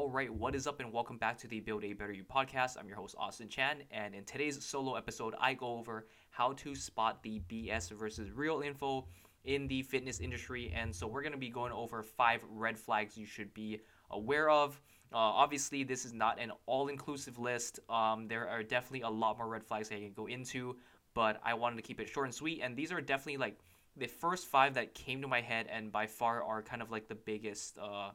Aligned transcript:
All 0.00 0.08
right, 0.08 0.32
what 0.32 0.54
is 0.54 0.66
up, 0.66 0.80
and 0.80 0.90
welcome 0.90 1.18
back 1.18 1.36
to 1.40 1.46
the 1.46 1.60
Build 1.60 1.84
a 1.84 1.92
Better 1.92 2.14
You 2.14 2.24
podcast. 2.24 2.78
I'm 2.78 2.88
your 2.88 2.96
host, 2.96 3.14
Austin 3.18 3.50
Chan, 3.50 3.82
and 3.90 4.14
in 4.14 4.24
today's 4.24 4.64
solo 4.64 4.94
episode, 4.94 5.34
I 5.38 5.52
go 5.52 5.76
over 5.76 6.06
how 6.30 6.54
to 6.54 6.74
spot 6.74 7.22
the 7.22 7.42
BS 7.50 7.90
versus 7.90 8.32
real 8.32 8.62
info 8.62 9.06
in 9.44 9.68
the 9.68 9.82
fitness 9.82 10.18
industry. 10.18 10.72
And 10.74 10.96
so, 10.96 11.06
we're 11.06 11.20
going 11.20 11.34
to 11.34 11.38
be 11.38 11.50
going 11.50 11.70
over 11.70 12.02
five 12.02 12.40
red 12.48 12.78
flags 12.78 13.18
you 13.18 13.26
should 13.26 13.52
be 13.52 13.80
aware 14.10 14.48
of. 14.48 14.80
Uh, 15.12 15.18
obviously, 15.18 15.84
this 15.84 16.06
is 16.06 16.14
not 16.14 16.40
an 16.40 16.50
all 16.64 16.88
inclusive 16.88 17.38
list. 17.38 17.78
Um, 17.90 18.26
there 18.26 18.48
are 18.48 18.62
definitely 18.62 19.02
a 19.02 19.10
lot 19.10 19.36
more 19.36 19.48
red 19.48 19.62
flags 19.62 19.92
I 19.92 19.96
can 19.96 20.14
go 20.14 20.28
into, 20.28 20.78
but 21.12 21.42
I 21.44 21.52
wanted 21.52 21.76
to 21.76 21.82
keep 21.82 22.00
it 22.00 22.08
short 22.08 22.26
and 22.26 22.34
sweet. 22.34 22.62
And 22.62 22.74
these 22.74 22.90
are 22.90 23.02
definitely 23.02 23.36
like 23.36 23.58
the 23.98 24.06
first 24.06 24.46
five 24.46 24.72
that 24.74 24.94
came 24.94 25.20
to 25.20 25.28
my 25.28 25.42
head, 25.42 25.66
and 25.70 25.92
by 25.92 26.06
far 26.06 26.42
are 26.42 26.62
kind 26.62 26.80
of 26.80 26.90
like 26.90 27.06
the 27.06 27.16
biggest. 27.16 27.76
Uh, 27.76 28.12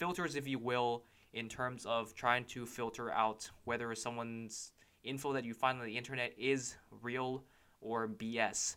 filters, 0.00 0.34
if 0.34 0.48
you 0.48 0.58
will, 0.58 1.04
in 1.34 1.46
terms 1.46 1.84
of 1.84 2.14
trying 2.14 2.44
to 2.46 2.64
filter 2.64 3.12
out 3.12 3.48
whether 3.64 3.94
someone's 3.94 4.72
info 5.04 5.30
that 5.34 5.44
you 5.44 5.52
find 5.52 5.78
on 5.78 5.84
the 5.84 5.96
internet 5.96 6.32
is 6.38 6.74
real 7.02 7.44
or 7.82 8.08
BS. 8.08 8.76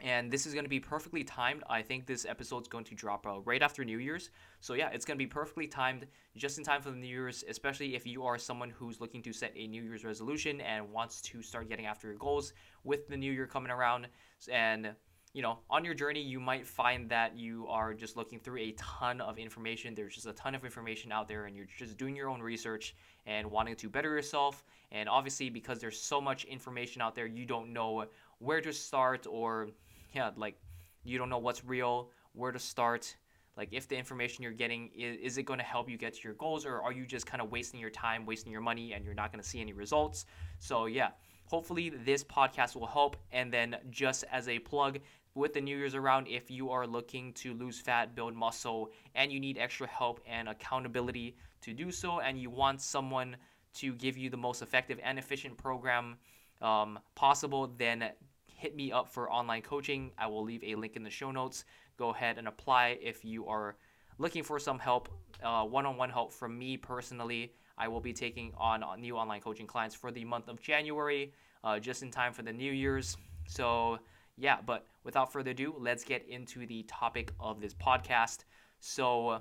And 0.00 0.30
this 0.30 0.44
is 0.44 0.52
going 0.52 0.64
to 0.64 0.70
be 0.70 0.80
perfectly 0.80 1.24
timed. 1.24 1.62
I 1.70 1.80
think 1.80 2.04
this 2.04 2.26
episode 2.26 2.62
is 2.62 2.68
going 2.68 2.84
to 2.84 2.94
drop 2.94 3.26
uh, 3.26 3.40
right 3.40 3.62
after 3.62 3.84
New 3.86 3.98
Year's. 3.98 4.28
So, 4.60 4.74
yeah, 4.74 4.90
it's 4.92 5.06
going 5.06 5.16
to 5.16 5.24
be 5.24 5.26
perfectly 5.26 5.66
timed 5.66 6.06
just 6.36 6.58
in 6.58 6.64
time 6.64 6.82
for 6.82 6.90
the 6.90 6.96
New 6.96 7.06
Year's, 7.06 7.42
especially 7.48 7.94
if 7.94 8.06
you 8.06 8.24
are 8.24 8.36
someone 8.36 8.70
who's 8.70 9.00
looking 9.00 9.22
to 9.22 9.32
set 9.32 9.52
a 9.56 9.66
New 9.66 9.82
Year's 9.82 10.04
resolution 10.04 10.60
and 10.60 10.92
wants 10.92 11.22
to 11.22 11.42
start 11.42 11.70
getting 11.70 11.86
after 11.86 12.08
your 12.08 12.16
goals 12.18 12.52
with 12.82 13.08
the 13.08 13.16
New 13.16 13.32
Year 13.32 13.46
coming 13.46 13.70
around. 13.70 14.08
And 14.52 14.94
you 15.34 15.42
know, 15.42 15.58
on 15.68 15.84
your 15.84 15.94
journey, 15.94 16.22
you 16.22 16.38
might 16.38 16.64
find 16.64 17.08
that 17.10 17.36
you 17.36 17.66
are 17.68 17.92
just 17.92 18.16
looking 18.16 18.38
through 18.38 18.60
a 18.60 18.72
ton 18.78 19.20
of 19.20 19.36
information. 19.36 19.92
There's 19.92 20.14
just 20.14 20.28
a 20.28 20.32
ton 20.32 20.54
of 20.54 20.64
information 20.64 21.10
out 21.10 21.26
there, 21.26 21.46
and 21.46 21.56
you're 21.56 21.66
just 21.76 21.96
doing 21.96 22.14
your 22.14 22.28
own 22.28 22.40
research 22.40 22.94
and 23.26 23.50
wanting 23.50 23.74
to 23.74 23.88
better 23.88 24.10
yourself. 24.10 24.64
And 24.92 25.08
obviously, 25.08 25.50
because 25.50 25.80
there's 25.80 26.00
so 26.00 26.20
much 26.20 26.44
information 26.44 27.02
out 27.02 27.16
there, 27.16 27.26
you 27.26 27.46
don't 27.46 27.72
know 27.72 28.06
where 28.38 28.60
to 28.60 28.72
start, 28.72 29.26
or 29.28 29.70
yeah, 30.14 30.30
like 30.36 30.56
you 31.02 31.18
don't 31.18 31.28
know 31.28 31.38
what's 31.38 31.64
real, 31.64 32.10
where 32.32 32.52
to 32.52 32.58
start. 32.60 33.16
Like, 33.56 33.68
if 33.72 33.88
the 33.88 33.96
information 33.96 34.42
you're 34.42 34.52
getting 34.52 34.90
is, 34.96 35.18
is 35.20 35.38
it 35.38 35.44
going 35.44 35.58
to 35.58 35.64
help 35.64 35.88
you 35.88 35.96
get 35.96 36.14
to 36.14 36.20
your 36.22 36.34
goals, 36.34 36.64
or 36.64 36.80
are 36.80 36.92
you 36.92 37.06
just 37.06 37.26
kind 37.26 37.40
of 37.40 37.50
wasting 37.50 37.80
your 37.80 37.90
time, 37.90 38.26
wasting 38.26 38.52
your 38.52 38.60
money, 38.60 38.92
and 38.92 39.04
you're 39.04 39.14
not 39.14 39.32
going 39.32 39.42
to 39.42 39.48
see 39.48 39.60
any 39.60 39.72
results? 39.72 40.26
So, 40.58 40.86
yeah, 40.86 41.10
hopefully 41.46 41.90
this 42.04 42.24
podcast 42.24 42.74
will 42.74 42.86
help. 42.86 43.16
And 43.32 43.52
then, 43.52 43.76
just 43.90 44.24
as 44.32 44.48
a 44.48 44.58
plug, 44.58 44.98
with 45.34 45.52
the 45.52 45.60
New 45.60 45.76
Year's 45.76 45.94
around, 45.94 46.28
if 46.28 46.50
you 46.50 46.70
are 46.70 46.86
looking 46.86 47.32
to 47.34 47.54
lose 47.54 47.80
fat, 47.80 48.14
build 48.14 48.34
muscle, 48.34 48.90
and 49.14 49.32
you 49.32 49.40
need 49.40 49.58
extra 49.58 49.86
help 49.86 50.20
and 50.26 50.48
accountability 50.48 51.36
to 51.62 51.72
do 51.72 51.90
so, 51.90 52.20
and 52.20 52.38
you 52.38 52.50
want 52.50 52.80
someone 52.80 53.36
to 53.74 53.94
give 53.94 54.16
you 54.16 54.30
the 54.30 54.36
most 54.36 54.62
effective 54.62 55.00
and 55.02 55.18
efficient 55.18 55.56
program 55.56 56.16
um, 56.62 56.98
possible, 57.14 57.72
then 57.76 58.10
hit 58.46 58.76
me 58.76 58.92
up 58.92 59.08
for 59.08 59.30
online 59.30 59.62
coaching. 59.62 60.12
I 60.16 60.28
will 60.28 60.44
leave 60.44 60.62
a 60.62 60.76
link 60.76 60.94
in 60.94 61.02
the 61.02 61.10
show 61.10 61.30
notes. 61.32 61.64
Go 61.98 62.10
ahead 62.10 62.38
and 62.38 62.46
apply 62.46 62.98
if 63.02 63.24
you 63.24 63.46
are 63.46 63.76
looking 64.18 64.44
for 64.44 64.58
some 64.60 64.78
help, 64.78 65.08
one 65.42 65.86
on 65.86 65.96
one 65.96 66.10
help 66.10 66.32
from 66.32 66.56
me 66.58 66.76
personally. 66.76 67.52
I 67.76 67.88
will 67.88 68.00
be 68.00 68.12
taking 68.12 68.52
on 68.56 68.84
new 69.00 69.16
online 69.16 69.40
coaching 69.40 69.66
clients 69.66 69.96
for 69.96 70.12
the 70.12 70.24
month 70.24 70.48
of 70.48 70.60
January, 70.60 71.32
uh, 71.64 71.80
just 71.80 72.04
in 72.04 72.10
time 72.10 72.32
for 72.32 72.42
the 72.42 72.52
New 72.52 72.72
Year's. 72.72 73.16
So, 73.48 73.98
yeah, 74.36 74.58
but 74.64 74.86
without 75.04 75.32
further 75.32 75.52
ado, 75.52 75.74
let's 75.78 76.04
get 76.04 76.28
into 76.28 76.66
the 76.66 76.82
topic 76.84 77.32
of 77.38 77.60
this 77.60 77.74
podcast. 77.74 78.44
So, 78.80 79.40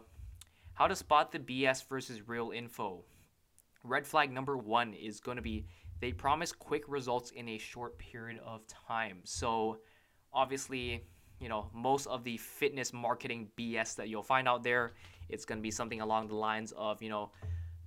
how 0.73 0.87
to 0.87 0.95
spot 0.95 1.31
the 1.31 1.39
BS 1.39 1.87
versus 1.87 2.27
real 2.27 2.51
info. 2.51 3.03
Red 3.83 4.07
flag 4.07 4.31
number 4.31 4.57
one 4.57 4.93
is 4.93 5.19
going 5.19 5.37
to 5.37 5.41
be 5.41 5.65
they 5.99 6.11
promise 6.11 6.51
quick 6.51 6.83
results 6.87 7.31
in 7.31 7.47
a 7.49 7.57
short 7.57 7.97
period 7.97 8.39
of 8.45 8.61
time. 8.67 9.19
So, 9.23 9.79
obviously, 10.33 11.05
you 11.39 11.49
know, 11.49 11.69
most 11.73 12.07
of 12.07 12.23
the 12.23 12.37
fitness 12.37 12.93
marketing 12.93 13.49
BS 13.57 13.95
that 13.95 14.09
you'll 14.09 14.23
find 14.23 14.47
out 14.47 14.63
there, 14.63 14.91
it's 15.29 15.45
going 15.45 15.59
to 15.59 15.63
be 15.63 15.71
something 15.71 16.01
along 16.01 16.27
the 16.27 16.35
lines 16.35 16.73
of, 16.77 17.01
you 17.01 17.09
know, 17.09 17.31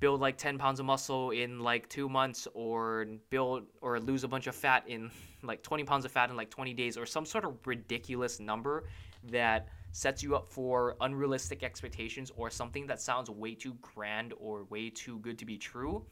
build 0.01 0.21
like 0.21 0.37
10 0.37 0.59
pounds 0.59 0.81
of 0.81 0.87
muscle 0.87 1.31
in 1.31 1.61
like 1.61 1.89
two 1.89 2.09
months 2.09 2.47
or 2.55 3.07
build 3.31 3.65
or 3.81 3.99
lose 3.99 4.25
a 4.25 4.29
bunch 4.29 4.47
of 4.47 4.55
fat 4.55 4.85
in 4.87 5.11
like 5.43 5.63
20 5.63 5.85
pounds 5.85 6.05
of 6.05 6.11
fat 6.11 6.31
in 6.31 6.37
like 6.37 6.51
20 6.51 6.75
days 6.75 6.97
or 6.97 7.07
some 7.07 7.25
sort 7.25 7.45
of 7.45 7.55
ridiculous 7.67 8.39
number 8.39 8.85
that 9.31 9.69
sets 9.93 10.23
you 10.23 10.37
up 10.37 10.47
for 10.47 10.97
unrealistic 11.01 11.63
expectations 11.63 12.31
or 12.37 12.51
something 12.51 12.87
that 12.87 13.01
sounds 13.01 13.31
way 13.31 13.55
too 13.55 13.75
grand 13.81 14.35
or 14.39 14.65
way 14.65 14.91
too 14.91 15.19
good 15.21 15.39
to 15.39 15.47
be 15.47 15.57
true. 15.57 16.05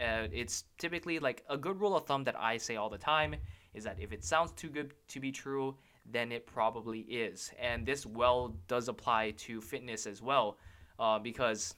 Uh, 0.00 0.28
it's 0.32 0.64
typically 0.78 1.18
like 1.18 1.42
a 1.50 1.56
good 1.58 1.78
rule 1.80 1.94
of 1.94 2.06
thumb 2.06 2.24
that 2.24 2.34
i 2.40 2.56
say 2.56 2.76
all 2.76 2.88
the 2.88 2.96
time 2.96 3.34
is 3.74 3.84
that 3.84 3.96
if 4.00 4.10
it 4.10 4.24
sounds 4.24 4.50
too 4.52 4.70
good 4.70 4.94
to 5.06 5.20
be 5.20 5.30
true 5.30 5.76
then 6.06 6.32
it 6.32 6.46
probably 6.46 7.00
is. 7.00 7.52
And 7.60 7.86
this 7.86 8.06
well 8.06 8.56
does 8.68 8.88
apply 8.88 9.32
to 9.38 9.60
fitness 9.60 10.06
as 10.06 10.22
well 10.22 10.58
uh, 10.98 11.18
because 11.18 11.74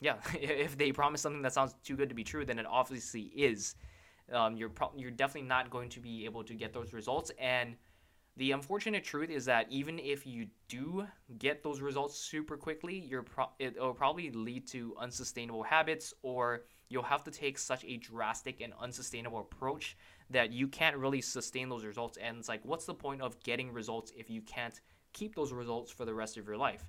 yeah, 0.00 0.16
if 0.40 0.76
they 0.76 0.92
promise 0.92 1.20
something 1.20 1.42
that 1.42 1.52
sounds 1.52 1.74
too 1.84 1.96
good 1.96 2.08
to 2.08 2.14
be 2.14 2.24
true, 2.24 2.44
then 2.44 2.58
it 2.58 2.66
obviously 2.66 3.22
is. 3.34 3.74
Um, 4.32 4.56
you're 4.56 4.68
pro- 4.68 4.92
you're 4.96 5.10
definitely 5.10 5.48
not 5.48 5.70
going 5.70 5.88
to 5.90 6.00
be 6.00 6.24
able 6.24 6.44
to 6.44 6.54
get 6.54 6.72
those 6.72 6.92
results. 6.92 7.30
And 7.38 7.76
the 8.36 8.52
unfortunate 8.52 9.02
truth 9.02 9.30
is 9.30 9.44
that 9.46 9.66
even 9.70 9.98
if 9.98 10.26
you 10.26 10.46
do 10.68 11.06
get 11.38 11.62
those 11.62 11.80
results 11.80 12.16
super 12.16 12.56
quickly, 12.56 12.96
you're 12.96 13.22
pro- 13.22 13.50
it'll 13.58 13.94
probably 13.94 14.30
lead 14.30 14.66
to 14.68 14.94
unsustainable 15.00 15.62
habits, 15.62 16.14
or 16.22 16.64
you'll 16.88 17.02
have 17.02 17.24
to 17.24 17.30
take 17.30 17.58
such 17.58 17.84
a 17.84 17.96
drastic 17.96 18.60
and 18.60 18.72
unsustainable 18.80 19.40
approach 19.40 19.96
that 20.30 20.52
you 20.52 20.68
can't 20.68 20.96
really 20.96 21.20
sustain 21.20 21.68
those 21.68 21.84
results. 21.84 22.16
And 22.18 22.38
it's 22.38 22.48
like, 22.48 22.60
what's 22.64 22.84
the 22.84 22.94
point 22.94 23.22
of 23.22 23.42
getting 23.42 23.72
results 23.72 24.12
if 24.16 24.30
you 24.30 24.42
can't 24.42 24.80
keep 25.14 25.34
those 25.34 25.52
results 25.52 25.90
for 25.90 26.04
the 26.04 26.14
rest 26.14 26.36
of 26.36 26.46
your 26.46 26.56
life? 26.56 26.86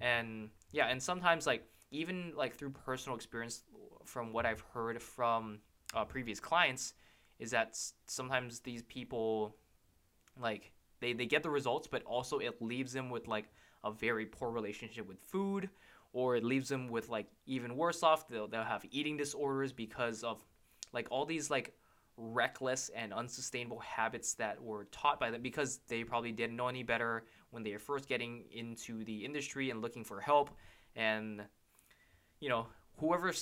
And 0.00 0.50
yeah, 0.72 0.86
and 0.86 1.02
sometimes 1.02 1.46
like 1.46 1.66
even 1.92 2.32
like 2.36 2.54
through 2.54 2.70
personal 2.70 3.16
experience 3.16 3.62
from 4.04 4.32
what 4.32 4.44
I've 4.44 4.64
heard 4.72 5.00
from 5.00 5.58
uh, 5.94 6.04
previous 6.04 6.40
clients 6.40 6.94
is 7.38 7.50
that 7.52 7.78
sometimes 8.06 8.60
these 8.60 8.82
people 8.82 9.56
like 10.40 10.72
they, 11.00 11.12
they 11.12 11.26
get 11.26 11.42
the 11.42 11.50
results 11.50 11.86
but 11.86 12.02
also 12.04 12.38
it 12.38 12.60
leaves 12.60 12.92
them 12.92 13.10
with 13.10 13.28
like 13.28 13.46
a 13.84 13.92
very 13.92 14.26
poor 14.26 14.50
relationship 14.50 15.06
with 15.06 15.18
food 15.20 15.68
or 16.12 16.36
it 16.36 16.44
leaves 16.44 16.68
them 16.68 16.88
with 16.88 17.08
like 17.08 17.26
even 17.46 17.76
worse 17.76 18.02
off 18.02 18.28
they'll, 18.28 18.48
they'll 18.48 18.64
have 18.64 18.84
eating 18.90 19.16
disorders 19.16 19.72
because 19.72 20.24
of 20.24 20.42
like 20.92 21.06
all 21.10 21.24
these 21.24 21.50
like 21.50 21.74
reckless 22.16 22.90
and 22.94 23.12
unsustainable 23.12 23.80
habits 23.80 24.34
that 24.34 24.62
were 24.62 24.84
taught 24.92 25.18
by 25.18 25.30
them 25.30 25.42
because 25.42 25.80
they 25.88 26.04
probably 26.04 26.32
didn't 26.32 26.56
know 26.56 26.68
any 26.68 26.82
better 26.82 27.24
when 27.50 27.62
they 27.62 27.72
were 27.72 27.78
first 27.78 28.08
getting 28.08 28.44
into 28.52 29.04
the 29.04 29.24
industry 29.24 29.70
and 29.70 29.80
looking 29.80 30.04
for 30.04 30.20
help. 30.20 30.50
And 30.94 31.42
you 32.42 32.48
know, 32.48 32.66
whoever 32.96 33.32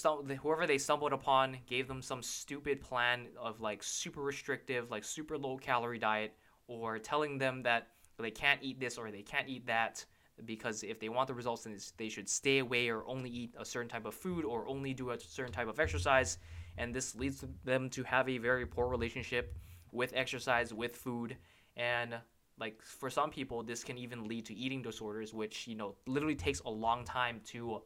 whoever 0.42 0.66
they 0.66 0.76
stumbled 0.76 1.14
upon 1.14 1.56
gave 1.66 1.88
them 1.88 2.02
some 2.02 2.22
stupid 2.22 2.82
plan 2.82 3.28
of 3.40 3.58
like 3.58 3.82
super 3.82 4.20
restrictive, 4.20 4.90
like 4.90 5.04
super 5.04 5.38
low 5.38 5.56
calorie 5.56 5.98
diet, 5.98 6.36
or 6.68 6.98
telling 6.98 7.38
them 7.38 7.62
that 7.62 7.88
they 8.18 8.30
can't 8.30 8.62
eat 8.62 8.78
this 8.78 8.98
or 8.98 9.10
they 9.10 9.22
can't 9.22 9.48
eat 9.48 9.66
that 9.66 10.04
because 10.44 10.82
if 10.82 11.00
they 11.00 11.08
want 11.08 11.28
the 11.28 11.34
results, 11.34 11.64
then 11.64 11.78
they 11.96 12.10
should 12.10 12.28
stay 12.28 12.58
away 12.58 12.90
or 12.90 13.02
only 13.06 13.30
eat 13.30 13.54
a 13.58 13.64
certain 13.64 13.88
type 13.88 14.04
of 14.04 14.14
food 14.14 14.44
or 14.44 14.68
only 14.68 14.92
do 14.92 15.10
a 15.10 15.18
certain 15.18 15.52
type 15.52 15.68
of 15.68 15.80
exercise, 15.80 16.36
and 16.76 16.94
this 16.94 17.14
leads 17.14 17.42
them 17.64 17.88
to 17.88 18.02
have 18.02 18.28
a 18.28 18.36
very 18.36 18.66
poor 18.66 18.86
relationship 18.86 19.56
with 19.92 20.12
exercise, 20.14 20.74
with 20.74 20.94
food, 20.94 21.38
and 21.74 22.16
like 22.58 22.82
for 22.82 23.08
some 23.08 23.30
people, 23.30 23.62
this 23.62 23.82
can 23.82 23.96
even 23.96 24.28
lead 24.28 24.44
to 24.44 24.54
eating 24.54 24.82
disorders, 24.82 25.32
which 25.32 25.66
you 25.66 25.74
know 25.74 25.94
literally 26.06 26.36
takes 26.36 26.60
a 26.60 26.70
long 26.70 27.02
time 27.02 27.40
to 27.46 27.80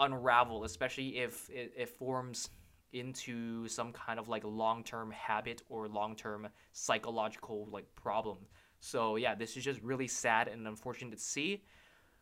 unravel, 0.00 0.64
especially 0.64 1.18
if 1.18 1.48
it, 1.50 1.72
it 1.76 1.88
forms 1.88 2.50
into 2.92 3.68
some 3.68 3.92
kind 3.92 4.18
of 4.18 4.28
like 4.28 4.42
long-term 4.44 5.10
habit 5.12 5.62
or 5.68 5.88
long-term 5.88 6.48
psychological 6.72 7.68
like 7.70 7.86
problem. 7.94 8.38
So 8.80 9.16
yeah, 9.16 9.34
this 9.34 9.56
is 9.56 9.64
just 9.64 9.80
really 9.82 10.08
sad 10.08 10.48
and 10.48 10.66
unfortunate 10.66 11.12
to 11.12 11.22
see. 11.22 11.62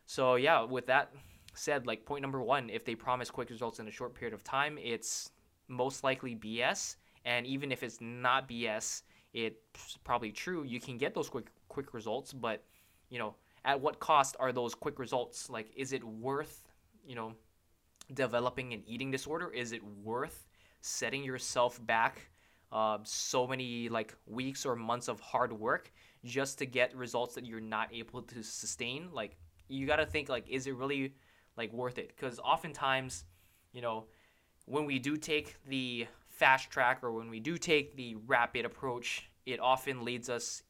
So 0.05 0.35
yeah, 0.35 0.61
with 0.61 0.85
that 0.87 1.13
said, 1.55 1.87
like 1.87 2.05
point 2.05 2.21
number 2.21 2.41
one, 2.41 2.69
if 2.69 2.85
they 2.85 2.95
promise 2.95 3.31
quick 3.31 3.49
results 3.49 3.79
in 3.79 3.87
a 3.87 3.91
short 3.91 4.13
period 4.13 4.33
of 4.33 4.43
time, 4.43 4.77
it's 4.81 5.31
most 5.67 6.03
likely 6.03 6.35
BS. 6.35 6.97
And 7.25 7.45
even 7.47 7.71
if 7.71 7.83
it's 7.83 7.99
not 8.01 8.47
BS, 8.47 9.03
it's 9.33 9.97
probably 10.03 10.31
true. 10.31 10.63
You 10.63 10.79
can 10.79 10.97
get 10.97 11.13
those 11.13 11.29
quick 11.29 11.47
quick 11.67 11.93
results, 11.93 12.33
but 12.33 12.63
you 13.09 13.19
know, 13.19 13.35
at 13.65 13.79
what 13.79 13.99
cost 13.99 14.35
are 14.39 14.51
those 14.51 14.73
quick 14.73 14.99
results? 14.99 15.49
Like, 15.49 15.71
is 15.75 15.93
it 15.93 16.03
worth 16.03 16.63
you 17.05 17.15
know 17.15 17.33
developing 18.13 18.73
an 18.73 18.83
eating 18.85 19.11
disorder? 19.11 19.49
Is 19.51 19.71
it 19.71 19.81
worth 20.03 20.47
setting 20.81 21.23
yourself 21.23 21.85
back 21.85 22.29
uh, 22.71 22.99
so 23.03 23.47
many 23.47 23.89
like 23.89 24.15
weeks 24.25 24.65
or 24.65 24.75
months 24.75 25.07
of 25.07 25.19
hard 25.19 25.51
work 25.53 25.91
just 26.23 26.57
to 26.59 26.65
get 26.65 26.95
results 26.95 27.35
that 27.35 27.45
you're 27.45 27.59
not 27.59 27.93
able 27.93 28.21
to 28.23 28.43
sustain? 28.43 29.09
Like 29.13 29.37
you 29.67 29.85
got 29.85 29.97
to 29.97 30.05
think 30.05 30.29
like, 30.29 30.47
is 30.49 30.67
it 30.67 30.75
really 30.75 31.13
like 31.57 31.71
worth 31.73 31.97
it? 31.97 32.13
Because 32.15 32.39
oftentimes 32.39 33.25
you 33.73 33.81
know, 33.81 34.05
when 34.65 34.85
we 34.85 34.99
do 34.99 35.17
take 35.17 35.55
the 35.67 36.07
fast 36.27 36.69
track 36.69 36.99
or 37.03 37.11
when 37.11 37.29
we 37.29 37.39
do 37.39 37.57
take 37.57 37.95
the 37.95 38.15
rapid 38.27 38.65
approach, 38.65 39.29
it 39.45 39.59
often 39.59 40.03
leads 40.03 40.29
us 40.29 40.63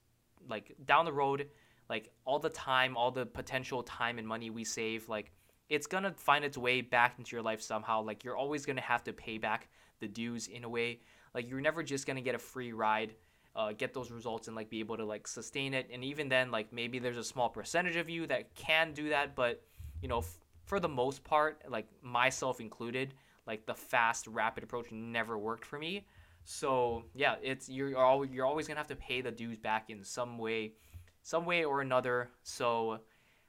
like 0.48 0.76
down 0.86 1.06
the 1.06 1.14
road, 1.14 1.48
like 1.90 2.12
all 2.26 2.40
the 2.40 2.50
time, 2.50 2.96
all 2.98 3.12
the 3.12 3.26
potential 3.26 3.84
time 3.84 4.18
and 4.18 4.28
money 4.28 4.50
we 4.50 4.64
save, 4.64 5.08
like 5.10 5.32
it's 5.70 5.88
gonna 5.88 6.14
find 6.18 6.44
its 6.44 6.58
way 6.58 6.82
back 6.82 7.16
into 7.18 7.36
your 7.36 7.44
life 7.44 7.62
somehow. 7.62 8.02
Like 8.04 8.24
you're 8.24 8.38
always 8.38 8.66
gonna 8.66 8.82
have 8.82 9.04
to 9.06 9.14
pay 9.14 9.38
back 9.38 9.70
the 10.00 10.08
dues 10.08 10.48
in 10.48 10.64
a 10.64 10.70
way. 10.70 11.00
Like 11.34 11.48
you're 11.50 11.62
never 11.62 11.84
just 11.84 12.08
gonna 12.08 12.22
get 12.22 12.36
a 12.36 12.40
free 12.40 12.74
ride, 12.74 13.14
uh, 13.56 13.74
get 13.74 13.94
those 13.94 14.12
results 14.12 14.48
and 14.48 14.56
like 14.56 14.70
be 14.70 14.80
able 14.80 14.98
to 14.98 15.06
like 15.06 15.28
sustain 15.28 15.74
it. 15.74 15.90
And 15.94 16.04
even 16.04 16.28
then, 16.28 16.50
like 16.52 16.74
maybe 16.74 17.00
there's 17.00 17.18
a 17.18 17.24
small 17.24 17.50
percentage 17.50 17.96
of 17.96 18.10
you 18.10 18.26
that 18.28 18.54
can 18.56 18.94
do 18.94 19.10
that, 19.10 19.36
but 19.36 19.62
you 20.02 20.08
know, 20.08 20.20
f- 20.20 20.40
for 20.66 20.80
the 20.80 20.90
most 20.90 21.24
part, 21.24 21.62
like 21.70 21.88
myself 22.02 22.60
included, 22.60 23.14
like 23.46 23.66
the 23.66 23.76
fast, 23.76 24.28
rapid 24.28 24.64
approach 24.64 24.92
never 24.92 25.38
worked 25.38 25.66
for 25.66 25.78
me. 25.78 26.06
So 26.46 27.04
yeah, 27.14 27.36
it's 27.44 27.70
you're 27.70 27.96
always, 27.98 28.32
you're 28.32 28.46
always 28.46 28.68
gonna 28.68 28.80
have 28.80 28.88
to 28.88 28.96
pay 28.96 29.22
the 29.22 29.32
dues 29.32 29.60
back 29.60 29.90
in 29.90 30.04
some 30.04 30.40
way, 30.40 30.74
some 31.22 31.46
way 31.46 31.64
or 31.64 31.82
another. 31.82 32.32
So 32.42 33.02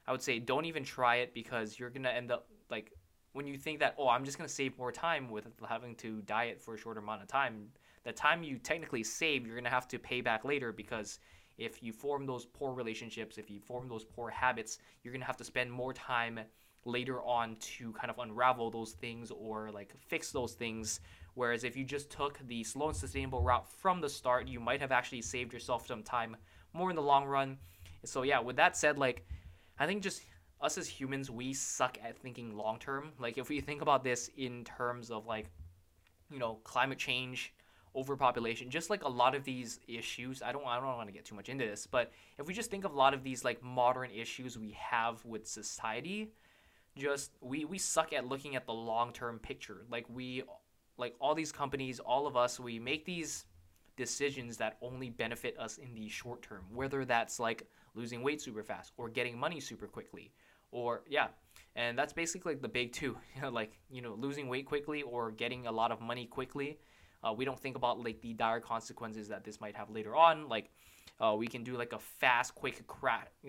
I 0.07 0.11
would 0.11 0.21
say 0.21 0.39
don't 0.39 0.65
even 0.65 0.83
try 0.83 1.17
it 1.17 1.33
because 1.33 1.79
you're 1.79 1.89
gonna 1.89 2.09
end 2.09 2.31
up 2.31 2.47
like 2.69 2.91
when 3.33 3.47
you 3.47 3.57
think 3.57 3.79
that 3.79 3.95
oh 3.97 4.09
I'm 4.09 4.25
just 4.25 4.37
gonna 4.37 4.49
save 4.49 4.77
more 4.77 4.91
time 4.91 5.29
with 5.29 5.47
having 5.67 5.95
to 5.95 6.21
diet 6.23 6.59
for 6.59 6.75
a 6.75 6.77
shorter 6.77 6.99
amount 6.99 7.21
of 7.21 7.27
time. 7.27 7.67
The 8.03 8.11
time 8.11 8.43
you 8.43 8.57
technically 8.57 9.03
save, 9.03 9.45
you're 9.45 9.55
gonna 9.55 9.69
have 9.69 9.87
to 9.89 9.99
pay 9.99 10.21
back 10.21 10.43
later 10.43 10.71
because 10.71 11.19
if 11.57 11.83
you 11.83 11.93
form 11.93 12.25
those 12.25 12.45
poor 12.45 12.73
relationships, 12.73 13.37
if 13.37 13.49
you 13.49 13.59
form 13.59 13.87
those 13.87 14.03
poor 14.03 14.29
habits, 14.29 14.79
you're 15.03 15.13
gonna 15.13 15.25
have 15.25 15.37
to 15.37 15.43
spend 15.43 15.71
more 15.71 15.93
time 15.93 16.39
later 16.85 17.21
on 17.21 17.55
to 17.57 17.91
kind 17.93 18.09
of 18.09 18.17
unravel 18.19 18.71
those 18.71 18.93
things 18.93 19.31
or 19.31 19.69
like 19.71 19.93
fix 20.07 20.31
those 20.31 20.53
things. 20.53 20.99
Whereas 21.35 21.63
if 21.63 21.77
you 21.77 21.85
just 21.85 22.09
took 22.09 22.39
the 22.47 22.63
slow 22.63 22.87
and 22.87 22.97
sustainable 22.97 23.41
route 23.41 23.67
from 23.67 24.01
the 24.01 24.09
start, 24.09 24.47
you 24.47 24.59
might 24.59 24.81
have 24.81 24.91
actually 24.91 25.21
saved 25.21 25.53
yourself 25.53 25.87
some 25.87 26.03
time 26.03 26.35
more 26.73 26.89
in 26.89 26.95
the 26.95 27.01
long 27.01 27.25
run. 27.25 27.57
So 28.03 28.23
yeah, 28.23 28.39
with 28.39 28.55
that 28.55 28.75
said, 28.75 28.97
like 28.97 29.25
I 29.81 29.87
think 29.87 30.03
just 30.03 30.21
us 30.61 30.77
as 30.77 30.87
humans, 30.87 31.31
we 31.31 31.55
suck 31.55 31.97
at 32.03 32.15
thinking 32.15 32.55
long 32.55 32.77
term. 32.77 33.13
Like 33.17 33.39
if 33.39 33.49
we 33.49 33.61
think 33.61 33.81
about 33.81 34.03
this 34.03 34.29
in 34.37 34.63
terms 34.63 35.09
of 35.09 35.25
like, 35.25 35.47
you 36.29 36.37
know, 36.37 36.59
climate 36.63 36.99
change, 36.99 37.51
overpopulation, 37.95 38.69
just 38.69 38.91
like 38.91 39.03
a 39.03 39.09
lot 39.09 39.33
of 39.33 39.43
these 39.43 39.79
issues. 39.87 40.43
I 40.43 40.51
don't 40.51 40.67
I 40.67 40.75
don't 40.79 40.85
want 40.85 41.09
to 41.09 41.13
get 41.13 41.25
too 41.25 41.33
much 41.33 41.49
into 41.49 41.65
this, 41.65 41.87
but 41.87 42.11
if 42.37 42.45
we 42.45 42.53
just 42.53 42.69
think 42.69 42.85
of 42.85 42.93
a 42.93 42.95
lot 42.95 43.15
of 43.15 43.23
these 43.23 43.43
like 43.43 43.63
modern 43.63 44.11
issues 44.11 44.55
we 44.55 44.77
have 44.79 45.25
with 45.25 45.47
society, 45.47 46.31
just 46.95 47.31
we 47.41 47.65
we 47.65 47.79
suck 47.79 48.13
at 48.13 48.27
looking 48.27 48.55
at 48.55 48.67
the 48.67 48.73
long 48.73 49.11
term 49.11 49.39
picture. 49.39 49.87
Like 49.89 50.05
we 50.13 50.43
like 50.99 51.15
all 51.19 51.33
these 51.33 51.51
companies, 51.51 51.99
all 51.99 52.27
of 52.27 52.37
us, 52.37 52.59
we 52.59 52.77
make 52.77 53.03
these 53.03 53.45
decisions 53.97 54.57
that 54.57 54.77
only 54.83 55.09
benefit 55.09 55.57
us 55.57 55.79
in 55.79 55.95
the 55.95 56.07
short 56.07 56.43
term, 56.43 56.65
whether 56.71 57.03
that's 57.03 57.39
like 57.39 57.67
losing 57.93 58.21
weight 58.21 58.41
super 58.41 58.63
fast 58.63 58.93
or 58.97 59.09
getting 59.09 59.37
money 59.37 59.59
super 59.59 59.87
quickly 59.87 60.31
or 60.71 61.03
yeah. 61.07 61.27
And 61.75 61.97
that's 61.97 62.13
basically 62.13 62.53
like 62.53 62.61
the 62.61 62.67
big 62.67 62.91
two 62.91 63.17
like 63.51 63.77
you 63.89 64.01
know 64.01 64.13
losing 64.13 64.47
weight 64.47 64.65
quickly 64.65 65.01
or 65.03 65.31
getting 65.31 65.67
a 65.67 65.71
lot 65.71 65.91
of 65.91 66.01
money 66.01 66.25
quickly. 66.25 66.79
Uh, 67.23 67.33
we 67.33 67.45
don't 67.45 67.59
think 67.59 67.75
about 67.75 68.03
like 68.03 68.19
the 68.21 68.33
dire 68.33 68.59
consequences 68.59 69.27
that 69.27 69.43
this 69.43 69.61
might 69.61 69.75
have 69.75 69.91
later 69.91 70.15
on 70.15 70.49
like 70.49 70.71
uh, 71.19 71.35
we 71.37 71.45
can 71.45 71.63
do 71.63 71.77
like 71.77 71.93
a 71.93 71.99
fast 71.99 72.55
quick 72.55 72.81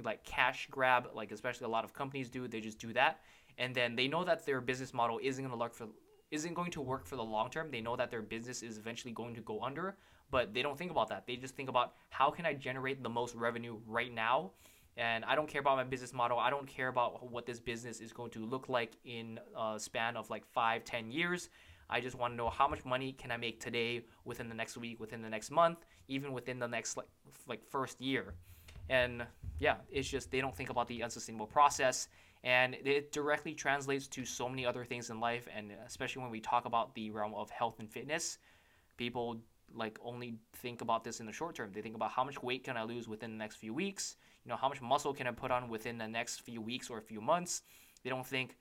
like 0.02 0.22
cash 0.24 0.68
grab 0.70 1.08
like 1.14 1.32
especially 1.32 1.64
a 1.64 1.70
lot 1.70 1.84
of 1.84 1.94
companies 1.94 2.28
do 2.28 2.46
they 2.46 2.60
just 2.60 2.78
do 2.78 2.92
that. 2.92 3.20
And 3.58 3.74
then 3.74 3.96
they 3.96 4.08
know 4.08 4.24
that 4.24 4.46
their 4.46 4.60
business 4.60 4.94
model 4.94 5.20
isn't 5.22 5.42
going 5.42 5.52
to 5.52 5.58
work 5.58 5.74
for 5.74 5.88
isn't 6.30 6.54
going 6.54 6.70
to 6.70 6.80
work 6.80 7.06
for 7.06 7.16
the 7.16 7.24
long 7.24 7.50
term. 7.50 7.70
They 7.70 7.80
know 7.80 7.96
that 7.96 8.10
their 8.10 8.22
business 8.22 8.62
is 8.62 8.78
eventually 8.78 9.12
going 9.12 9.34
to 9.34 9.42
go 9.42 9.60
under 9.62 9.96
but 10.32 10.52
they 10.52 10.62
don't 10.62 10.76
think 10.76 10.90
about 10.90 11.08
that. 11.10 11.26
They 11.26 11.36
just 11.36 11.54
think 11.54 11.68
about 11.68 11.92
how 12.08 12.30
can 12.30 12.44
I 12.44 12.54
generate 12.54 13.02
the 13.04 13.08
most 13.08 13.36
revenue 13.36 13.76
right 13.86 14.12
now? 14.12 14.50
And 14.96 15.24
I 15.24 15.36
don't 15.36 15.48
care 15.48 15.60
about 15.60 15.76
my 15.76 15.84
business 15.84 16.12
model. 16.12 16.38
I 16.38 16.50
don't 16.50 16.66
care 16.66 16.88
about 16.88 17.30
what 17.30 17.46
this 17.46 17.60
business 17.60 18.00
is 18.00 18.12
going 18.12 18.30
to 18.32 18.44
look 18.44 18.68
like 18.68 18.96
in 19.04 19.38
a 19.56 19.78
span 19.78 20.16
of 20.16 20.28
like 20.30 20.44
five, 20.46 20.84
ten 20.84 21.12
years. 21.12 21.50
I 21.88 22.00
just 22.00 22.16
want 22.16 22.32
to 22.32 22.36
know 22.36 22.48
how 22.48 22.66
much 22.66 22.84
money 22.84 23.12
can 23.12 23.30
I 23.30 23.36
make 23.36 23.60
today, 23.60 24.04
within 24.24 24.48
the 24.48 24.54
next 24.54 24.78
week, 24.78 24.98
within 24.98 25.20
the 25.20 25.28
next 25.28 25.50
month, 25.50 25.84
even 26.08 26.32
within 26.32 26.58
the 26.58 26.66
next 26.66 26.96
like 26.96 27.08
like 27.46 27.62
first 27.70 28.00
year. 28.00 28.34
And 28.88 29.26
yeah, 29.58 29.76
it's 29.90 30.08
just 30.08 30.30
they 30.30 30.40
don't 30.40 30.56
think 30.56 30.70
about 30.70 30.88
the 30.88 31.02
unsustainable 31.02 31.46
process, 31.46 32.08
and 32.42 32.74
it 32.74 33.12
directly 33.12 33.54
translates 33.54 34.06
to 34.08 34.24
so 34.24 34.48
many 34.48 34.64
other 34.64 34.84
things 34.84 35.10
in 35.10 35.20
life, 35.20 35.46
and 35.54 35.72
especially 35.86 36.22
when 36.22 36.30
we 36.30 36.40
talk 36.40 36.64
about 36.64 36.94
the 36.94 37.10
realm 37.10 37.34
of 37.34 37.50
health 37.50 37.76
and 37.78 37.90
fitness, 37.90 38.38
people 38.96 39.40
like 39.74 39.98
only 40.02 40.36
think 40.54 40.80
about 40.80 41.04
this 41.04 41.20
in 41.20 41.26
the 41.26 41.32
short 41.32 41.54
term. 41.56 41.70
They 41.72 41.82
think 41.82 41.94
about 41.94 42.10
how 42.10 42.24
much 42.24 42.42
weight 42.42 42.64
can 42.64 42.76
I 42.76 42.82
lose 42.84 43.08
within 43.08 43.30
the 43.30 43.36
next 43.36 43.56
few 43.56 43.74
weeks? 43.74 44.16
You 44.44 44.50
know, 44.50 44.56
how 44.56 44.68
much 44.68 44.82
muscle 44.82 45.14
can 45.14 45.26
I 45.26 45.32
put 45.32 45.50
on 45.50 45.68
within 45.68 45.98
the 45.98 46.08
next 46.08 46.40
few 46.40 46.60
weeks 46.60 46.90
or 46.90 46.98
a 46.98 47.02
few 47.02 47.20
months? 47.20 47.62
They 48.02 48.10
don't 48.10 48.26
think, 48.26 48.56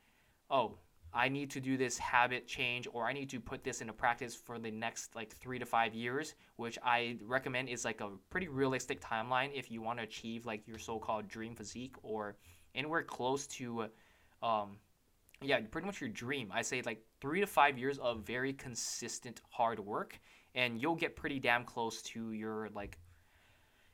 "Oh, 0.50 0.78
I 1.14 1.28
need 1.28 1.50
to 1.52 1.60
do 1.60 1.76
this 1.78 1.98
habit 1.98 2.48
change 2.48 2.88
or 2.94 3.06
I 3.08 3.14
need 3.14 3.30
to 3.32 3.40
put 3.40 3.64
this 3.64 3.82
into 3.82 3.94
practice 3.94 4.36
for 4.36 4.60
the 4.60 4.72
next 4.72 5.16
like 5.16 5.36
3 5.36 5.60
to 5.60 5.66
5 5.66 5.94
years," 5.94 6.36
which 6.56 6.78
I 6.84 7.18
recommend 7.24 7.70
is 7.70 7.84
like 7.84 8.02
a 8.02 8.10
pretty 8.30 8.48
realistic 8.48 9.02
timeline 9.02 9.52
if 9.54 9.70
you 9.72 9.82
want 9.82 10.00
to 10.00 10.04
achieve 10.04 10.46
like 10.46 10.68
your 10.68 10.80
so-called 10.80 11.28
dream 11.28 11.56
physique 11.56 11.96
or 12.04 12.38
anywhere 12.76 13.04
close 13.04 13.48
to 13.48 13.90
um 14.42 14.78
yeah, 15.44 15.60
pretty 15.72 15.88
much 15.88 16.00
your 16.00 16.10
dream. 16.10 16.52
I 16.54 16.62
say 16.62 16.82
like 16.84 17.04
3 17.20 17.42
to 17.42 17.48
5 17.48 17.78
years 17.78 17.98
of 17.98 18.20
very 18.20 18.54
consistent 18.54 19.42
hard 19.50 19.80
work 19.80 20.20
and 20.56 20.82
you'll 20.82 20.96
get 20.96 21.16
pretty 21.16 21.40
damn 21.40 21.64
close 21.64 22.02
to 22.02 22.32
your 22.32 22.70
like 22.74 22.98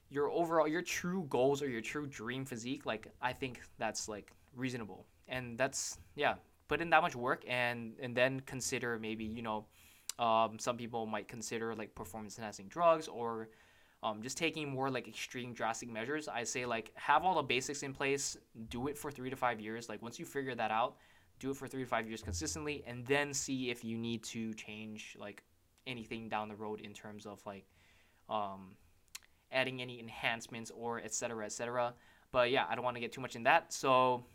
your 0.09 0.29
overall 0.31 0.67
your 0.67 0.81
true 0.81 1.25
goals 1.29 1.61
or 1.61 1.69
your 1.69 1.81
true 1.81 2.07
dream 2.07 2.45
physique 2.45 2.85
like 2.85 3.07
i 3.21 3.33
think 3.33 3.61
that's 3.77 4.07
like 4.07 4.31
reasonable. 4.57 5.05
And 5.29 5.57
that's 5.57 5.99
yeah 6.15 6.35
put 6.67 6.81
in 6.81 6.89
that 6.89 7.01
much 7.01 7.15
work 7.15 7.43
and 7.47 7.93
and 8.01 8.15
then 8.15 8.41
consider 8.41 8.99
maybe 8.99 9.23
you 9.23 9.41
know 9.41 9.65
um, 10.19 10.57
some 10.57 10.77
people 10.77 11.05
might 11.05 11.27
consider 11.27 11.75
like 11.75 11.93
performance 11.93 12.37
enhancing 12.37 12.67
drugs 12.67 13.07
or 13.07 13.49
um, 14.01 14.21
just 14.23 14.35
taking 14.35 14.67
more 14.67 14.89
like 14.89 15.07
extreme 15.07 15.53
drastic 15.53 15.89
measures. 15.89 16.27
I 16.27 16.43
say 16.43 16.65
like 16.65 16.91
have 16.95 17.23
all 17.23 17.35
the 17.35 17.43
basics 17.43 17.83
in 17.83 17.93
place 17.93 18.35
do 18.69 18.87
it 18.87 18.97
for 18.97 19.11
three 19.11 19.29
to 19.29 19.35
five 19.35 19.59
years. 19.59 19.89
Like 19.89 20.01
once 20.01 20.17
you 20.17 20.25
figure 20.25 20.55
that 20.55 20.71
out 20.71 20.97
do 21.39 21.51
it 21.51 21.57
for 21.57 21.67
three 21.67 21.83
to 21.83 21.89
five 21.89 22.07
years 22.07 22.23
consistently 22.23 22.83
and 22.87 23.05
then 23.05 23.31
see 23.31 23.69
if 23.69 23.83
you 23.83 23.95
need 23.95 24.23
to 24.23 24.55
change 24.55 25.15
like 25.19 25.43
anything 25.87 26.29
down 26.29 26.49
the 26.49 26.55
road 26.55 26.81
in 26.81 26.93
terms 26.93 27.25
of 27.25 27.39
like 27.45 27.65
um, 28.29 28.75
adding 29.51 29.81
any 29.81 29.99
enhancements 29.99 30.71
or 30.75 30.99
etc 30.99 31.45
etc 31.45 31.93
but 32.31 32.51
yeah 32.51 32.65
i 32.69 32.75
don't 32.75 32.83
want 32.83 32.95
to 32.95 33.01
get 33.01 33.11
too 33.11 33.21
much 33.21 33.35
in 33.35 33.43
that. 33.43 33.73
So 33.73 34.25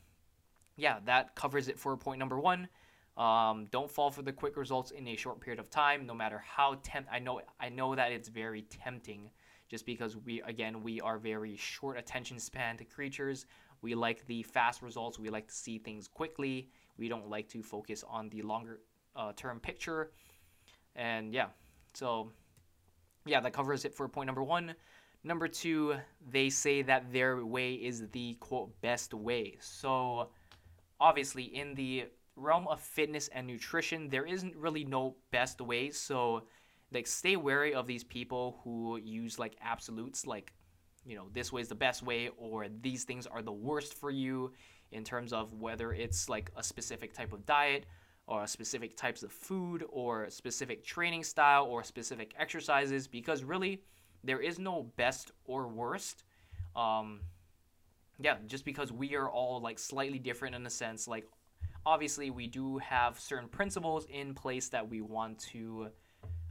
yeah 0.77 0.99
that 1.05 1.35
covers 1.35 1.69
it 1.69 1.79
for 1.79 1.97
point 1.97 2.19
number 2.19 2.39
one. 2.39 2.69
Um, 3.17 3.67
don't 3.71 3.91
fall 3.91 4.11
for 4.11 4.23
the 4.23 4.33
quick 4.33 4.57
results 4.57 4.91
in 4.91 5.07
a 5.07 5.17
short 5.17 5.39
period 5.39 5.61
of 5.61 5.69
time 5.69 6.07
no 6.07 6.15
matter 6.15 6.39
how 6.39 6.79
tempt 6.83 7.11
i 7.13 7.19
know 7.19 7.43
i 7.61 7.69
know 7.69 7.95
that 7.95 8.11
it's 8.11 8.31
very 8.31 8.63
tempting 8.63 9.31
just 9.73 9.87
because 9.87 10.19
we 10.19 10.43
again 10.43 10.83
we 10.83 11.01
are 11.01 11.19
very 11.19 11.57
short 11.57 11.99
attention 11.99 12.39
span 12.39 12.77
to 12.77 12.85
creatures. 12.97 13.47
We 13.81 13.95
like 13.95 14.25
the 14.27 14.43
fast 14.45 14.83
results. 14.83 15.19
We 15.19 15.31
like 15.31 15.49
to 15.49 15.55
see 15.55 15.79
things 15.79 16.07
quickly. 16.07 16.69
We 16.99 17.09
don't 17.09 17.29
like 17.29 17.49
to 17.49 17.63
focus 17.63 18.05
on 18.09 18.29
the 18.29 18.43
longer 18.43 18.81
uh, 19.17 19.33
term 19.35 19.59
picture 19.59 20.13
and 20.97 21.33
yeah, 21.33 21.49
so 21.95 22.33
yeah, 23.25 23.41
that 23.41 23.53
covers 23.53 23.85
it 23.85 23.95
for 23.95 24.09
point 24.09 24.27
number 24.27 24.43
one. 24.43 24.75
Number 25.25 25.47
two, 25.47 25.97
they 26.31 26.51
say 26.51 26.83
that 26.83 27.13
their 27.13 27.45
way 27.45 27.75
is 27.75 28.09
the 28.11 28.35
quote 28.41 28.81
best 28.81 29.15
way. 29.15 29.57
So 29.61 30.31
obviously, 31.01 31.45
in 31.45 31.75
the 31.75 32.07
realm 32.35 32.67
of 32.67 32.81
fitness 32.81 33.29
and 33.29 33.47
nutrition, 33.47 34.09
there 34.09 34.27
isn't 34.27 34.57
really 34.57 34.85
no 34.85 35.17
best 35.31 35.61
way. 35.61 35.91
So 35.91 36.43
like 36.93 37.07
stay 37.07 37.37
wary 37.37 37.75
of 37.75 37.87
these 37.87 38.05
people 38.05 38.61
who 38.65 38.99
use 38.99 39.39
like 39.39 39.57
absolutes 39.63 40.27
like 40.27 40.53
you 41.05 41.17
know 41.17 41.27
this 41.33 41.53
way 41.53 41.61
is 41.61 41.69
the 41.69 41.75
best 41.75 42.03
way 42.03 42.31
or 42.37 42.67
these 42.81 43.05
things 43.05 43.27
are 43.27 43.43
the 43.43 43.53
worst 43.53 43.95
for 43.95 44.11
you 44.11 44.53
in 44.93 45.05
terms 45.05 45.33
of 45.33 45.53
whether 45.55 45.93
it's 45.93 46.29
like 46.29 46.51
a 46.57 46.63
specific 46.63 47.15
type 47.15 47.33
of 47.33 47.45
diet 47.47 47.87
or 48.27 48.47
specific 48.47 48.97
types 48.97 49.23
of 49.23 49.33
food 49.33 49.85
or 49.91 50.31
specific 50.31 50.85
training 50.85 51.25
style 51.25 51.65
or 51.67 51.83
specific 51.83 52.35
exercises 52.39 53.07
because 53.07 53.45
really 53.45 53.83
there 54.25 54.41
is 54.41 54.59
no 54.59 54.85
best 54.97 55.33
or 55.45 55.69
worst. 55.69 56.25
Um, 56.75 57.21
yeah 58.21 58.37
just 58.47 58.65
because 58.65 58.93
we 58.93 59.15
are 59.17 59.29
all 59.29 59.61
like 59.61 59.79
slightly 59.79 60.19
different 60.19 60.55
in 60.55 60.65
a 60.67 60.71
sense 60.71 61.09
like 61.09 61.27
obviously 61.85 62.31
we 62.31 62.47
do 62.47 62.79
have 62.79 63.19
certain 63.19 63.49
principles 63.49 64.07
in 64.11 64.35
place 64.35 64.69
that 64.69 64.89
we 64.89 65.01
want 65.01 65.39
to 65.39 65.89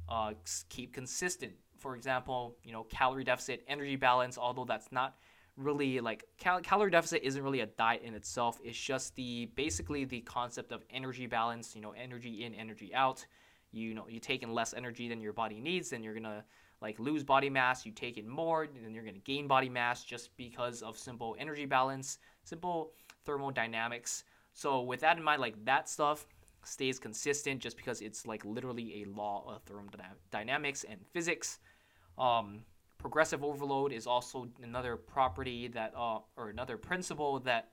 uh, 0.09 0.33
keep 0.67 0.93
consistent. 0.93 1.53
For 1.77 1.95
example 1.95 2.57
you 2.63 2.73
know 2.73 2.83
calorie 2.83 3.23
deficit 3.23 3.63
energy 3.67 3.95
balance 3.95 4.37
although 4.37 4.65
that's 4.65 4.91
not 4.91 5.15
really 5.63 5.99
like 5.99 6.25
cal- 6.37 6.61
calorie 6.61 6.91
deficit 6.91 7.21
isn't 7.23 7.41
really 7.41 7.61
a 7.61 7.65
diet 7.65 8.01
in 8.03 8.13
itself. 8.13 8.59
It's 8.63 8.79
just 8.79 9.15
the 9.15 9.49
basically 9.55 10.05
the 10.05 10.21
concept 10.21 10.71
of 10.71 10.83
energy 10.89 11.27
balance. 11.27 11.75
You 11.75 11.81
know, 11.81 11.91
energy 11.91 12.43
in, 12.43 12.53
energy 12.53 12.93
out. 12.93 13.25
You 13.71 13.93
know, 13.93 14.07
you 14.07 14.19
take 14.19 14.43
in 14.43 14.53
less 14.53 14.73
energy 14.73 15.07
than 15.07 15.21
your 15.21 15.33
body 15.33 15.59
needs, 15.59 15.89
then 15.89 16.03
you're 16.03 16.13
gonna 16.13 16.43
like 16.81 16.99
lose 16.99 17.23
body 17.23 17.49
mass. 17.49 17.85
You 17.85 17.91
take 17.91 18.17
in 18.17 18.27
more, 18.27 18.67
then 18.67 18.93
you're 18.93 19.05
gonna 19.05 19.19
gain 19.19 19.47
body 19.47 19.69
mass 19.69 20.03
just 20.03 20.35
because 20.35 20.81
of 20.81 20.97
simple 20.97 21.35
energy 21.39 21.65
balance, 21.65 22.17
simple 22.43 22.91
thermodynamics. 23.25 24.25
So 24.53 24.81
with 24.81 24.99
that 25.01 25.17
in 25.17 25.23
mind, 25.23 25.41
like 25.41 25.63
that 25.65 25.87
stuff 25.87 26.25
stays 26.63 26.99
consistent 26.99 27.59
just 27.59 27.77
because 27.77 28.01
it's 28.01 28.25
like 28.25 28.43
literally 28.45 29.03
a 29.03 29.05
law 29.05 29.43
of 29.47 29.63
thermodynamics 29.63 30.83
and 30.83 30.99
physics. 31.11 31.59
Um, 32.17 32.61
progressive 33.01 33.43
overload 33.43 33.91
is 33.91 34.05
also 34.05 34.47
another 34.61 34.95
property 34.95 35.67
that 35.69 35.91
uh, 35.97 36.19
or 36.37 36.49
another 36.49 36.77
principle 36.77 37.39
that 37.39 37.69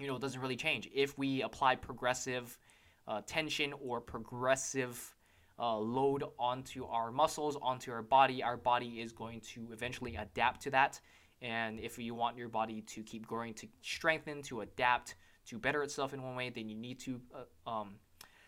you 0.00 0.08
know 0.08 0.18
doesn't 0.18 0.40
really 0.40 0.56
change. 0.56 0.90
If 0.92 1.16
we 1.16 1.42
apply 1.42 1.76
progressive 1.76 2.58
uh, 3.06 3.20
tension 3.24 3.72
or 3.80 4.00
progressive 4.00 5.14
uh, 5.58 5.76
load 5.76 6.24
onto 6.38 6.84
our 6.86 7.12
muscles 7.12 7.56
onto 7.62 7.92
our 7.92 8.02
body 8.02 8.42
our 8.42 8.56
body 8.56 9.00
is 9.00 9.12
going 9.12 9.40
to 9.40 9.68
eventually 9.72 10.16
adapt 10.16 10.60
to 10.62 10.70
that. 10.70 11.00
And 11.40 11.80
if 11.80 11.98
you 11.98 12.14
want 12.14 12.36
your 12.36 12.48
body 12.48 12.82
to 12.82 13.02
keep 13.02 13.26
growing 13.26 13.54
to 13.54 13.68
strengthen 13.80 14.42
to 14.42 14.62
adapt 14.62 15.14
to 15.46 15.58
better 15.58 15.82
itself 15.82 16.14
in 16.14 16.22
one 16.22 16.34
way 16.34 16.50
then 16.50 16.68
you 16.68 16.76
need 16.76 16.98
to 17.00 17.20
uh, 17.34 17.70
um, 17.70 17.94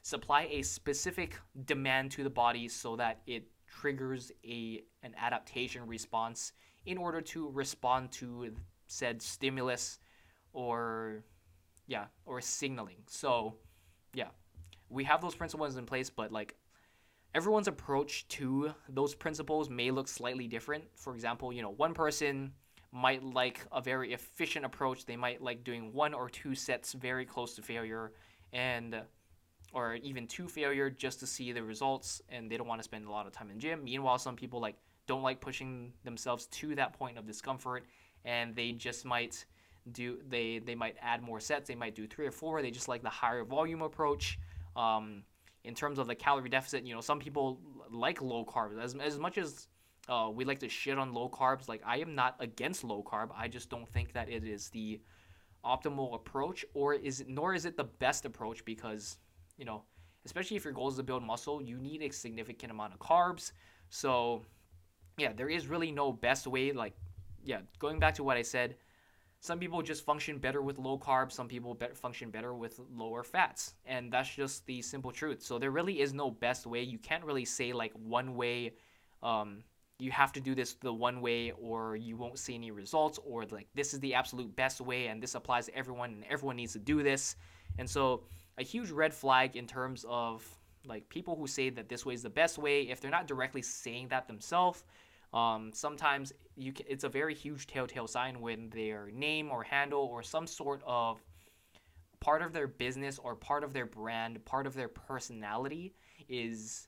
supply 0.03 0.49
a 0.51 0.63
specific 0.63 1.39
demand 1.65 2.11
to 2.13 2.25
the 2.25 2.31
body 2.31 2.69
so 2.69 2.97
that 2.97 3.21
it 3.27 3.45
triggers 3.81 4.33
a 4.45 4.83
an 5.03 5.15
adaptation 5.19 5.87
response 5.87 6.53
in 6.87 6.99
order 6.99 7.21
to 7.21 7.51
respond 7.51 8.13
to 8.13 8.55
said 8.87 9.21
stimulus 9.21 9.99
or 10.53 11.25
yeah 11.87 12.07
or 12.27 12.41
signaling. 12.41 12.97
So 13.07 13.55
yeah 14.15 14.29
we 14.89 15.05
have 15.05 15.21
those 15.21 15.35
principles 15.35 15.77
in 15.77 15.87
place 15.87 16.11
but 16.11 16.31
like 16.31 16.55
everyone's 17.35 17.69
approach 17.69 18.29
to 18.29 18.73
those 18.89 19.15
principles 19.15 19.69
may 19.69 19.91
look 19.91 20.09
slightly 20.09 20.47
different. 20.47 20.85
For 20.95 21.15
example 21.15 21.53
you 21.53 21.63
know 21.63 21.71
one 21.71 21.95
person 21.95 22.53
might 22.95 23.25
like 23.25 23.61
a 23.73 23.83
very 23.83 24.13
efficient 24.13 24.65
approach. 24.65 25.05
They 25.05 25.17
might 25.17 25.43
like 25.43 25.65
doing 25.65 25.93
one 25.93 26.15
or 26.15 26.31
two 26.31 26.55
sets 26.55 26.93
very 26.93 27.25
close 27.25 27.55
to 27.57 27.63
failure. 27.63 28.13
And 28.53 29.03
or 29.75 29.97
even 29.97 30.27
to 30.29 30.49
failure 30.49 30.89
just 30.89 31.21
to 31.21 31.27
see 31.27 31.53
the 31.53 31.63
results 31.63 32.23
and 32.29 32.51
they 32.51 32.57
don't 32.57 32.69
want 32.69 32.81
to 32.81 32.85
spend 32.85 33.05
a 33.07 33.11
lot 33.11 33.27
of 33.27 33.33
time 33.33 33.51
in 33.51 33.59
gym. 33.59 33.83
Meanwhile 33.85 34.19
some 34.19 34.37
people 34.37 34.61
like 34.61 34.77
don't 35.07 35.23
like 35.23 35.41
pushing 35.41 35.93
themselves 36.05 36.47
to 36.47 36.75
that 36.77 36.93
point 36.95 37.19
of 37.19 37.27
discomfort 37.27 37.85
and 38.25 38.55
they 38.55 38.73
just 38.73 39.05
might 39.05 39.45
do 39.93 40.19
they 40.29 40.61
they 40.61 40.75
might 40.75 40.97
add 41.03 41.23
more 41.23 41.41
sets 41.41 41.69
they 41.69 41.75
might 41.75 41.95
do 41.95 42.07
three 42.07 42.27
or 42.27 42.31
four. 42.31 42.63
They 42.63 42.71
just 42.71 42.89
like 42.89 43.03
the 43.03 43.11
higher 43.11 43.45
volume 43.45 43.83
approach. 43.83 44.39
Um, 44.77 45.25
in 45.65 45.75
terms 45.75 45.99
of 45.99 46.07
the 46.07 46.15
calorie 46.15 46.49
deficit 46.49 46.85
you 46.87 46.95
know 46.95 47.01
some 47.01 47.19
people 47.19 47.59
like 47.91 48.23
low 48.23 48.45
carbs. 48.45 48.81
As, 48.81 48.95
as 48.95 49.19
much 49.19 49.39
as 49.39 49.67
uh, 50.09 50.31
we 50.33 50.45
like 50.45 50.59
to 50.61 50.69
shit 50.69 50.99
on 50.99 51.15
low 51.15 51.29
carbs 51.29 51.69
like 51.69 51.83
i 51.87 51.97
am 51.97 52.15
not 52.15 52.37
against 52.39 52.85
low 52.85 53.03
carb. 53.03 53.31
I 53.37 53.49
just 53.49 53.71
don't 53.71 53.89
think 53.89 54.13
that 54.13 54.29
it 54.29 54.45
is 54.45 54.69
the 54.69 55.01
optimal 55.65 56.15
approach 56.15 56.65
or 56.75 56.95
is 56.95 57.25
nor 57.27 57.55
is 57.55 57.65
it 57.65 57.77
the 57.77 57.85
best 57.85 58.25
approach 58.25 58.65
because 58.65 59.19
you 59.57 59.65
know, 59.65 59.83
especially 60.25 60.57
if 60.57 60.65
your 60.65 60.73
goal 60.73 60.89
is 60.89 60.97
to 60.97 61.03
build 61.03 61.23
muscle, 61.23 61.63
you 61.63 61.77
need 61.77 62.03
a 62.03 62.11
significant 62.11 62.73
amount 62.73 62.93
of 62.93 62.99
carbs. 62.99 63.53
So, 63.91 64.45
yeah, 65.19 65.33
there 65.33 65.49
is 65.49 65.67
really 65.67 65.91
no 65.91 66.13
best 66.13 66.47
way. 66.47 66.73
Like, 66.73 66.95
yeah, 67.43 67.61
going 67.79 67.99
back 67.99 68.15
to 68.15 68.25
what 68.25 68.37
I 68.37 68.43
said, 68.43 68.77
some 69.41 69.59
people 69.59 69.83
just 69.83 70.05
function 70.05 70.39
better 70.39 70.63
with 70.63 70.79
low 70.79 70.99
carbs, 70.99 71.33
some 71.33 71.49
people 71.49 71.75
be- 71.75 71.87
function 71.95 72.31
better 72.31 72.55
with 72.55 72.81
lower 72.95 73.23
fats. 73.23 73.75
And 73.85 74.11
that's 74.11 74.35
just 74.35 74.65
the 74.67 74.81
simple 74.81 75.13
truth. 75.13 75.43
So, 75.43 75.59
there 75.59 75.71
really 75.71 76.01
is 76.01 76.15
no 76.15 76.31
best 76.31 76.67
way. 76.67 76.83
You 76.83 76.99
can't 76.99 77.25
really 77.25 77.45
say, 77.45 77.73
like, 77.73 77.93
one 77.93 78.35
way. 78.35 78.75
Um, 79.23 79.65
you 79.99 80.11
have 80.11 80.33
to 80.33 80.41
do 80.41 80.55
this 80.55 80.75
the 80.75 80.93
one 80.93 81.21
way 81.21 81.53
or 81.53 81.97
you 81.97 82.17
won't 82.17 82.39
see 82.39 82.55
any 82.55 82.71
results 82.71 83.19
or 83.25 83.45
like 83.47 83.69
this 83.75 83.95
is 83.95 84.01
the 84.01 84.13
absolute 84.13 84.55
best 84.57 84.81
way 84.81 85.07
and 85.07 85.23
this 85.23 85.35
applies 85.35 85.67
to 85.67 85.77
everyone 85.77 86.11
and 86.11 86.25
everyone 86.29 86.57
needs 86.57 86.73
to 86.73 86.81
do 86.81 87.03
this 87.03 87.37
and 87.79 87.89
so 87.89 88.25
a 88.59 88.63
huge 88.63 88.91
red 88.91 89.13
flag 89.13 89.57
in 89.57 89.67
terms 89.67 90.05
of 90.09 90.47
like 90.87 91.09
people 91.09 91.37
who 91.37 91.47
say 91.47 91.71
that 91.71 91.89
this 91.89 92.05
way 92.05 92.15
is 92.15 92.23
the 92.23 92.31
best 92.31 92.59
way 92.59 92.83
if 92.83 93.01
they're 93.01 93.11
not 93.11 93.27
directly 93.27 93.63
saying 93.63 94.09
that 94.09 94.27
themselves 94.27 94.85
um, 95.33 95.73
sometimes 95.75 96.33
you 96.57 96.73
can, 96.73 96.87
it's 96.89 97.03
a 97.03 97.09
very 97.09 97.35
huge 97.35 97.67
telltale 97.67 98.07
sign 98.07 98.41
when 98.41 98.71
their 98.71 99.11
name 99.13 99.51
or 99.51 99.65
handle 99.65 100.03
or 100.03 100.23
some 100.23 100.47
sort 100.47 100.81
of 100.87 101.21
part 102.21 102.41
of 102.41 102.53
their 102.53 102.69
business 102.69 103.19
or 103.19 103.35
part 103.35 103.65
of 103.65 103.73
their 103.73 103.87
brand 103.87 104.43
part 104.45 104.67
of 104.67 104.75
their 104.75 104.89
personality 104.89 105.95
is 106.29 106.87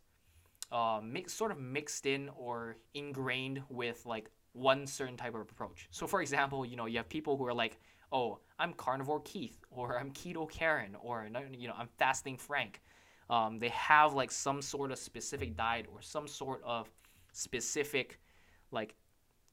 uh, 0.71 1.01
mix, 1.03 1.33
sort 1.33 1.51
of 1.51 1.59
mixed 1.59 2.07
in 2.07 2.31
or 2.37 2.77
ingrained 2.95 3.63
with 3.69 4.05
like 4.07 4.31
one 4.53 4.87
certain 4.87 5.17
type 5.17 5.35
of 5.35 5.41
approach. 5.41 5.89
So 5.91 6.07
for 6.07 6.23
example 6.23 6.65
you 6.65 6.77
know 6.77 6.87
you 6.87 6.99
have 6.99 7.09
people 7.09 7.37
who 7.37 7.47
are 7.47 7.55
like 7.55 7.79
oh, 8.13 8.39
I'm 8.59 8.73
carnivore 8.73 9.21
Keith, 9.21 9.59
or 9.71 9.99
I'm 9.99 10.11
keto 10.13 10.51
Karen, 10.51 10.97
or 11.01 11.29
you 11.53 11.69
know, 11.69 11.75
I'm 11.77 11.89
fasting 11.99 12.37
Frank. 12.37 12.81
Um, 13.29 13.59
they 13.59 13.71
have 13.71 14.15
like 14.15 14.31
some 14.31 14.63
sort 14.63 14.93
of 14.93 14.99
specific 14.99 15.57
diet 15.57 15.87
or 15.93 16.01
some 16.01 16.29
sort 16.29 16.63
of 16.65 16.89
specific 17.33 18.21
like 18.71 18.95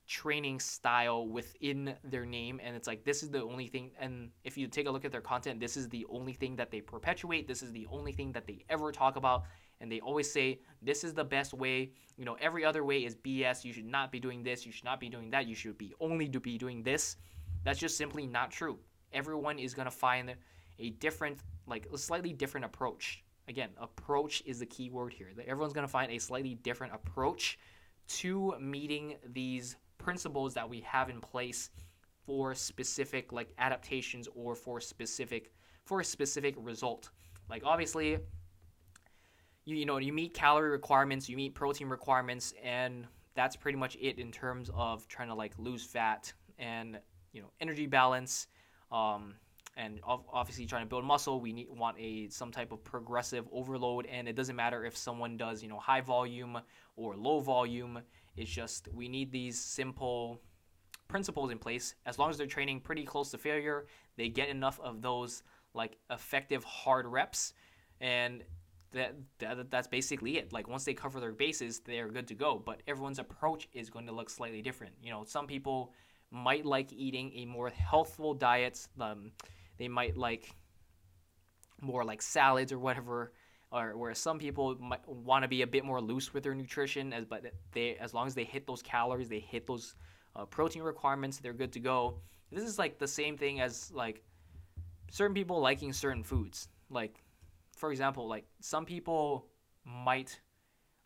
training 0.06 0.60
style 0.60 1.28
within 1.28 1.96
their 2.04 2.26
name 2.26 2.60
and 2.62 2.76
it's 2.76 2.88
like 2.88 3.06
this 3.06 3.24
is 3.24 3.30
the 3.30 3.42
only 3.42 3.68
thing 3.68 3.90
and 3.98 4.30
if 4.44 4.58
you 4.58 4.68
take 4.68 4.86
a 4.86 4.92
look 4.92 5.06
at 5.06 5.14
their 5.14 5.22
content 5.22 5.62
this 5.62 5.78
is 5.78 5.88
the 5.90 6.06
only 6.10 6.34
thing 6.34 6.58
that 6.58 6.70
they 6.72 6.82
perpetuate 6.82 7.48
this 7.48 7.64
is 7.64 7.72
the 7.72 7.88
only 7.90 8.12
thing 8.12 8.32
that 8.34 8.46
they 8.46 8.66
ever 8.70 8.92
talk 8.92 9.16
about 9.16 9.44
and 9.80 9.90
they 9.90 10.02
always 10.02 10.30
say 10.30 10.60
this 10.82 11.06
is 11.06 11.14
the 11.14 11.24
best 11.24 11.54
way 11.54 11.90
you 12.18 12.26
know 12.26 12.36
every 12.42 12.66
other 12.66 12.84
way 12.84 13.06
is 13.06 13.16
bs 13.16 13.64
you 13.64 13.72
should 13.72 13.86
not 13.86 14.12
be 14.12 14.20
doing 14.20 14.44
this 14.44 14.66
you 14.66 14.74
should 14.74 14.84
not 14.84 15.00
be 15.00 15.08
doing 15.08 15.30
that 15.30 15.48
you 15.48 15.56
should 15.56 15.78
be 15.78 15.94
only 16.02 16.28
to 16.28 16.40
be 16.40 16.58
doing 16.58 16.84
this 16.84 17.16
that's 17.64 17.80
just 17.80 17.98
simply 17.98 18.28
not 18.28 18.52
true. 18.52 18.78
Everyone 19.12 19.60
is 19.60 19.74
going 19.74 19.86
to 19.86 19.92
find 19.92 20.36
a 20.80 20.90
different, 20.92 21.40
like 21.68 21.88
a 21.94 21.98
slightly 21.98 22.34
different 22.34 22.66
approach. 22.66 23.24
Again, 23.48 23.70
approach 23.78 24.42
is 24.46 24.60
the 24.60 24.66
key 24.66 24.90
word 24.90 25.14
here. 25.14 25.28
Everyone's 25.46 25.74
going 25.74 25.86
to 25.86 25.92
find 25.92 26.12
a 26.12 26.18
slightly 26.18 26.56
different 26.56 26.94
approach 26.94 27.58
to 28.08 28.54
meeting 28.60 29.16
these 29.34 29.76
principles 29.98 30.54
that 30.54 30.70
we 30.70 30.82
have 30.82 31.10
in 31.10 31.22
place 31.22 31.70
for 32.26 32.54
specific 32.56 33.32
like 33.32 33.54
adaptations 33.58 34.28
or 34.36 34.56
for 34.56 34.80
specific 34.80 35.52
for 35.86 36.00
a 36.00 36.06
specific 36.06 36.56
result. 36.58 37.10
Like 37.50 37.64
obviously 37.66 38.18
you 39.66 39.76
you 39.76 39.86
know 39.86 39.98
you 39.98 40.14
meet 40.14 40.34
calorie 40.34 40.70
requirements, 40.70 41.30
you 41.30 41.38
meet 41.38 41.54
protein 41.56 41.90
requirements 41.90 42.54
and 42.64 43.06
that's 43.36 43.56
pretty 43.56 43.78
much 43.78 43.98
it 44.00 44.20
in 44.20 44.32
terms 44.32 44.70
of 44.74 45.08
trying 45.08 45.28
to 45.30 45.34
like 45.34 45.54
lose 45.58 45.84
fat 45.84 46.32
and 46.60 47.00
you 47.34 47.42
know 47.42 47.52
energy 47.60 47.88
balance, 47.88 48.48
um, 48.92 49.36
and 49.76 50.00
obviously 50.06 50.66
trying 50.66 50.84
to 50.84 50.90
build 50.90 51.04
muscle. 51.04 51.42
We 51.42 51.52
need 51.52 51.68
want 51.70 51.98
a 52.00 52.30
some 52.30 52.52
type 52.52 52.72
of 52.72 52.84
progressive 52.84 53.48
overload, 53.52 54.06
and 54.06 54.28
it 54.28 54.36
doesn't 54.36 54.56
matter 54.56 54.86
if 54.86 54.96
someone 54.96 55.36
does 55.36 55.62
you 55.62 55.70
know 55.70 55.80
high 55.80 56.02
volume 56.02 56.60
or 56.96 57.16
low 57.16 57.40
volume. 57.40 58.00
It's 58.38 58.50
just 58.50 58.88
we 58.94 59.10
need 59.10 59.32
these 59.32 59.60
simple 59.60 60.40
principles 61.08 61.52
in 61.52 61.60
place. 61.60 61.96
As 62.06 62.18
long 62.18 62.30
as 62.30 62.38
they're 62.38 62.48
training 62.48 62.80
pretty 62.80 63.04
close 63.04 63.32
to 63.32 63.38
failure, 63.38 63.88
they 64.16 64.30
get 64.30 64.50
enough 64.50 64.80
of 64.80 65.02
those 65.02 65.44
like 65.74 65.98
effective 66.10 66.64
hard 66.64 67.06
reps, 67.08 67.54
and 68.00 68.44
that, 68.94 69.16
that 69.40 69.72
that's 69.72 69.88
basically 69.88 70.38
it. 70.38 70.54
Like 70.54 70.68
once 70.68 70.86
they 70.86 70.94
cover 70.94 71.20
their 71.20 71.32
bases, 71.32 71.80
they're 71.80 72.10
good 72.10 72.28
to 72.28 72.36
go. 72.36 72.62
But 72.64 72.82
everyone's 72.88 73.20
approach 73.20 73.68
is 73.74 73.90
going 73.90 74.06
to 74.06 74.12
look 74.12 74.30
slightly 74.30 74.62
different. 74.62 74.94
You 75.02 75.12
know, 75.12 75.24
some 75.26 75.48
people 75.48 75.94
might 76.34 76.66
like 76.66 76.92
eating 76.92 77.32
a 77.36 77.46
more 77.46 77.70
healthful 77.70 78.34
diet. 78.34 78.88
Um, 79.00 79.32
they 79.78 79.88
might 79.88 80.18
like 80.18 80.50
more 81.80 82.04
like 82.04 82.22
salads 82.22 82.72
or 82.72 82.80
whatever. 82.80 83.32
Or 83.72 83.98
whereas 83.98 84.20
some 84.20 84.38
people 84.40 84.76
might 84.80 85.08
want 85.08 85.44
to 85.44 85.48
be 85.48 85.62
a 85.62 85.68
bit 85.68 85.86
more 85.86 86.02
loose 86.02 86.34
with 86.34 86.44
their 86.44 86.54
nutrition, 86.54 87.14
as 87.14 87.26
but 87.26 87.44
they 87.72 87.96
as 87.96 88.14
long 88.14 88.28
as 88.28 88.36
they 88.36 88.44
hit 88.44 88.68
those 88.68 88.82
calories, 88.82 89.30
they 89.30 89.40
hit 89.40 89.66
those 89.66 89.96
uh, 90.36 90.46
protein 90.46 90.84
requirements, 90.84 91.38
they're 91.38 91.54
good 91.54 91.74
to 91.74 91.80
go. 91.80 92.20
This 92.52 92.64
is 92.64 92.78
like 92.78 93.00
the 93.00 93.08
same 93.08 93.38
thing 93.38 93.62
as 93.62 93.92
like 93.92 94.24
certain 95.10 95.34
people 95.34 95.60
liking 95.60 95.92
certain 95.92 96.24
foods. 96.24 96.68
Like, 96.90 97.24
for 97.76 97.92
example, 97.92 98.28
like 98.28 98.46
some 98.60 98.86
people 98.86 99.48
might 99.86 100.40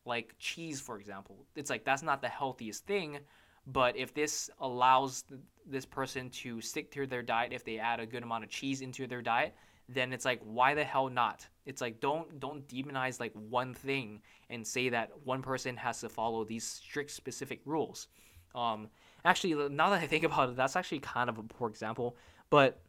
like 0.06 0.36
cheese, 0.38 0.82
for 0.82 1.00
example. 1.00 1.46
It's 1.56 1.70
like 1.70 1.86
that's 1.86 2.04
not 2.04 2.22
the 2.22 2.30
healthiest 2.30 2.86
thing, 2.86 3.20
but 3.68 3.98
if 3.98 4.14
this 4.14 4.50
allows 4.60 5.24
th- 5.24 5.42
this 5.66 5.86
person 5.86 6.30
to 6.30 6.62
stick 6.62 6.90
to 6.92 7.06
their 7.06 7.22
diet, 7.22 7.52
if 7.52 7.66
they 7.66 7.78
add 7.78 8.00
a 8.00 8.06
good 8.06 8.24
amount 8.24 8.46
of 8.46 8.50
cheese 8.50 8.82
into 8.82 9.08
their 9.08 9.22
diet, 9.22 9.56
then 9.90 10.14
it's 10.14 10.26
like 10.26 10.40
why 10.44 10.74
the 10.74 10.84
hell 10.84 11.10
not? 11.10 11.46
It's 11.66 11.82
like 11.82 12.00
don't 12.00 12.40
don't 12.40 12.66
demonize 12.68 13.20
like 13.20 13.34
one 13.34 13.74
thing 13.74 14.22
and 14.50 14.66
say 14.66 14.90
that 14.90 15.12
one 15.26 15.42
person 15.42 15.76
has 15.76 16.00
to 16.02 16.10
follow 16.10 16.46
these 16.46 16.66
strict 16.66 17.12
specific 17.12 17.62
rules. 17.66 18.08
Um, 18.56 18.88
actually 19.26 19.54
now 19.70 19.90
that 19.90 20.02
I 20.02 20.08
think 20.08 20.24
about 20.30 20.50
it, 20.50 20.56
that's 20.56 20.78
actually 20.78 21.00
kind 21.00 21.30
of 21.30 21.38
a 21.38 21.44
poor 21.44 21.70
example. 21.70 22.16
But 22.50 22.80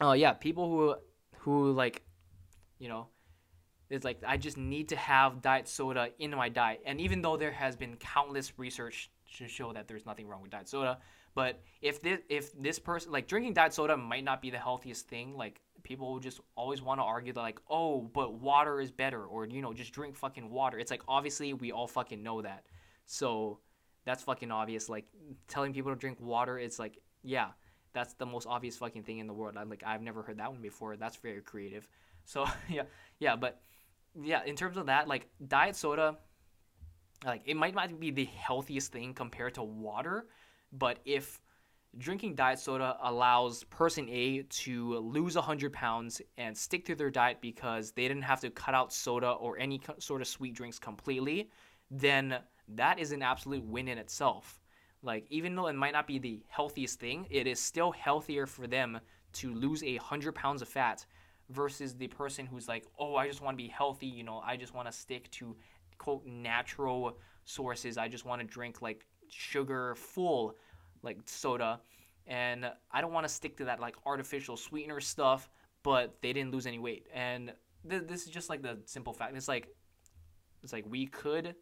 uh, 0.00 0.12
yeah, 0.12 0.32
people 0.32 0.70
who 0.70 0.94
who 1.38 1.72
like, 1.72 2.02
you 2.78 2.88
know, 2.88 3.08
it's 3.90 4.04
like 4.04 4.20
I 4.24 4.36
just 4.36 4.56
need 4.56 4.88
to 4.90 4.96
have 4.96 5.42
diet 5.42 5.66
soda 5.66 6.10
in 6.20 6.30
my 6.30 6.48
diet. 6.48 6.82
And 6.86 7.00
even 7.00 7.22
though 7.22 7.36
there 7.36 7.52
has 7.52 7.74
been 7.74 7.96
countless 7.96 8.56
research 8.56 9.10
to 9.38 9.48
show 9.48 9.72
that 9.72 9.88
there's 9.88 10.06
nothing 10.06 10.26
wrong 10.26 10.42
with 10.42 10.50
diet 10.50 10.68
soda, 10.68 10.98
but 11.34 11.60
if 11.82 12.00
this 12.02 12.20
if 12.28 12.58
this 12.60 12.78
person 12.78 13.12
like 13.12 13.28
drinking 13.28 13.52
diet 13.54 13.74
soda 13.74 13.96
might 13.96 14.24
not 14.24 14.40
be 14.40 14.50
the 14.50 14.58
healthiest 14.58 15.08
thing, 15.08 15.36
like 15.36 15.60
people 15.82 16.12
will 16.12 16.20
just 16.20 16.40
always 16.56 16.82
want 16.82 16.98
to 16.98 17.04
argue 17.04 17.32
that 17.32 17.40
like, 17.40 17.60
oh, 17.70 18.00
but 18.00 18.34
water 18.34 18.80
is 18.80 18.90
better, 18.90 19.24
or 19.24 19.46
you 19.46 19.62
know, 19.62 19.72
just 19.72 19.92
drink 19.92 20.16
fucking 20.16 20.50
water. 20.50 20.78
It's 20.78 20.90
like 20.90 21.02
obviously 21.06 21.52
we 21.52 21.72
all 21.72 21.86
fucking 21.86 22.22
know 22.22 22.42
that. 22.42 22.64
So 23.04 23.60
that's 24.04 24.22
fucking 24.22 24.50
obvious. 24.50 24.88
Like 24.88 25.06
telling 25.46 25.72
people 25.72 25.92
to 25.92 25.98
drink 25.98 26.18
water, 26.20 26.58
it's 26.58 26.78
like, 26.78 26.98
yeah, 27.22 27.48
that's 27.92 28.14
the 28.14 28.26
most 28.26 28.46
obvious 28.46 28.76
fucking 28.76 29.02
thing 29.02 29.18
in 29.18 29.26
the 29.26 29.34
world. 29.34 29.56
I'm 29.56 29.68
like 29.68 29.82
I've 29.86 30.02
never 30.02 30.22
heard 30.22 30.38
that 30.38 30.50
one 30.50 30.62
before. 30.62 30.96
That's 30.96 31.16
very 31.16 31.40
creative. 31.42 31.86
So 32.24 32.46
yeah, 32.68 32.82
yeah, 33.18 33.36
but 33.36 33.60
yeah, 34.20 34.42
in 34.44 34.56
terms 34.56 34.76
of 34.76 34.86
that, 34.86 35.06
like 35.06 35.28
diet 35.46 35.76
soda, 35.76 36.16
like 37.24 37.42
it 37.44 37.56
might 37.56 37.74
not 37.74 37.98
be 37.98 38.10
the 38.10 38.24
healthiest 38.24 38.92
thing 38.92 39.14
compared 39.14 39.54
to 39.54 39.62
water, 39.62 40.26
but 40.72 40.98
if 41.04 41.40
drinking 41.98 42.34
diet 42.34 42.58
soda 42.58 42.96
allows 43.02 43.64
person 43.64 44.08
A 44.10 44.42
to 44.42 44.98
lose 44.98 45.34
100 45.34 45.72
pounds 45.72 46.20
and 46.36 46.56
stick 46.56 46.84
to 46.86 46.94
their 46.94 47.10
diet 47.10 47.38
because 47.40 47.92
they 47.92 48.06
didn't 48.06 48.22
have 48.22 48.40
to 48.40 48.50
cut 48.50 48.74
out 48.74 48.92
soda 48.92 49.30
or 49.30 49.58
any 49.58 49.80
sort 49.98 50.20
of 50.20 50.28
sweet 50.28 50.54
drinks 50.54 50.78
completely, 50.78 51.50
then 51.90 52.38
that 52.68 52.98
is 52.98 53.12
an 53.12 53.22
absolute 53.22 53.64
win 53.64 53.88
in 53.88 53.98
itself. 53.98 54.60
Like, 55.02 55.26
even 55.30 55.54
though 55.54 55.68
it 55.68 55.74
might 55.74 55.92
not 55.92 56.06
be 56.06 56.18
the 56.18 56.42
healthiest 56.48 56.98
thing, 56.98 57.26
it 57.30 57.46
is 57.46 57.60
still 57.60 57.92
healthier 57.92 58.46
for 58.46 58.66
them 58.66 58.98
to 59.34 59.54
lose 59.54 59.82
a 59.82 59.96
100 59.96 60.34
pounds 60.34 60.62
of 60.62 60.68
fat 60.68 61.06
versus 61.50 61.94
the 61.94 62.08
person 62.08 62.44
who's 62.44 62.66
like, 62.66 62.84
oh, 62.98 63.14
I 63.14 63.28
just 63.28 63.40
want 63.40 63.56
to 63.56 63.62
be 63.62 63.68
healthy, 63.68 64.06
you 64.06 64.24
know, 64.24 64.42
I 64.44 64.56
just 64.56 64.74
want 64.74 64.88
to 64.88 64.92
stick 64.92 65.30
to 65.32 65.54
quote 65.98 66.24
natural 66.26 67.18
sources. 67.44 67.98
I 67.98 68.08
just 68.08 68.24
want 68.24 68.40
to 68.40 68.46
drink 68.46 68.82
like 68.82 69.06
sugar 69.28 69.94
full 69.94 70.56
like 71.02 71.18
soda 71.26 71.80
and 72.26 72.70
I 72.90 73.00
don't 73.00 73.12
want 73.12 73.26
to 73.26 73.32
stick 73.32 73.56
to 73.58 73.64
that 73.66 73.80
like 73.80 73.96
artificial 74.04 74.56
sweetener 74.56 75.00
stuff, 75.00 75.48
but 75.82 76.16
they 76.22 76.32
didn't 76.32 76.52
lose 76.52 76.66
any 76.66 76.78
weight. 76.78 77.06
And 77.14 77.52
th- 77.88 78.02
this 78.06 78.24
is 78.24 78.30
just 78.30 78.50
like 78.50 78.62
the 78.62 78.78
simple 78.84 79.12
fact. 79.12 79.36
It's 79.36 79.48
like 79.48 79.68
it's 80.62 80.72
like 80.72 80.84
we 80.88 81.06
could 81.06 81.54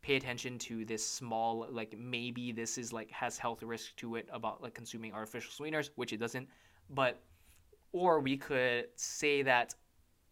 pay 0.00 0.14
attention 0.14 0.58
to 0.58 0.84
this 0.84 1.04
small 1.04 1.66
like 1.70 1.98
maybe 1.98 2.52
this 2.52 2.78
is 2.78 2.92
like 2.92 3.10
has 3.10 3.36
health 3.36 3.62
risk 3.64 3.96
to 3.96 4.14
it 4.14 4.28
about 4.32 4.62
like 4.62 4.74
consuming 4.74 5.12
artificial 5.12 5.50
sweeteners, 5.50 5.90
which 5.96 6.12
it 6.12 6.18
doesn't. 6.18 6.48
But 6.90 7.20
or 7.92 8.20
we 8.20 8.36
could 8.36 8.86
say 8.94 9.42
that 9.42 9.74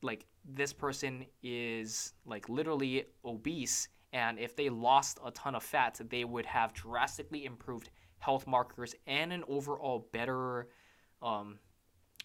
like 0.06 0.26
this 0.44 0.72
person 0.72 1.26
is 1.42 2.14
like 2.24 2.48
literally 2.48 3.04
obese 3.24 3.88
and 4.12 4.38
if 4.38 4.56
they 4.56 4.68
lost 4.68 5.18
a 5.24 5.30
ton 5.32 5.54
of 5.54 5.62
fat 5.62 6.00
they 6.08 6.24
would 6.24 6.46
have 6.46 6.72
drastically 6.72 7.44
improved 7.44 7.90
health 8.18 8.46
markers 8.46 8.94
and 9.06 9.32
an 9.32 9.44
overall 9.48 10.08
better 10.12 10.68
um, 11.22 11.58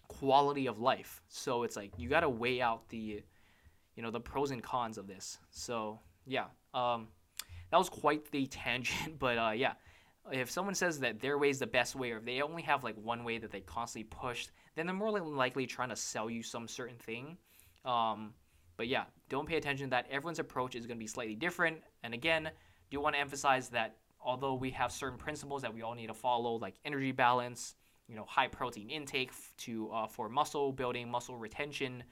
quality 0.08 0.68
of 0.68 0.80
life. 0.80 1.22
So 1.28 1.64
it's 1.64 1.76
like 1.76 1.92
you 1.98 2.10
got 2.10 2.22
to 2.22 2.30
weigh 2.30 2.62
out 2.62 2.88
the 2.90 3.24
you 3.96 4.04
know 4.04 4.12
the 4.12 4.20
pros 4.20 4.52
and 4.52 4.64
cons 4.64 4.98
of 4.98 5.08
this. 5.08 5.38
So 5.50 6.00
yeah 6.26 6.46
um, 6.74 7.08
that 7.72 7.78
was 7.78 7.90
quite 7.90 8.30
the 8.32 8.46
tangent 8.64 9.20
but 9.20 9.38
uh, 9.38 9.52
yeah. 9.52 9.74
If 10.32 10.52
someone 10.52 10.76
says 10.76 11.00
that 11.00 11.20
their 11.20 11.40
way 11.40 11.50
is 11.50 11.58
the 11.58 11.68
best 11.68 11.96
way 11.96 12.12
or 12.12 12.18
if 12.18 12.26
they 12.26 12.42
only 12.44 12.62
have 12.62 12.84
like 12.84 12.96
one 12.96 13.24
way 13.24 13.40
that 13.40 13.52
they 13.52 13.62
constantly 13.62 14.08
push 14.12 14.48
then 14.76 14.86
they're 14.86 14.96
more 14.96 15.20
likely 15.20 15.66
trying 15.66 15.90
to 15.90 15.96
sell 15.96 16.30
you 16.30 16.44
some 16.44 16.68
certain 16.68 16.98
thing. 16.98 17.38
Um, 17.86 18.34
but 18.78 18.88
yeah, 18.88 19.04
don't 19.30 19.48
pay 19.48 19.58
attention 19.58 19.88
to 19.88 19.90
that. 19.92 20.08
Everyone's 20.10 20.40
approach 20.40 20.76
is 20.76 20.86
going 20.86 20.98
to 20.98 21.00
be 21.00 21.08
slightly 21.08 21.36
different. 21.36 21.78
And 22.04 22.14
again, 22.14 22.50
do 22.90 23.00
want 23.00 23.16
to 23.16 23.22
emphasize 23.22 23.70
that 23.70 23.98
although 24.20 24.54
we 24.54 24.70
have 24.72 24.92
certain 24.92 25.18
principles 25.18 25.62
that 25.62 25.74
we 25.74 25.82
all 25.82 25.96
need 25.96 26.08
to 26.08 26.14
follow, 26.14 26.56
like 26.56 26.76
energy 26.86 27.12
balance, 27.12 27.76
you 28.08 28.16
know, 28.16 28.26
high 28.26 28.48
protein 28.48 28.90
intake 28.90 29.32
to 29.58 29.90
uh, 29.92 30.08
for 30.08 30.30
muscle 30.30 30.72
building, 30.72 31.10
muscle 31.10 31.38
retention, 31.38 32.04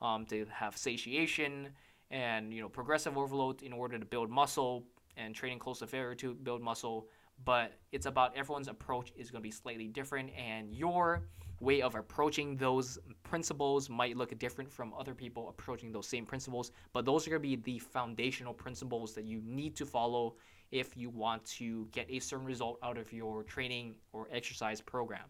um, 0.00 0.26
to 0.26 0.46
have 0.52 0.76
satiation, 0.76 1.70
and 2.10 2.52
you 2.52 2.60
know, 2.60 2.68
progressive 2.68 3.16
overload 3.16 3.62
in 3.62 3.72
order 3.72 3.98
to 3.98 4.04
build 4.04 4.30
muscle, 4.30 4.84
and 5.16 5.34
training 5.34 5.58
close 5.58 5.80
to 5.80 5.86
failure 5.86 6.14
to 6.14 6.34
build 6.34 6.62
muscle. 6.62 7.08
But 7.44 7.72
it's 7.92 8.06
about 8.06 8.36
everyone's 8.36 8.68
approach 8.68 9.12
is 9.16 9.30
going 9.30 9.40
to 9.40 9.46
be 9.46 9.50
slightly 9.50 9.88
different, 9.88 10.30
and 10.36 10.74
your 10.74 11.22
way 11.60 11.82
of 11.82 11.94
approaching 11.94 12.56
those 12.56 12.98
principles 13.22 13.90
might 13.90 14.16
look 14.16 14.36
different 14.38 14.70
from 14.70 14.94
other 14.94 15.14
people 15.14 15.48
approaching 15.48 15.90
those 15.90 16.06
same 16.06 16.24
principles, 16.24 16.70
but 16.92 17.04
those 17.04 17.26
are 17.26 17.30
going 17.30 17.42
to 17.42 17.48
be 17.48 17.56
the 17.56 17.78
foundational 17.78 18.54
principles 18.54 19.14
that 19.14 19.24
you 19.24 19.40
need 19.44 19.74
to 19.76 19.84
follow 19.84 20.36
if 20.70 20.96
you 20.96 21.10
want 21.10 21.44
to 21.44 21.88
get 21.92 22.06
a 22.10 22.18
certain 22.18 22.46
result 22.46 22.78
out 22.82 22.98
of 22.98 23.12
your 23.12 23.42
training 23.42 23.94
or 24.12 24.28
exercise 24.30 24.80
program. 24.80 25.24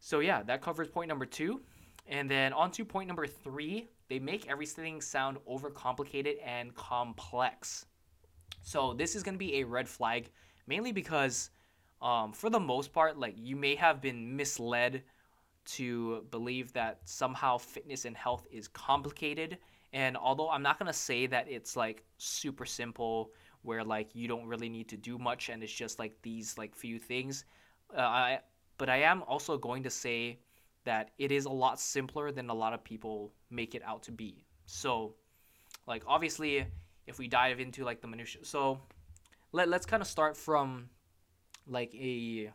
So, 0.00 0.20
yeah, 0.20 0.42
that 0.44 0.62
covers 0.62 0.88
point 0.88 1.08
number 1.08 1.26
two. 1.26 1.62
And 2.06 2.28
then 2.28 2.52
on 2.52 2.70
to 2.72 2.84
point 2.84 3.06
number 3.06 3.26
three, 3.26 3.88
they 4.08 4.18
make 4.18 4.50
everything 4.50 5.00
sound 5.00 5.38
overcomplicated 5.48 6.34
and 6.44 6.74
complex. 6.74 7.86
So, 8.62 8.92
this 8.92 9.14
is 9.14 9.22
going 9.22 9.34
to 9.34 9.38
be 9.38 9.60
a 9.60 9.64
red 9.64 9.88
flag 9.88 10.30
mainly 10.66 10.92
because 10.92 11.50
um, 12.02 12.32
for 12.32 12.50
the 12.50 12.60
most 12.60 12.92
part, 12.92 13.18
like 13.18 13.34
you 13.38 13.56
may 13.56 13.74
have 13.76 14.02
been 14.02 14.36
misled 14.36 15.02
to 15.64 16.26
believe 16.30 16.72
that 16.72 17.00
somehow 17.04 17.56
fitness 17.56 18.04
and 18.04 18.16
health 18.16 18.46
is 18.50 18.66
complicated. 18.68 19.58
And 19.92 20.16
although 20.16 20.50
I'm 20.50 20.62
not 20.62 20.78
gonna 20.78 20.92
say 20.92 21.26
that 21.26 21.48
it's 21.48 21.76
like 21.76 22.04
super 22.18 22.66
simple, 22.66 23.30
where 23.62 23.84
like 23.84 24.14
you 24.14 24.26
don't 24.26 24.46
really 24.46 24.68
need 24.68 24.88
to 24.88 24.96
do 24.96 25.18
much 25.18 25.48
and 25.48 25.62
it's 25.62 25.72
just 25.72 26.00
like 26.00 26.20
these 26.22 26.58
like 26.58 26.74
few 26.74 26.98
things, 26.98 27.44
uh, 27.96 28.00
I 28.00 28.40
but 28.78 28.88
I 28.88 29.02
am 29.02 29.22
also 29.22 29.56
going 29.56 29.84
to 29.84 29.90
say 29.90 30.40
that 30.84 31.12
it 31.18 31.30
is 31.30 31.44
a 31.44 31.50
lot 31.50 31.78
simpler 31.78 32.32
than 32.32 32.50
a 32.50 32.54
lot 32.54 32.72
of 32.72 32.82
people 32.82 33.32
make 33.50 33.76
it 33.76 33.82
out 33.84 34.02
to 34.04 34.12
be. 34.12 34.44
So, 34.66 35.14
like 35.86 36.02
obviously, 36.06 36.66
if 37.06 37.18
we 37.20 37.28
dive 37.28 37.60
into 37.60 37.84
like 37.84 38.00
the 38.00 38.08
minutia, 38.08 38.44
so 38.44 38.80
let 39.52 39.68
let's 39.68 39.86
kind 39.86 40.02
of 40.02 40.08
start 40.08 40.36
from 40.36 40.88
like 41.66 41.94
a 41.94 42.50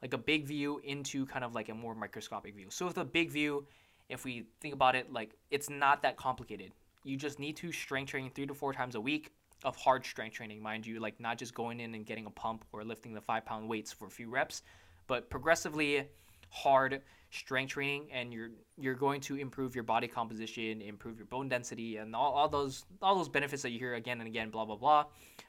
like 0.00 0.14
a 0.14 0.18
big 0.18 0.46
view 0.46 0.80
into 0.82 1.24
kind 1.26 1.44
of 1.44 1.54
like 1.54 1.68
a 1.68 1.74
more 1.74 1.94
microscopic 1.94 2.56
view. 2.56 2.66
So 2.70 2.86
with 2.86 2.98
a 2.98 3.04
big 3.04 3.30
view, 3.30 3.66
if 4.08 4.24
we 4.24 4.46
think 4.60 4.74
about 4.74 4.96
it, 4.96 5.12
like 5.12 5.36
it's 5.50 5.70
not 5.70 6.02
that 6.02 6.16
complicated. 6.16 6.72
You 7.04 7.16
just 7.16 7.38
need 7.38 7.56
to 7.58 7.72
strength 7.72 8.10
train 8.10 8.30
three 8.30 8.46
to 8.46 8.54
four 8.54 8.72
times 8.72 8.94
a 8.94 9.00
week 9.00 9.30
of 9.64 9.76
hard 9.76 10.04
strength 10.04 10.34
training, 10.34 10.60
mind 10.62 10.86
you, 10.86 10.98
like 10.98 11.20
not 11.20 11.38
just 11.38 11.54
going 11.54 11.80
in 11.80 11.94
and 11.94 12.04
getting 12.04 12.26
a 12.26 12.30
pump 12.30 12.64
or 12.72 12.84
lifting 12.84 13.14
the 13.14 13.20
five 13.20 13.44
pound 13.44 13.68
weights 13.68 13.92
for 13.92 14.06
a 14.06 14.10
few 14.10 14.28
reps, 14.28 14.62
but 15.06 15.30
progressively 15.30 16.08
hard 16.50 17.00
strength 17.30 17.70
training 17.70 18.08
and 18.12 18.32
you're 18.32 18.50
you're 18.76 18.94
going 18.94 19.20
to 19.20 19.36
improve 19.36 19.74
your 19.74 19.84
body 19.84 20.06
composition, 20.06 20.82
improve 20.82 21.16
your 21.16 21.26
bone 21.26 21.48
density 21.48 21.96
and 21.96 22.14
all, 22.14 22.32
all 22.32 22.48
those 22.48 22.84
all 23.00 23.16
those 23.16 23.28
benefits 23.28 23.62
that 23.62 23.70
you 23.70 23.78
hear 23.78 23.94
again 23.94 24.20
and 24.20 24.28
again, 24.28 24.50
blah 24.50 24.64
blah 24.64 24.76
blah. 24.76 25.04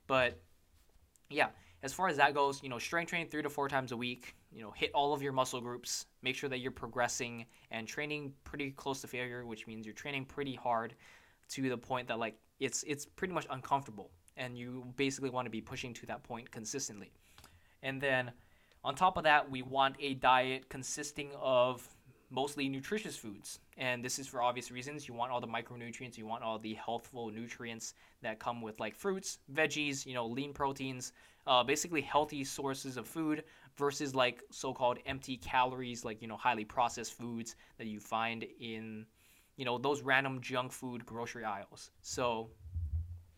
But 0.07 0.39
yeah, 1.29 1.49
as 1.83 1.93
far 1.93 2.07
as 2.07 2.15
that 2.17 2.33
goes, 2.33 2.63
you 2.63 2.69
know, 2.69 2.79
strength 2.79 3.09
train 3.09 3.27
three 3.27 3.43
to 3.43 3.49
four 3.49 3.67
times 3.67 3.91
a 3.91 3.97
week. 3.97 4.35
You 4.51 4.63
know, 4.63 4.71
hit 4.71 4.89
all 4.93 5.13
of 5.13 5.21
your 5.21 5.33
muscle 5.33 5.59
groups. 5.59 6.05
Make 6.21 6.35
sure 6.35 6.49
that 6.49 6.59
you're 6.59 6.71
progressing 6.71 7.45
and 7.71 7.85
training 7.85 8.33
pretty 8.45 8.71
close 8.71 9.01
to 9.01 9.07
failure, 9.07 9.45
which 9.45 9.67
means 9.67 9.85
you're 9.85 9.93
training 9.93 10.25
pretty 10.25 10.55
hard 10.55 10.95
to 11.49 11.69
the 11.69 11.77
point 11.77 12.07
that 12.07 12.17
like 12.17 12.35
it's 12.59 12.83
it's 12.83 13.05
pretty 13.05 13.33
much 13.33 13.45
uncomfortable, 13.49 14.11
and 14.37 14.57
you 14.57 14.85
basically 14.95 15.29
want 15.29 15.45
to 15.45 15.49
be 15.51 15.61
pushing 15.61 15.93
to 15.95 16.05
that 16.05 16.23
point 16.23 16.49
consistently. 16.49 17.11
And 17.83 17.99
then 17.99 18.31
on 18.85 18.95
top 18.95 19.17
of 19.17 19.23
that, 19.25 19.51
we 19.51 19.61
want 19.61 19.97
a 19.99 20.13
diet 20.13 20.69
consisting 20.69 21.31
of 21.39 21.87
mostly 22.29 22.67
nutritious 22.67 23.15
foods. 23.15 23.59
And 23.77 24.03
this 24.03 24.17
is 24.17 24.27
for 24.27 24.41
obvious 24.41 24.71
reasons. 24.71 25.07
You 25.07 25.13
want 25.13 25.31
all 25.31 25.39
the 25.39 25.47
micronutrients, 25.47 26.17
you 26.17 26.25
want 26.25 26.43
all 26.43 26.57
the 26.57 26.73
healthful 26.73 27.29
nutrients 27.29 27.93
that 28.21 28.39
come 28.39 28.61
with 28.61 28.79
like 28.79 28.95
fruits, 28.95 29.39
veggies, 29.53 30.05
you 30.05 30.13
know, 30.13 30.25
lean 30.25 30.53
proteins, 30.53 31.13
uh, 31.47 31.63
basically 31.63 32.01
healthy 32.01 32.43
sources 32.43 32.97
of 32.97 33.07
food 33.07 33.43
versus 33.75 34.15
like 34.15 34.43
so-called 34.51 34.99
empty 35.05 35.37
calories 35.37 36.05
like 36.05 36.21
you 36.21 36.27
know 36.27 36.37
highly 36.37 36.65
processed 36.65 37.13
foods 37.13 37.55
that 37.77 37.87
you 37.87 37.99
find 37.99 38.45
in 38.59 39.05
you 39.57 39.65
know 39.65 39.77
those 39.77 40.01
random 40.01 40.39
junk 40.41 40.71
food 40.71 41.05
grocery 41.05 41.43
aisles. 41.43 41.91
So 42.01 42.49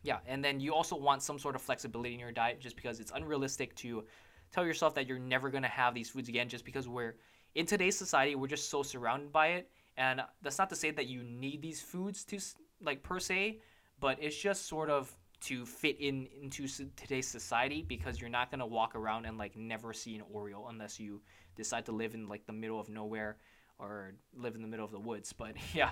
yeah 0.03 0.19
and 0.27 0.43
then 0.43 0.59
you 0.59 0.73
also 0.73 0.95
want 0.95 1.23
some 1.23 1.39
sort 1.39 1.55
of 1.55 1.61
flexibility 1.61 2.13
in 2.13 2.19
your 2.19 2.31
diet 2.31 2.59
just 2.59 2.75
because 2.75 2.99
it's 2.99 3.11
unrealistic 3.15 3.75
to 3.75 4.03
tell 4.51 4.65
yourself 4.65 4.93
that 4.95 5.07
you're 5.07 5.19
never 5.19 5.49
going 5.49 5.63
to 5.63 5.69
have 5.69 5.93
these 5.93 6.09
foods 6.09 6.29
again 6.29 6.47
just 6.47 6.63
because 6.63 6.87
we're 6.87 7.15
in 7.55 7.65
today's 7.65 7.97
society 7.97 8.35
we're 8.35 8.47
just 8.47 8.69
so 8.69 8.83
surrounded 8.83 9.31
by 9.31 9.47
it. 9.47 9.69
And 9.97 10.21
that's 10.41 10.57
not 10.57 10.69
to 10.69 10.75
say 10.75 10.91
that 10.91 11.07
you 11.07 11.23
need 11.23 11.61
these 11.61 11.81
foods 11.81 12.23
to 12.25 12.39
like 12.81 13.01
per 13.01 13.19
se 13.19 13.61
but 13.99 14.21
it's 14.21 14.37
just 14.37 14.67
sort 14.67 14.89
of 14.89 15.15
to 15.45 15.65
fit 15.65 15.99
in 15.99 16.27
into 16.41 16.67
today's 16.95 17.27
society 17.27 17.83
because 17.87 18.19
you're 18.19 18.29
not 18.29 18.51
gonna 18.51 18.65
walk 18.65 18.95
around 18.95 19.25
and 19.25 19.37
like 19.37 19.55
never 19.55 19.93
see 19.93 20.15
an 20.15 20.23
Oreo 20.33 20.69
unless 20.69 20.99
you 20.99 21.21
decide 21.55 21.85
to 21.85 21.91
live 21.91 22.13
in 22.13 22.27
like 22.27 22.45
the 22.45 22.53
middle 22.53 22.79
of 22.79 22.89
nowhere 22.89 23.37
or 23.79 24.13
live 24.35 24.55
in 24.55 24.61
the 24.61 24.67
middle 24.67 24.85
of 24.85 24.91
the 24.91 24.99
woods. 24.99 25.33
But 25.37 25.55
yeah, 25.73 25.91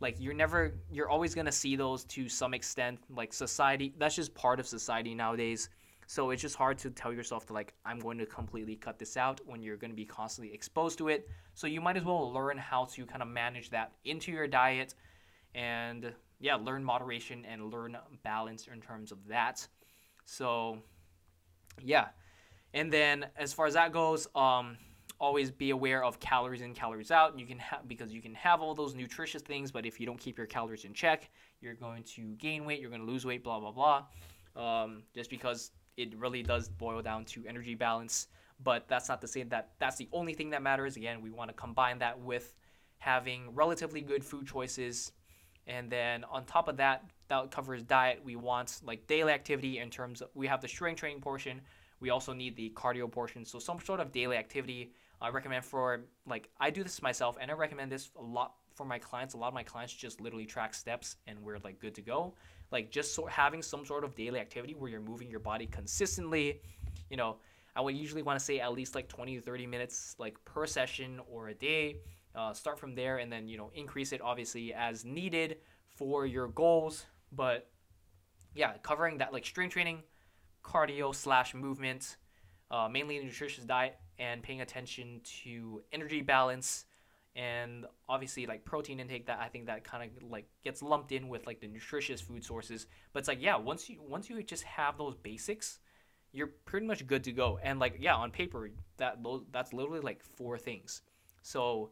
like 0.00 0.16
you're 0.18 0.34
never 0.34 0.74
you're 0.90 1.08
always 1.08 1.34
gonna 1.34 1.52
see 1.52 1.76
those 1.76 2.04
to 2.04 2.28
some 2.28 2.54
extent. 2.54 3.00
Like 3.10 3.32
society, 3.32 3.94
that's 3.98 4.16
just 4.16 4.34
part 4.34 4.60
of 4.60 4.66
society 4.66 5.14
nowadays. 5.14 5.68
So 6.06 6.30
it's 6.30 6.42
just 6.42 6.56
hard 6.56 6.78
to 6.78 6.90
tell 6.90 7.12
yourself 7.12 7.46
to 7.46 7.52
like 7.52 7.72
I'm 7.84 7.98
going 7.98 8.18
to 8.18 8.26
completely 8.26 8.76
cut 8.76 8.98
this 8.98 9.16
out 9.16 9.40
when 9.46 9.62
you're 9.62 9.76
going 9.76 9.90
to 9.90 9.96
be 9.96 10.04
constantly 10.04 10.52
exposed 10.52 10.98
to 10.98 11.08
it. 11.08 11.28
So 11.54 11.66
you 11.66 11.80
might 11.80 11.96
as 11.96 12.04
well 12.04 12.32
learn 12.32 12.58
how 12.58 12.84
to 12.86 13.06
kind 13.06 13.22
of 13.22 13.28
manage 13.28 13.70
that 13.70 13.92
into 14.04 14.30
your 14.30 14.46
diet 14.46 14.94
and 15.54 16.12
yeah, 16.42 16.56
learn 16.56 16.82
moderation 16.82 17.46
and 17.46 17.72
learn 17.72 17.96
balance 18.24 18.66
in 18.66 18.80
terms 18.80 19.12
of 19.12 19.26
that. 19.28 19.66
So, 20.24 20.78
yeah. 21.80 22.08
And 22.74 22.92
then 22.92 23.26
as 23.36 23.52
far 23.52 23.66
as 23.66 23.74
that 23.74 23.92
goes, 23.92 24.26
um, 24.34 24.76
always 25.20 25.52
be 25.52 25.70
aware 25.70 26.02
of 26.02 26.18
calories 26.18 26.60
in, 26.60 26.74
calories 26.74 27.12
out. 27.12 27.38
You 27.38 27.46
can 27.46 27.60
have 27.60 27.86
because 27.86 28.12
you 28.12 28.20
can 28.20 28.34
have 28.34 28.60
all 28.60 28.74
those 28.74 28.94
nutritious 28.94 29.40
things, 29.40 29.70
but 29.70 29.86
if 29.86 30.00
you 30.00 30.04
don't 30.04 30.18
keep 30.18 30.36
your 30.36 30.48
calories 30.48 30.84
in 30.84 30.92
check, 30.92 31.30
you're 31.60 31.74
going 31.74 32.02
to 32.14 32.34
gain 32.38 32.64
weight, 32.64 32.80
you're 32.80 32.90
going 32.90 33.06
to 33.06 33.10
lose 33.10 33.24
weight, 33.24 33.44
blah 33.44 33.60
blah 33.60 33.70
blah. 33.72 34.04
Um, 34.56 35.04
just 35.14 35.30
because 35.30 35.70
it 35.96 36.18
really 36.18 36.42
does 36.42 36.68
boil 36.68 37.00
down 37.02 37.24
to 37.26 37.44
energy 37.46 37.76
balance. 37.76 38.26
But 38.64 38.88
that's 38.88 39.08
not 39.08 39.20
to 39.20 39.28
say 39.28 39.44
that 39.44 39.70
that's 39.78 39.96
the 39.96 40.08
only 40.12 40.34
thing 40.34 40.50
that 40.50 40.62
matters. 40.62 40.96
Again, 40.96 41.22
we 41.22 41.30
want 41.30 41.50
to 41.50 41.54
combine 41.54 41.98
that 42.00 42.18
with 42.18 42.54
having 42.98 43.54
relatively 43.54 44.00
good 44.00 44.24
food 44.24 44.46
choices 44.46 45.12
and 45.66 45.90
then 45.90 46.24
on 46.24 46.44
top 46.44 46.68
of 46.68 46.76
that, 46.78 47.04
that 47.28 47.50
covers 47.50 47.82
diet. 47.82 48.20
We 48.24 48.36
want 48.36 48.80
like 48.84 49.06
daily 49.06 49.32
activity 49.32 49.78
in 49.78 49.90
terms 49.90 50.20
of 50.20 50.28
we 50.34 50.46
have 50.46 50.60
the 50.60 50.68
strength 50.68 51.00
training 51.00 51.20
portion. 51.20 51.60
We 52.00 52.10
also 52.10 52.32
need 52.32 52.56
the 52.56 52.70
cardio 52.74 53.10
portion. 53.10 53.44
So 53.44 53.58
some 53.58 53.80
sort 53.80 54.00
of 54.00 54.12
daily 54.12 54.36
activity. 54.36 54.92
I 55.20 55.28
recommend 55.28 55.64
for 55.64 56.00
like 56.26 56.48
I 56.58 56.70
do 56.70 56.82
this 56.82 57.00
myself, 57.00 57.36
and 57.40 57.50
I 57.50 57.54
recommend 57.54 57.92
this 57.92 58.10
a 58.18 58.22
lot 58.22 58.54
for 58.74 58.84
my 58.84 58.98
clients. 58.98 59.34
A 59.34 59.36
lot 59.36 59.48
of 59.48 59.54
my 59.54 59.62
clients 59.62 59.92
just 59.92 60.20
literally 60.20 60.46
track 60.46 60.74
steps, 60.74 61.16
and 61.26 61.38
we're 61.40 61.58
like 61.62 61.78
good 61.78 61.94
to 61.94 62.02
go. 62.02 62.34
Like 62.72 62.90
just 62.90 63.14
so 63.14 63.26
having 63.26 63.62
some 63.62 63.86
sort 63.86 64.02
of 64.02 64.16
daily 64.16 64.40
activity 64.40 64.74
where 64.74 64.90
you're 64.90 65.00
moving 65.00 65.30
your 65.30 65.40
body 65.40 65.66
consistently. 65.66 66.60
You 67.08 67.16
know, 67.16 67.36
I 67.76 67.80
would 67.80 67.94
usually 67.94 68.22
want 68.22 68.38
to 68.38 68.44
say 68.44 68.60
at 68.60 68.72
least 68.72 68.94
like 68.94 69.08
20 69.08 69.36
to 69.36 69.42
30 69.42 69.66
minutes 69.66 70.16
like 70.18 70.42
per 70.44 70.66
session 70.66 71.20
or 71.30 71.48
a 71.48 71.54
day 71.54 71.96
uh, 72.34 72.52
start 72.52 72.78
from 72.78 72.94
there 72.94 73.18
and 73.18 73.30
then 73.30 73.48
you 73.48 73.56
know 73.56 73.70
increase 73.74 74.12
it 74.12 74.20
obviously 74.20 74.72
as 74.74 75.04
needed 75.04 75.58
for 75.96 76.26
your 76.26 76.48
goals. 76.48 77.06
But 77.32 77.68
yeah 78.54 78.72
covering 78.82 79.18
that 79.18 79.32
like 79.32 79.46
strength 79.46 79.72
training 79.72 80.02
cardio 80.64 81.14
slash 81.14 81.54
movement 81.54 82.16
uh, 82.70 82.88
mainly 82.88 83.18
a 83.18 83.22
nutritious 83.22 83.64
diet 83.64 83.98
and 84.18 84.42
paying 84.42 84.60
attention 84.60 85.20
to 85.24 85.82
energy 85.92 86.20
balance 86.20 86.84
and 87.34 87.86
obviously 88.08 88.46
like 88.46 88.64
protein 88.64 89.00
intake 89.00 89.26
that 89.26 89.38
i 89.40 89.48
think 89.48 89.66
that 89.66 89.82
kind 89.84 90.04
of 90.04 90.30
like 90.30 90.46
gets 90.62 90.82
lumped 90.82 91.12
in 91.12 91.28
with 91.28 91.46
like 91.46 91.60
the 91.60 91.66
nutritious 91.66 92.20
food 92.20 92.44
sources. 92.44 92.86
But 93.12 93.20
it's 93.20 93.28
like 93.28 93.42
yeah 93.42 93.56
once 93.56 93.88
you 93.88 94.00
once 94.06 94.28
you 94.28 94.42
just 94.42 94.64
have 94.64 94.98
those 94.98 95.14
basics 95.14 95.78
you're 96.34 96.50
pretty 96.64 96.86
much 96.86 97.06
good 97.06 97.24
to 97.24 97.32
go. 97.32 97.58
And 97.62 97.78
like 97.78 97.96
yeah 98.00 98.14
on 98.14 98.30
paper 98.30 98.70
that 98.98 99.18
that's 99.50 99.72
literally 99.72 100.00
like 100.00 100.22
four 100.22 100.58
things. 100.58 101.02
So 101.42 101.90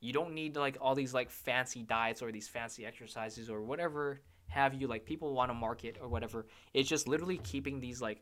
you 0.00 0.12
don't 0.12 0.32
need 0.32 0.56
like 0.56 0.78
all 0.80 0.94
these 0.94 1.14
like 1.14 1.30
fancy 1.30 1.82
diets 1.82 2.22
or 2.22 2.32
these 2.32 2.48
fancy 2.48 2.86
exercises 2.86 3.50
or 3.50 3.62
whatever 3.62 4.20
have 4.50 4.74
you 4.74 4.88
like 4.88 5.04
people 5.04 5.32
want 5.32 5.48
to 5.48 5.54
market 5.54 5.96
or 6.02 6.08
whatever. 6.08 6.46
It's 6.74 6.88
just 6.88 7.08
literally 7.08 7.38
keeping 7.38 7.80
these 7.80 8.02
like 8.02 8.20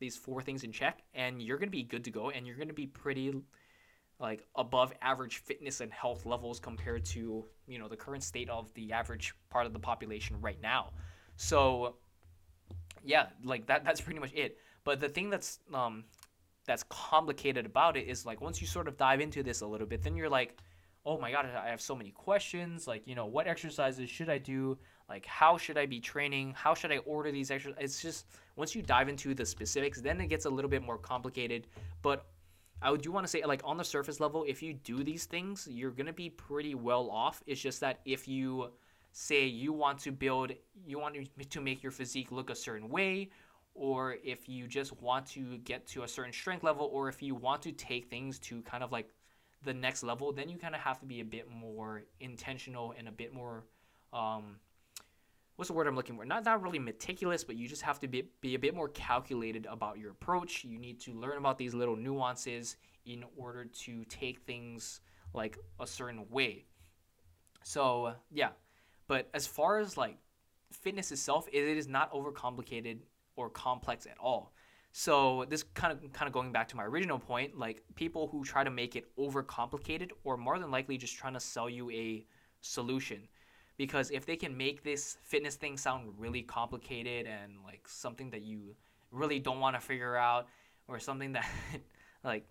these 0.00 0.16
four 0.16 0.42
things 0.42 0.64
in 0.64 0.72
check 0.72 1.00
and 1.14 1.40
you're 1.40 1.56
going 1.56 1.68
to 1.68 1.76
be 1.76 1.84
good 1.84 2.04
to 2.04 2.10
go 2.10 2.30
and 2.30 2.46
you're 2.46 2.56
going 2.56 2.68
to 2.68 2.74
be 2.74 2.88
pretty 2.88 3.32
like 4.18 4.44
above 4.56 4.92
average 5.00 5.38
fitness 5.38 5.80
and 5.80 5.92
health 5.92 6.26
levels 6.26 6.58
compared 6.58 7.04
to 7.04 7.44
you 7.68 7.78
know 7.78 7.86
the 7.86 7.96
current 7.96 8.24
state 8.24 8.50
of 8.50 8.74
the 8.74 8.92
average 8.92 9.34
part 9.50 9.64
of 9.64 9.72
the 9.72 9.78
population 9.78 10.36
right 10.40 10.60
now. 10.60 10.90
So 11.36 11.96
yeah 13.04 13.26
like 13.44 13.66
that 13.66 13.84
that's 13.84 14.00
pretty 14.00 14.18
much 14.18 14.32
it. 14.34 14.58
But 14.82 15.00
the 15.00 15.08
thing 15.08 15.30
that's 15.30 15.60
um 15.72 16.04
that's 16.66 16.82
complicated 16.88 17.66
about 17.66 17.96
it 17.96 18.08
is 18.08 18.26
like 18.26 18.40
once 18.40 18.60
you 18.60 18.66
sort 18.66 18.88
of 18.88 18.96
dive 18.96 19.20
into 19.20 19.44
this 19.44 19.60
a 19.60 19.66
little 19.66 19.86
bit 19.86 20.02
then 20.02 20.16
you're 20.16 20.28
like 20.28 20.58
oh 21.04 21.18
my 21.18 21.30
god, 21.32 21.46
I 21.46 21.68
have 21.68 21.80
so 21.80 21.94
many 21.94 22.10
questions. 22.10 22.86
Like, 22.86 23.06
you 23.06 23.14
know, 23.14 23.26
what 23.26 23.46
exercises 23.46 24.08
should 24.08 24.28
I 24.28 24.38
do? 24.38 24.78
Like, 25.08 25.26
how 25.26 25.58
should 25.58 25.76
I 25.76 25.86
be 25.86 26.00
training? 26.00 26.54
How 26.56 26.74
should 26.74 26.92
I 26.92 26.98
order 26.98 27.30
these 27.32 27.50
exercises? 27.50 27.82
It's 27.82 28.02
just 28.02 28.26
once 28.56 28.74
you 28.74 28.82
dive 28.82 29.08
into 29.08 29.34
the 29.34 29.44
specifics, 29.44 30.00
then 30.00 30.20
it 30.20 30.28
gets 30.28 30.44
a 30.44 30.50
little 30.50 30.70
bit 30.70 30.82
more 30.82 30.98
complicated. 30.98 31.66
But 32.02 32.26
I 32.80 32.94
do 32.96 33.12
want 33.12 33.24
to 33.24 33.30
say, 33.30 33.44
like, 33.44 33.62
on 33.64 33.76
the 33.76 33.84
surface 33.84 34.20
level, 34.20 34.44
if 34.46 34.62
you 34.62 34.74
do 34.74 35.02
these 35.04 35.24
things, 35.24 35.68
you're 35.70 35.90
gonna 35.90 36.12
be 36.12 36.30
pretty 36.30 36.74
well 36.74 37.10
off. 37.10 37.42
It's 37.46 37.60
just 37.60 37.80
that 37.80 38.00
if 38.04 38.26
you 38.26 38.70
say 39.12 39.44
you 39.44 39.72
want 39.72 39.98
to 40.00 40.12
build, 40.12 40.52
you 40.86 40.98
want 40.98 41.16
to 41.50 41.60
make 41.60 41.82
your 41.82 41.92
physique 41.92 42.32
look 42.32 42.50
a 42.50 42.54
certain 42.54 42.88
way, 42.88 43.30
or 43.74 44.16
if 44.24 44.48
you 44.48 44.66
just 44.66 45.00
want 45.00 45.26
to 45.26 45.58
get 45.58 45.86
to 45.88 46.02
a 46.02 46.08
certain 46.08 46.32
strength 46.32 46.62
level, 46.62 46.88
or 46.92 47.08
if 47.08 47.22
you 47.22 47.34
want 47.34 47.60
to 47.62 47.72
take 47.72 48.08
things 48.08 48.38
to 48.38 48.62
kind 48.62 48.82
of 48.82 48.92
like 48.92 49.08
the 49.64 49.74
next 49.74 50.02
level, 50.02 50.32
then 50.32 50.48
you 50.48 50.58
kind 50.58 50.74
of 50.74 50.80
have 50.80 50.98
to 51.00 51.06
be 51.06 51.20
a 51.20 51.24
bit 51.24 51.48
more 51.50 52.02
intentional 52.20 52.94
and 52.96 53.08
a 53.08 53.12
bit 53.12 53.32
more, 53.32 53.64
um, 54.12 54.56
what's 55.56 55.68
the 55.68 55.74
word 55.74 55.86
I'm 55.86 55.96
looking 55.96 56.16
for? 56.16 56.24
Not 56.24 56.44
not 56.44 56.62
really 56.62 56.78
meticulous, 56.78 57.44
but 57.44 57.56
you 57.56 57.68
just 57.68 57.82
have 57.82 57.98
to 58.00 58.08
be 58.08 58.24
be 58.40 58.54
a 58.54 58.58
bit 58.58 58.74
more 58.74 58.88
calculated 58.88 59.66
about 59.66 59.98
your 59.98 60.10
approach. 60.10 60.64
You 60.64 60.78
need 60.78 61.00
to 61.00 61.12
learn 61.12 61.38
about 61.38 61.58
these 61.58 61.74
little 61.74 61.96
nuances 61.96 62.76
in 63.04 63.24
order 63.36 63.64
to 63.64 64.04
take 64.04 64.40
things 64.40 65.00
like 65.34 65.58
a 65.80 65.86
certain 65.86 66.28
way. 66.30 66.66
So 67.62 68.14
yeah, 68.30 68.50
but 69.06 69.28
as 69.34 69.46
far 69.46 69.78
as 69.78 69.96
like 69.96 70.18
fitness 70.72 71.12
itself, 71.12 71.48
it 71.52 71.62
is 71.64 71.88
not 71.88 72.12
overcomplicated 72.12 72.98
or 73.36 73.50
complex 73.50 74.06
at 74.06 74.18
all. 74.18 74.52
So 74.92 75.46
this 75.48 75.62
kind 75.62 75.90
of 75.90 76.12
kind 76.12 76.26
of 76.26 76.34
going 76.34 76.52
back 76.52 76.68
to 76.68 76.76
my 76.76 76.84
original 76.84 77.18
point, 77.18 77.58
like 77.58 77.82
people 77.94 78.28
who 78.28 78.44
try 78.44 78.62
to 78.62 78.70
make 78.70 78.94
it 78.94 79.06
overcomplicated 79.18 80.10
or 80.22 80.36
more 80.36 80.58
than 80.58 80.70
likely 80.70 80.98
just 80.98 81.16
trying 81.16 81.32
to 81.32 81.40
sell 81.40 81.68
you 81.68 81.90
a 81.90 82.26
solution. 82.60 83.26
Because 83.78 84.10
if 84.10 84.26
they 84.26 84.36
can 84.36 84.54
make 84.54 84.84
this 84.84 85.16
fitness 85.22 85.56
thing 85.56 85.78
sound 85.78 86.12
really 86.18 86.42
complicated 86.42 87.26
and 87.26 87.54
like 87.64 87.88
something 87.88 88.30
that 88.30 88.42
you 88.42 88.76
really 89.10 89.38
don't 89.38 89.60
want 89.60 89.74
to 89.76 89.80
figure 89.80 90.14
out 90.14 90.46
or 90.88 90.98
something 90.98 91.32
that 91.32 91.46
like 92.24 92.44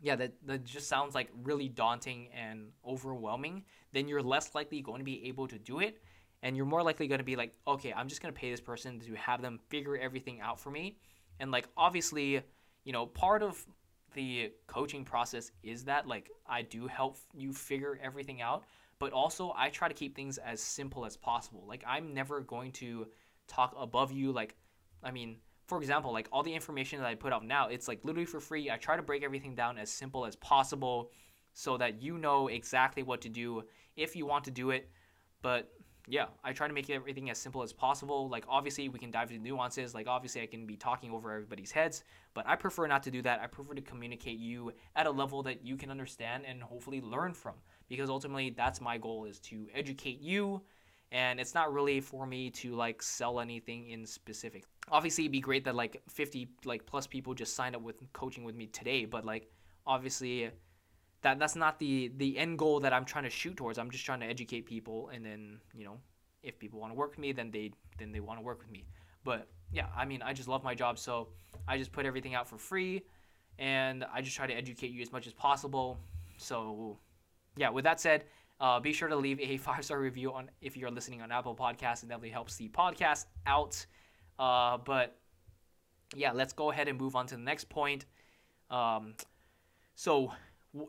yeah, 0.00 0.16
that, 0.16 0.32
that 0.46 0.64
just 0.64 0.88
sounds 0.88 1.14
like 1.14 1.28
really 1.42 1.68
daunting 1.68 2.28
and 2.34 2.70
overwhelming, 2.86 3.64
then 3.92 4.08
you're 4.08 4.22
less 4.22 4.52
likely 4.54 4.80
going 4.80 4.98
to 4.98 5.04
be 5.04 5.26
able 5.28 5.46
to 5.46 5.58
do 5.58 5.78
it. 5.80 6.02
And 6.42 6.56
you're 6.56 6.66
more 6.66 6.82
likely 6.82 7.06
going 7.06 7.20
to 7.20 7.24
be 7.24 7.36
like, 7.36 7.54
okay, 7.68 7.92
I'm 7.92 8.08
just 8.08 8.20
going 8.20 8.34
to 8.34 8.38
pay 8.38 8.50
this 8.50 8.60
person 8.60 8.98
to 9.00 9.14
have 9.14 9.42
them 9.42 9.60
figure 9.68 9.96
everything 9.96 10.40
out 10.40 10.58
for 10.58 10.70
me 10.70 10.96
and 11.42 11.50
like 11.50 11.68
obviously, 11.76 12.40
you 12.84 12.92
know, 12.92 13.04
part 13.04 13.42
of 13.42 13.66
the 14.14 14.52
coaching 14.68 15.04
process 15.04 15.50
is 15.62 15.84
that 15.84 16.06
like 16.06 16.30
I 16.46 16.62
do 16.62 16.86
help 16.86 17.18
you 17.34 17.52
figure 17.52 17.98
everything 18.00 18.40
out, 18.40 18.62
but 19.00 19.12
also 19.12 19.52
I 19.56 19.68
try 19.68 19.88
to 19.88 19.94
keep 19.94 20.14
things 20.14 20.38
as 20.38 20.60
simple 20.60 21.04
as 21.04 21.16
possible. 21.16 21.64
Like 21.66 21.82
I'm 21.86 22.14
never 22.14 22.40
going 22.40 22.70
to 22.72 23.08
talk 23.48 23.74
above 23.76 24.12
you 24.12 24.30
like 24.30 24.54
I 25.02 25.10
mean, 25.10 25.38
for 25.66 25.78
example, 25.78 26.12
like 26.12 26.28
all 26.30 26.44
the 26.44 26.54
information 26.54 27.00
that 27.00 27.08
I 27.08 27.16
put 27.16 27.32
out 27.32 27.44
now, 27.44 27.68
it's 27.68 27.88
like 27.88 28.04
literally 28.04 28.24
for 28.24 28.38
free. 28.38 28.70
I 28.70 28.76
try 28.76 28.96
to 28.96 29.02
break 29.02 29.24
everything 29.24 29.56
down 29.56 29.78
as 29.78 29.90
simple 29.90 30.24
as 30.24 30.36
possible 30.36 31.10
so 31.54 31.76
that 31.76 32.00
you 32.00 32.18
know 32.18 32.46
exactly 32.46 33.02
what 33.02 33.20
to 33.22 33.28
do 33.28 33.64
if 33.96 34.14
you 34.14 34.26
want 34.26 34.44
to 34.44 34.52
do 34.52 34.70
it. 34.70 34.88
But 35.42 35.72
yeah, 36.08 36.26
I 36.42 36.52
try 36.52 36.66
to 36.66 36.74
make 36.74 36.90
everything 36.90 37.30
as 37.30 37.38
simple 37.38 37.62
as 37.62 37.72
possible. 37.72 38.28
Like, 38.28 38.44
obviously, 38.48 38.88
we 38.88 38.98
can 38.98 39.10
dive 39.10 39.30
into 39.30 39.42
nuances. 39.42 39.94
Like, 39.94 40.08
obviously, 40.08 40.42
I 40.42 40.46
can 40.46 40.66
be 40.66 40.76
talking 40.76 41.12
over 41.12 41.30
everybody's 41.30 41.70
heads, 41.70 42.02
but 42.34 42.46
I 42.46 42.56
prefer 42.56 42.86
not 42.86 43.02
to 43.04 43.10
do 43.10 43.22
that. 43.22 43.40
I 43.40 43.46
prefer 43.46 43.74
to 43.74 43.80
communicate 43.80 44.38
you 44.38 44.72
at 44.96 45.06
a 45.06 45.10
level 45.10 45.42
that 45.44 45.64
you 45.64 45.76
can 45.76 45.90
understand 45.90 46.44
and 46.46 46.62
hopefully 46.62 47.00
learn 47.00 47.34
from. 47.34 47.54
Because 47.88 48.10
ultimately, 48.10 48.50
that's 48.50 48.80
my 48.80 48.98
goal 48.98 49.26
is 49.26 49.38
to 49.40 49.68
educate 49.74 50.20
you. 50.20 50.62
And 51.12 51.38
it's 51.38 51.54
not 51.54 51.72
really 51.72 52.00
for 52.00 52.26
me 52.26 52.50
to 52.50 52.74
like 52.74 53.02
sell 53.02 53.38
anything 53.38 53.90
in 53.90 54.06
specific. 54.06 54.64
Obviously, 54.90 55.24
it'd 55.24 55.32
be 55.32 55.40
great 55.40 55.64
that 55.66 55.74
like 55.74 56.02
50 56.08 56.48
like 56.64 56.86
plus 56.86 57.06
people 57.06 57.34
just 57.34 57.54
signed 57.54 57.76
up 57.76 57.82
with 57.82 57.96
coaching 58.14 58.44
with 58.44 58.56
me 58.56 58.66
today, 58.66 59.04
but 59.04 59.24
like 59.26 59.50
obviously 59.86 60.50
that 61.22 61.38
that's 61.38 61.56
not 61.56 61.78
the 61.78 62.12
the 62.16 62.36
end 62.38 62.58
goal 62.58 62.80
that 62.80 62.92
I'm 62.92 63.04
trying 63.04 63.24
to 63.24 63.30
shoot 63.30 63.56
towards. 63.56 63.78
I'm 63.78 63.90
just 63.90 64.04
trying 64.04 64.20
to 64.20 64.26
educate 64.26 64.66
people, 64.66 65.10
and 65.12 65.24
then 65.24 65.58
you 65.74 65.84
know, 65.84 65.98
if 66.42 66.58
people 66.58 66.80
want 66.80 66.92
to 66.92 66.94
work 66.96 67.10
with 67.10 67.18
me, 67.18 67.32
then 67.32 67.50
they 67.50 67.72
then 67.98 68.12
they 68.12 68.20
want 68.20 68.38
to 68.38 68.44
work 68.44 68.60
with 68.60 68.70
me. 68.70 68.86
But 69.24 69.48
yeah, 69.72 69.86
I 69.96 70.04
mean, 70.04 70.22
I 70.22 70.32
just 70.32 70.48
love 70.48 70.62
my 70.64 70.74
job, 70.74 70.98
so 70.98 71.28
I 71.66 71.78
just 71.78 71.92
put 71.92 72.06
everything 72.06 72.34
out 72.34 72.48
for 72.48 72.58
free, 72.58 73.02
and 73.58 74.04
I 74.12 74.20
just 74.20 74.36
try 74.36 74.46
to 74.46 74.54
educate 74.54 74.90
you 74.90 75.00
as 75.00 75.12
much 75.12 75.26
as 75.26 75.32
possible. 75.32 75.98
So 76.36 76.98
yeah, 77.56 77.70
with 77.70 77.84
that 77.84 78.00
said. 78.00 78.24
Uh, 78.60 78.78
be 78.78 78.92
sure 78.92 79.08
to 79.08 79.16
leave 79.16 79.40
a 79.40 79.56
five 79.66 79.84
star 79.84 79.98
review 79.98 80.32
on 80.32 80.48
if 80.60 80.76
you're 80.76 80.90
listening 80.90 81.20
on 81.20 81.32
Apple 81.32 81.52
Podcasts. 81.52 82.04
It 82.04 82.08
definitely 82.08 82.30
helps 82.30 82.54
the 82.54 82.68
podcast 82.68 83.24
out. 83.44 83.84
Uh, 84.38 84.78
but 84.78 85.18
yeah, 86.14 86.30
let's 86.30 86.52
go 86.52 86.70
ahead 86.70 86.86
and 86.86 86.96
move 86.96 87.16
on 87.16 87.26
to 87.26 87.34
the 87.34 87.42
next 87.42 87.68
point. 87.68 88.06
Um, 88.70 89.14
so, 89.96 90.32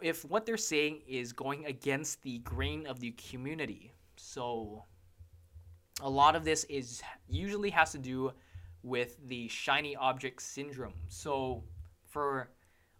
if 0.01 0.23
what 0.25 0.45
they're 0.45 0.57
saying 0.57 1.01
is 1.07 1.33
going 1.33 1.65
against 1.65 2.21
the 2.23 2.39
grain 2.39 2.87
of 2.87 2.99
the 2.99 3.11
community, 3.11 3.93
so 4.15 4.83
a 6.01 6.09
lot 6.09 6.35
of 6.35 6.43
this 6.43 6.63
is 6.65 7.01
usually 7.27 7.69
has 7.69 7.91
to 7.91 7.97
do 7.97 8.31
with 8.81 9.17
the 9.27 9.47
shiny 9.47 9.95
object 9.95 10.41
syndrome. 10.41 10.93
So, 11.07 11.63
for 12.09 12.49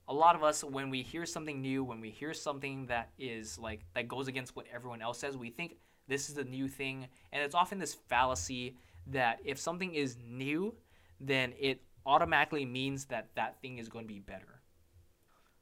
a 0.08 0.14
lot 0.14 0.36
of 0.36 0.44
us, 0.44 0.64
when 0.64 0.90
we 0.90 1.02
hear 1.02 1.26
something 1.26 1.62
new, 1.62 1.84
when 1.84 2.02
we 2.02 2.10
hear 2.10 2.34
something 2.34 2.86
that 2.88 3.10
is 3.18 3.58
like 3.58 3.82
that 3.94 4.08
goes 4.08 4.28
against 4.28 4.56
what 4.56 4.66
everyone 4.74 5.02
else 5.02 5.20
says, 5.20 5.38
we 5.38 5.50
think 5.50 5.78
this 6.08 6.30
is 6.30 6.36
the 6.36 6.44
new 6.44 6.68
thing, 6.68 7.08
and 7.32 7.44
it's 7.44 7.56
often 7.56 7.80
this 7.80 7.94
fallacy 7.94 8.78
that 9.08 9.40
if 9.44 9.60
something 9.60 9.94
is 9.94 10.18
new, 10.26 10.74
then 11.20 11.54
it 11.60 11.82
automatically 12.06 12.66
means 12.66 13.06
that 13.06 13.30
that 13.36 13.62
thing 13.62 13.78
is 13.78 13.88
going 13.88 14.06
to 14.06 14.14
be 14.14 14.20
better. 14.20 14.60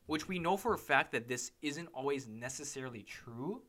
Which 0.08 0.28
we 0.28 0.40
know 0.40 0.58
for 0.58 0.74
a 0.74 0.78
fact 0.78 1.12
that 1.14 1.28
this 1.28 1.52
isn't 1.62 1.90
always 1.94 2.28
necessarily 2.28 3.04
true 3.04 3.62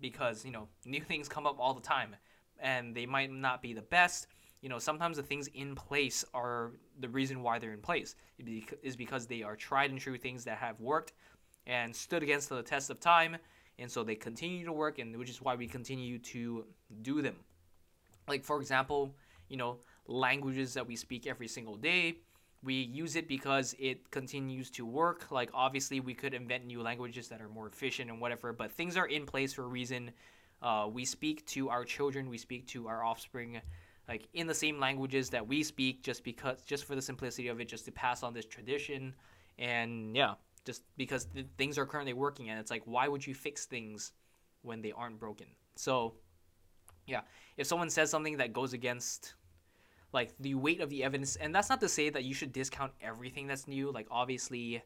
because, 0.00 0.44
you 0.44 0.50
know, 0.50 0.68
new 0.84 1.00
things 1.08 1.28
come 1.28 1.46
up 1.46 1.58
all 1.58 1.74
the 1.74 1.80
time 1.80 2.16
and 2.58 2.94
they 2.94 3.06
might 3.06 3.32
not 3.32 3.62
be 3.62 3.72
the 3.72 3.82
best. 3.82 4.26
You 4.60 4.68
know, 4.68 4.78
sometimes 4.78 5.18
the 5.18 5.22
things 5.22 5.48
in 5.48 5.74
place 5.74 6.24
are 6.32 6.72
the 6.98 7.08
reason 7.08 7.42
why 7.42 7.58
they're 7.58 7.74
in 7.74 7.80
place 7.80 8.16
is 8.82 8.96
because 8.96 9.26
they 9.26 9.42
are 9.42 9.56
tried 9.56 9.90
and 9.90 10.00
true 10.00 10.16
things 10.16 10.44
that 10.44 10.58
have 10.58 10.80
worked 10.80 11.12
and 11.66 11.94
stood 11.94 12.22
against 12.22 12.48
the 12.48 12.62
test 12.62 12.90
of 12.90 13.00
time 13.00 13.36
and 13.78 13.90
so 13.90 14.04
they 14.04 14.14
continue 14.14 14.64
to 14.64 14.72
work 14.72 14.98
and 14.98 15.16
which 15.16 15.30
is 15.30 15.40
why 15.40 15.54
we 15.54 15.66
continue 15.66 16.18
to 16.18 16.64
do 17.02 17.22
them 17.22 17.36
like 18.28 18.44
for 18.44 18.60
example 18.60 19.14
you 19.48 19.56
know 19.56 19.78
languages 20.06 20.74
that 20.74 20.86
we 20.86 20.96
speak 20.96 21.26
every 21.26 21.48
single 21.48 21.76
day 21.76 22.16
we 22.64 22.74
use 22.74 23.14
it 23.14 23.28
because 23.28 23.74
it 23.78 24.10
continues 24.10 24.70
to 24.70 24.86
work. 24.86 25.30
Like 25.30 25.50
obviously 25.52 26.00
we 26.00 26.14
could 26.14 26.34
invent 26.34 26.64
new 26.64 26.82
languages 26.82 27.28
that 27.28 27.40
are 27.40 27.48
more 27.48 27.66
efficient 27.66 28.10
and 28.10 28.20
whatever 28.20 28.52
but 28.52 28.72
things 28.72 28.96
are 28.96 29.06
in 29.06 29.26
place 29.26 29.52
for 29.52 29.64
a 29.64 29.68
reason. 29.68 30.10
Uh, 30.62 30.88
we 30.90 31.04
speak 31.04 31.44
to 31.46 31.68
our 31.68 31.84
children 31.84 32.30
we 32.30 32.38
speak 32.38 32.66
to 32.68 32.88
our 32.88 33.04
offspring 33.04 33.60
like 34.08 34.28
in 34.32 34.46
the 34.46 34.54
same 34.54 34.80
languages 34.80 35.28
that 35.30 35.46
we 35.46 35.62
speak 35.62 36.02
just 36.02 36.24
because 36.24 36.62
just 36.62 36.84
for 36.84 36.94
the 36.94 37.02
simplicity 37.02 37.48
of 37.48 37.60
it 37.60 37.68
just 37.68 37.84
to 37.84 37.92
pass 37.92 38.22
on 38.22 38.32
this 38.32 38.46
tradition. 38.46 39.14
And 39.58 40.16
yeah 40.16 40.34
just 40.64 40.82
because 40.96 41.26
th- 41.26 41.46
things 41.58 41.76
are 41.76 41.84
currently 41.84 42.14
working 42.14 42.48
and 42.48 42.58
it's 42.58 42.70
like 42.70 42.82
why 42.86 43.08
would 43.08 43.26
you 43.26 43.34
fix 43.34 43.66
things 43.66 44.12
when 44.62 44.80
they 44.80 44.92
aren't 44.92 45.18
broken? 45.18 45.46
So 45.76 46.14
yeah 47.06 47.20
if 47.58 47.66
someone 47.66 47.90
says 47.90 48.10
something 48.10 48.38
that 48.38 48.54
goes 48.54 48.72
against 48.72 49.34
like 50.14 50.32
the 50.38 50.54
weight 50.54 50.80
of 50.80 50.88
the 50.88 51.04
evidence 51.04 51.36
and 51.36 51.54
that's 51.54 51.68
not 51.68 51.80
to 51.80 51.88
say 51.88 52.08
that 52.08 52.24
you 52.24 52.32
should 52.32 52.52
discount 52.52 52.92
everything 53.02 53.46
that's 53.46 53.68
new. 53.68 53.90
Like 53.90 54.06
obviously 54.10 54.82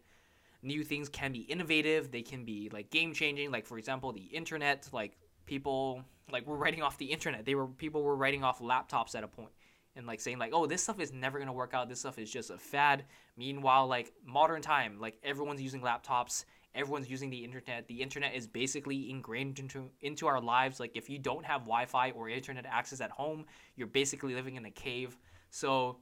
new 0.62 0.82
things 0.82 1.08
can 1.08 1.32
be 1.32 1.40
innovative. 1.40 2.10
They 2.10 2.22
can 2.22 2.44
be 2.44 2.70
like 2.72 2.90
game 2.90 3.12
changing 3.12 3.50
like 3.52 3.66
for 3.66 3.78
example 3.78 4.12
the 4.12 4.22
internet 4.22 4.88
like 4.92 5.12
people 5.46 6.02
like 6.32 6.46
were 6.46 6.56
writing 6.56 6.82
off 6.82 6.98
the 6.98 7.06
internet. 7.06 7.44
They 7.44 7.54
were 7.54 7.66
people 7.66 8.02
were 8.02 8.16
writing 8.16 8.42
off 8.42 8.60
laptops 8.60 9.14
at 9.14 9.22
a 9.22 9.28
point 9.28 9.50
and 9.94 10.06
like 10.06 10.20
saying 10.20 10.38
like 10.38 10.52
oh 10.54 10.66
this 10.66 10.82
stuff 10.82 10.98
is 10.98 11.12
never 11.12 11.38
going 11.38 11.46
to 11.46 11.52
work 11.52 11.74
out. 11.74 11.88
This 11.88 12.00
stuff 12.00 12.18
is 12.18 12.30
just 12.30 12.50
a 12.50 12.58
fad. 12.58 13.04
Meanwhile 13.36 13.86
like 13.86 14.12
modern 14.26 14.62
time 14.62 14.98
like 14.98 15.18
everyone's 15.22 15.62
using 15.62 15.82
laptops 15.82 16.44
everyone's 16.78 17.10
using 17.10 17.28
the 17.28 17.44
internet 17.44 17.86
the 17.88 18.00
internet 18.00 18.34
is 18.34 18.46
basically 18.46 19.10
ingrained 19.10 19.58
into 19.58 19.90
into 20.00 20.26
our 20.26 20.40
lives. 20.40 20.78
Like 20.78 20.92
if 20.94 21.10
you 21.10 21.18
don't 21.18 21.44
have 21.44 21.62
wi-fi 21.62 22.12
or 22.12 22.28
internet 22.28 22.64
access 22.64 23.00
at 23.00 23.10
home 23.10 23.44
you're 23.76 23.88
basically 23.88 24.34
living 24.34 24.56
in 24.56 24.64
a 24.64 24.70
cave. 24.70 25.18
So 25.50 25.98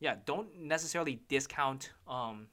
yeah 0.00 0.16
don't 0.24 0.48
necessarily 0.60 1.20
discount 1.28 1.92
um, 2.08 2.48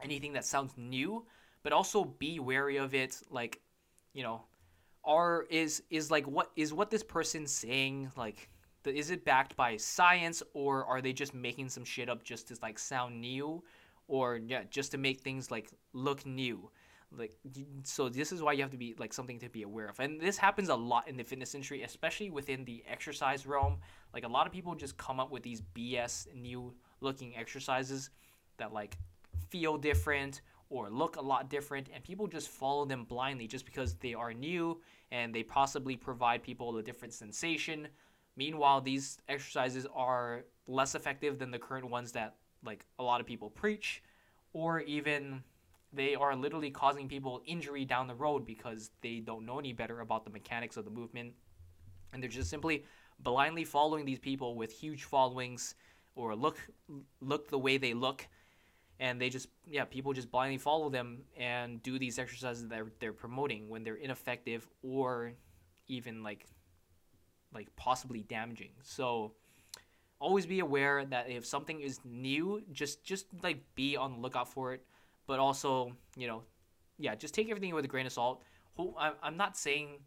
anything 0.00 0.32
that 0.34 0.44
sounds 0.44 0.72
new 0.76 1.26
but 1.64 1.72
also 1.72 2.04
be 2.04 2.38
wary 2.38 2.76
of 2.76 2.94
it. 2.94 3.20
Like 3.30 3.60
you 4.14 4.22
know 4.22 4.44
are 5.04 5.44
is 5.50 5.82
is 5.90 6.10
like 6.10 6.26
what 6.28 6.52
is 6.54 6.72
what 6.72 6.90
this 6.90 7.02
person 7.02 7.46
saying 7.46 8.12
like 8.16 8.48
is 8.84 9.10
it 9.10 9.24
backed 9.24 9.56
by 9.56 9.76
science 9.76 10.42
or 10.54 10.84
are 10.84 11.00
they 11.00 11.12
just 11.12 11.34
making 11.34 11.68
some 11.68 11.84
shit 11.84 12.08
up 12.08 12.22
just 12.24 12.48
to 12.48 12.56
like 12.62 12.78
sound 12.78 13.20
new? 13.20 13.62
Or 14.08 14.36
yeah 14.36 14.62
just 14.70 14.92
to 14.92 14.98
make 14.98 15.20
things 15.20 15.50
like 15.50 15.70
look 15.92 16.24
new 16.26 16.70
like 17.16 17.36
so 17.84 18.08
this 18.08 18.32
is 18.32 18.42
why 18.42 18.52
you 18.52 18.62
have 18.62 18.70
to 18.70 18.76
be 18.76 18.94
like 18.98 19.12
something 19.12 19.38
to 19.38 19.48
be 19.48 19.62
aware 19.62 19.86
of. 19.86 19.98
And 20.00 20.20
this 20.20 20.36
happens 20.36 20.68
a 20.68 20.74
lot 20.74 21.08
in 21.08 21.16
the 21.16 21.24
fitness 21.24 21.54
industry 21.54 21.82
especially 21.82 22.30
within 22.30 22.64
the 22.64 22.82
exercise 22.88 23.46
realm. 23.46 23.78
Like 24.14 24.24
a 24.24 24.28
lot 24.28 24.46
of 24.46 24.52
people 24.52 24.74
just 24.74 24.96
come 24.96 25.20
up 25.20 25.30
with 25.30 25.42
these 25.42 25.60
bs 25.60 26.34
new 26.34 26.74
looking 27.00 27.36
exercises 27.36 28.10
that 28.56 28.72
like 28.72 28.96
feel 29.50 29.76
different 29.76 30.40
or 30.70 30.88
look 30.88 31.16
a 31.16 31.20
lot 31.20 31.50
different 31.50 31.88
and 31.94 32.02
people 32.02 32.26
just 32.26 32.48
follow 32.48 32.84
them 32.84 33.04
blindly 33.04 33.46
just 33.46 33.66
because 33.66 33.94
they 33.96 34.14
are 34.14 34.32
new 34.32 34.80
and 35.10 35.34
they 35.34 35.42
possibly 35.42 35.96
provide 35.96 36.42
people 36.42 36.76
a 36.78 36.82
different 36.82 37.12
sensation. 37.12 37.86
Meanwhile, 38.36 38.80
these 38.80 39.18
exercises 39.28 39.86
are 39.94 40.44
less 40.66 40.94
effective 40.94 41.38
than 41.38 41.50
the 41.50 41.58
current 41.58 41.90
ones 41.90 42.12
that 42.12 42.36
like 42.64 42.86
a 42.98 43.02
lot 43.02 43.20
of 43.20 43.26
people 43.26 43.50
preach, 43.50 44.02
or 44.52 44.80
even 44.80 45.42
they 45.92 46.14
are 46.14 46.34
literally 46.34 46.70
causing 46.70 47.08
people 47.08 47.42
injury 47.46 47.84
down 47.84 48.06
the 48.06 48.14
road 48.14 48.46
because 48.46 48.90
they 49.02 49.20
don't 49.20 49.44
know 49.44 49.58
any 49.58 49.72
better 49.72 50.00
about 50.00 50.24
the 50.24 50.30
mechanics 50.30 50.76
of 50.76 50.84
the 50.84 50.90
movement, 50.90 51.34
and 52.12 52.22
they're 52.22 52.30
just 52.30 52.50
simply 52.50 52.84
blindly 53.18 53.64
following 53.64 54.04
these 54.04 54.18
people 54.18 54.56
with 54.56 54.72
huge 54.72 55.04
followings 55.04 55.74
or 56.14 56.34
look 56.34 56.58
look 57.20 57.48
the 57.48 57.58
way 57.58 57.78
they 57.78 57.94
look 57.94 58.26
and 59.00 59.20
they 59.20 59.28
just 59.28 59.48
yeah 59.66 59.84
people 59.84 60.12
just 60.12 60.30
blindly 60.30 60.58
follow 60.58 60.90
them 60.90 61.22
and 61.36 61.82
do 61.82 61.98
these 61.98 62.18
exercises 62.18 62.68
that 62.68 62.84
they're, 63.00 63.12
promoting 63.12 63.68
when 63.68 63.82
they're 63.84 63.96
ineffective 63.96 64.68
or 64.82 65.32
even 65.88 66.22
like 66.22 66.46
like 67.54 67.74
possibly 67.76 68.22
damaging. 68.22 68.70
So 68.82 69.32
always 70.18 70.46
be 70.46 70.60
aware 70.60 71.04
that 71.04 71.28
if 71.28 71.44
something 71.44 71.80
is 71.80 72.00
new, 72.04 72.62
just 72.72 73.04
just 73.04 73.26
like 73.42 73.62
be 73.74 73.96
on 73.96 74.12
the 74.12 74.18
lookout 74.18 74.48
for 74.48 74.72
it. 74.72 74.84
But 75.26 75.38
also, 75.38 75.92
you 76.16 76.26
know, 76.26 76.42
yeah, 76.98 77.14
just 77.14 77.34
take 77.34 77.50
everything 77.50 77.74
with 77.74 77.84
a 77.84 77.88
grain 77.88 78.06
of 78.06 78.12
salt. 78.12 78.42
I'm 79.22 79.36
not 79.36 79.56
saying 79.56 79.98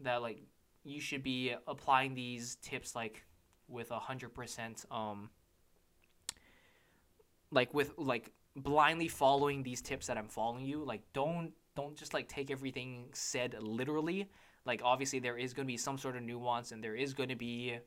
that 0.00 0.22
like 0.22 0.42
you 0.84 1.00
should 1.00 1.22
be 1.22 1.54
applying 1.66 2.14
these 2.14 2.56
tips 2.56 2.94
like 2.94 3.24
with 3.68 3.90
a 3.90 3.98
hundred 3.98 4.32
percent 4.34 4.84
um 4.90 5.28
like 7.50 7.72
with 7.74 7.92
like 7.96 8.32
blindly 8.54 9.08
following 9.08 9.62
these 9.62 9.82
tips 9.82 10.06
that 10.06 10.16
I'm 10.16 10.28
following 10.28 10.64
you. 10.64 10.84
Like 10.84 11.02
don't 11.12 11.52
don't 11.74 11.96
just 11.96 12.14
like 12.14 12.28
take 12.28 12.50
everything 12.50 13.08
said 13.12 13.54
literally 13.60 14.28
like 14.66 14.80
obviously 14.84 15.18
there 15.20 15.38
is 15.38 15.54
going 15.54 15.66
to 15.66 15.72
be 15.72 15.76
some 15.76 15.96
sort 15.96 16.16
of 16.16 16.22
nuance 16.22 16.72
and 16.72 16.82
there 16.82 16.96
is 16.96 17.14
going 17.14 17.28
to 17.28 17.36
be 17.36 17.78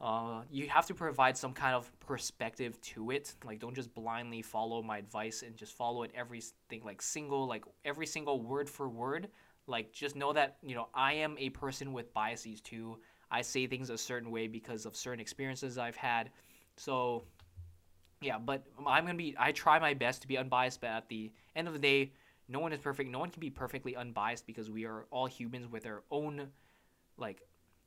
uh, 0.00 0.42
you 0.50 0.68
have 0.68 0.86
to 0.86 0.94
provide 0.94 1.36
some 1.36 1.52
kind 1.52 1.74
of 1.74 1.90
perspective 2.00 2.80
to 2.82 3.10
it. 3.10 3.34
Like 3.44 3.60
don't 3.60 3.74
just 3.74 3.94
blindly 3.94 4.42
follow 4.42 4.82
my 4.82 4.98
advice 4.98 5.42
and 5.42 5.56
just 5.56 5.74
follow 5.74 6.02
it 6.02 6.10
everything 6.14 6.82
like 6.84 7.00
single 7.00 7.46
like 7.46 7.64
every 7.84 8.06
single 8.06 8.40
word 8.40 8.68
for 8.68 8.88
word. 8.88 9.28
Like 9.66 9.92
just 9.92 10.14
know 10.14 10.32
that 10.32 10.58
you 10.62 10.74
know 10.74 10.88
i 10.94 11.12
am 11.14 11.36
a 11.38 11.50
person 11.50 11.92
with 11.92 12.12
biases 12.12 12.60
too. 12.60 12.98
I 13.30 13.42
say 13.42 13.66
things 13.66 13.90
a 13.90 13.98
certain 13.98 14.30
way 14.30 14.46
because 14.46 14.86
of 14.86 14.94
certain 14.94 15.20
experiences 15.20 15.78
i've 15.78 15.96
had. 15.96 16.30
So 16.76 17.24
yeah 18.22 18.38
but 18.38 18.64
i'm 18.86 19.04
gonna 19.04 19.14
be 19.14 19.34
i 19.38 19.52
try 19.52 19.78
my 19.78 19.92
best 19.92 20.22
to 20.22 20.26
be 20.26 20.38
unbiased 20.38 20.80
but 20.80 20.88
at 20.88 21.08
the 21.10 21.30
end 21.54 21.68
of 21.68 21.74
the 21.74 21.78
day 21.78 22.10
no 22.48 22.60
one 22.60 22.72
is 22.72 22.78
perfect. 22.78 23.10
No 23.10 23.18
one 23.18 23.30
can 23.30 23.40
be 23.40 23.50
perfectly 23.50 23.96
unbiased 23.96 24.46
because 24.46 24.70
we 24.70 24.84
are 24.84 25.06
all 25.10 25.26
humans 25.26 25.66
with 25.68 25.86
our 25.86 26.02
own 26.10 26.48
like 27.18 27.42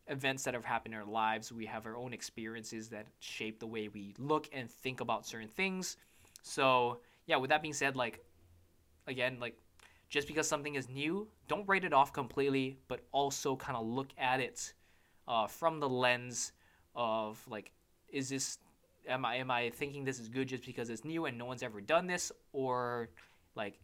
events 0.09 0.43
that 0.43 0.53
have 0.53 0.65
happened 0.65 0.93
in 0.93 0.99
our 0.99 1.05
lives. 1.05 1.51
We 1.51 1.65
have 1.67 1.85
our 1.85 1.95
own 1.95 2.13
experiences 2.13 2.89
that 2.89 3.07
shape 3.19 3.59
the 3.59 3.67
way 3.67 3.87
we 3.87 4.13
look 4.17 4.49
and 4.51 4.69
think 4.69 5.01
about 5.01 5.25
certain 5.25 5.47
things. 5.47 5.97
So, 6.41 6.99
yeah, 7.27 7.37
with 7.37 7.49
that 7.49 7.61
being 7.61 7.73
said, 7.73 7.95
like 7.95 8.23
again, 9.07 9.37
like 9.39 9.55
just 10.09 10.27
because 10.27 10.47
something 10.47 10.75
is 10.75 10.89
new, 10.89 11.27
don't 11.47 11.67
write 11.67 11.83
it 11.83 11.93
off 11.93 12.11
completely, 12.11 12.77
but 12.87 13.01
also 13.11 13.55
kind 13.55 13.77
of 13.77 13.85
look 13.85 14.09
at 14.17 14.39
it 14.39 14.73
uh, 15.27 15.47
from 15.47 15.79
the 15.79 15.89
lens 15.89 16.51
of 16.95 17.43
like, 17.47 17.71
is 18.09 18.29
this 18.29 18.57
am 19.07 19.25
I 19.25 19.35
am 19.35 19.51
I 19.51 19.69
thinking 19.69 20.03
this 20.03 20.19
is 20.19 20.27
good 20.27 20.47
just 20.47 20.65
because 20.65 20.89
it's 20.89 21.05
new 21.05 21.25
and 21.25 21.37
no 21.37 21.45
one's 21.45 21.63
ever 21.63 21.81
done 21.81 22.07
this, 22.07 22.31
or 22.51 23.09
like 23.55 23.79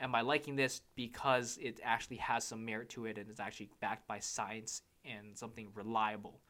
am 0.00 0.14
I 0.14 0.22
liking 0.22 0.56
this 0.56 0.80
because 0.96 1.58
it 1.60 1.80
actually 1.84 2.16
has 2.16 2.44
some 2.44 2.64
merit 2.64 2.88
to 2.90 3.06
it 3.06 3.18
and 3.18 3.30
is 3.30 3.40
actually 3.40 3.68
backed 3.80 4.08
by 4.08 4.18
science 4.18 4.82
and 5.04 5.36
something 5.36 5.68
reliable? 5.74 6.40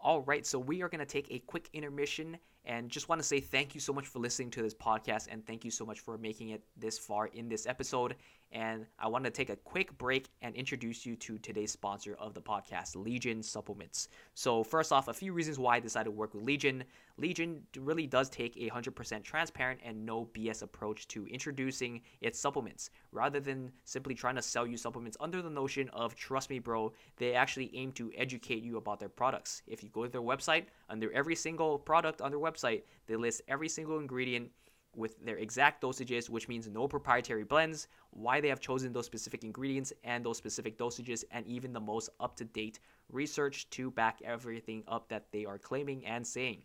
All 0.00 0.22
right, 0.22 0.44
so 0.44 0.58
we 0.58 0.82
are 0.82 0.88
going 0.88 0.98
to 0.98 1.06
take 1.06 1.30
a 1.30 1.38
quick 1.38 1.68
intermission 1.72 2.36
and 2.64 2.90
just 2.90 3.08
want 3.08 3.20
to 3.20 3.26
say 3.26 3.40
thank 3.40 3.74
you 3.74 3.80
so 3.80 3.92
much 3.92 4.06
for 4.06 4.18
listening 4.18 4.50
to 4.50 4.62
this 4.62 4.74
podcast 4.74 5.28
and 5.30 5.46
thank 5.46 5.64
you 5.64 5.70
so 5.70 5.84
much 5.84 6.00
for 6.00 6.18
making 6.18 6.50
it 6.50 6.62
this 6.76 6.98
far 6.98 7.26
in 7.26 7.48
this 7.48 7.66
episode. 7.66 8.16
And 8.52 8.86
I 8.98 9.08
want 9.08 9.24
to 9.24 9.30
take 9.30 9.48
a 9.48 9.56
quick 9.56 9.96
break 9.96 10.28
and 10.42 10.54
introduce 10.54 11.06
you 11.06 11.16
to 11.16 11.38
today's 11.38 11.72
sponsor 11.72 12.16
of 12.20 12.34
the 12.34 12.42
podcast, 12.42 12.96
Legion 12.96 13.42
Supplements. 13.42 14.08
So, 14.34 14.62
first 14.62 14.92
off, 14.92 15.08
a 15.08 15.14
few 15.14 15.32
reasons 15.32 15.58
why 15.58 15.76
I 15.76 15.80
decided 15.80 16.04
to 16.04 16.10
work 16.10 16.34
with 16.34 16.44
Legion. 16.44 16.84
Legion 17.16 17.62
really 17.78 18.06
does 18.06 18.28
take 18.28 18.54
a 18.58 18.68
100% 18.68 19.22
transparent 19.22 19.80
and 19.82 20.04
no 20.04 20.26
BS 20.34 20.62
approach 20.62 21.08
to 21.08 21.26
introducing 21.26 22.02
its 22.20 22.38
supplements. 22.38 22.90
Rather 23.10 23.40
than 23.40 23.72
simply 23.84 24.14
trying 24.14 24.36
to 24.36 24.42
sell 24.42 24.66
you 24.66 24.76
supplements 24.76 25.16
under 25.18 25.40
the 25.40 25.50
notion 25.50 25.88
of 25.90 26.14
trust 26.14 26.50
me, 26.50 26.58
bro, 26.58 26.92
they 27.16 27.34
actually 27.34 27.70
aim 27.74 27.90
to 27.92 28.12
educate 28.16 28.62
you 28.62 28.76
about 28.76 29.00
their 29.00 29.08
products. 29.08 29.62
If 29.66 29.82
you 29.82 29.88
go 29.88 30.04
to 30.04 30.10
their 30.10 30.20
website, 30.20 30.66
under 30.90 31.10
every 31.12 31.34
single 31.34 31.78
product 31.78 32.20
on 32.20 32.30
their 32.30 32.40
website, 32.40 32.82
they 33.06 33.16
list 33.16 33.40
every 33.48 33.68
single 33.68 33.98
ingredient 33.98 34.50
with 34.94 35.24
their 35.24 35.38
exact 35.38 35.82
dosages, 35.82 36.28
which 36.28 36.48
means 36.48 36.68
no 36.68 36.86
proprietary 36.86 37.44
blends, 37.44 37.88
why 38.10 38.40
they 38.40 38.48
have 38.48 38.60
chosen 38.60 38.92
those 38.92 39.06
specific 39.06 39.44
ingredients 39.44 39.92
and 40.04 40.24
those 40.24 40.36
specific 40.36 40.78
dosages, 40.78 41.24
and 41.30 41.46
even 41.46 41.72
the 41.72 41.80
most 41.80 42.10
up 42.20 42.36
to 42.36 42.44
date 42.44 42.80
research 43.10 43.68
to 43.70 43.90
back 43.90 44.20
everything 44.24 44.82
up 44.88 45.08
that 45.08 45.30
they 45.32 45.44
are 45.44 45.58
claiming 45.58 46.04
and 46.04 46.26
saying. 46.26 46.62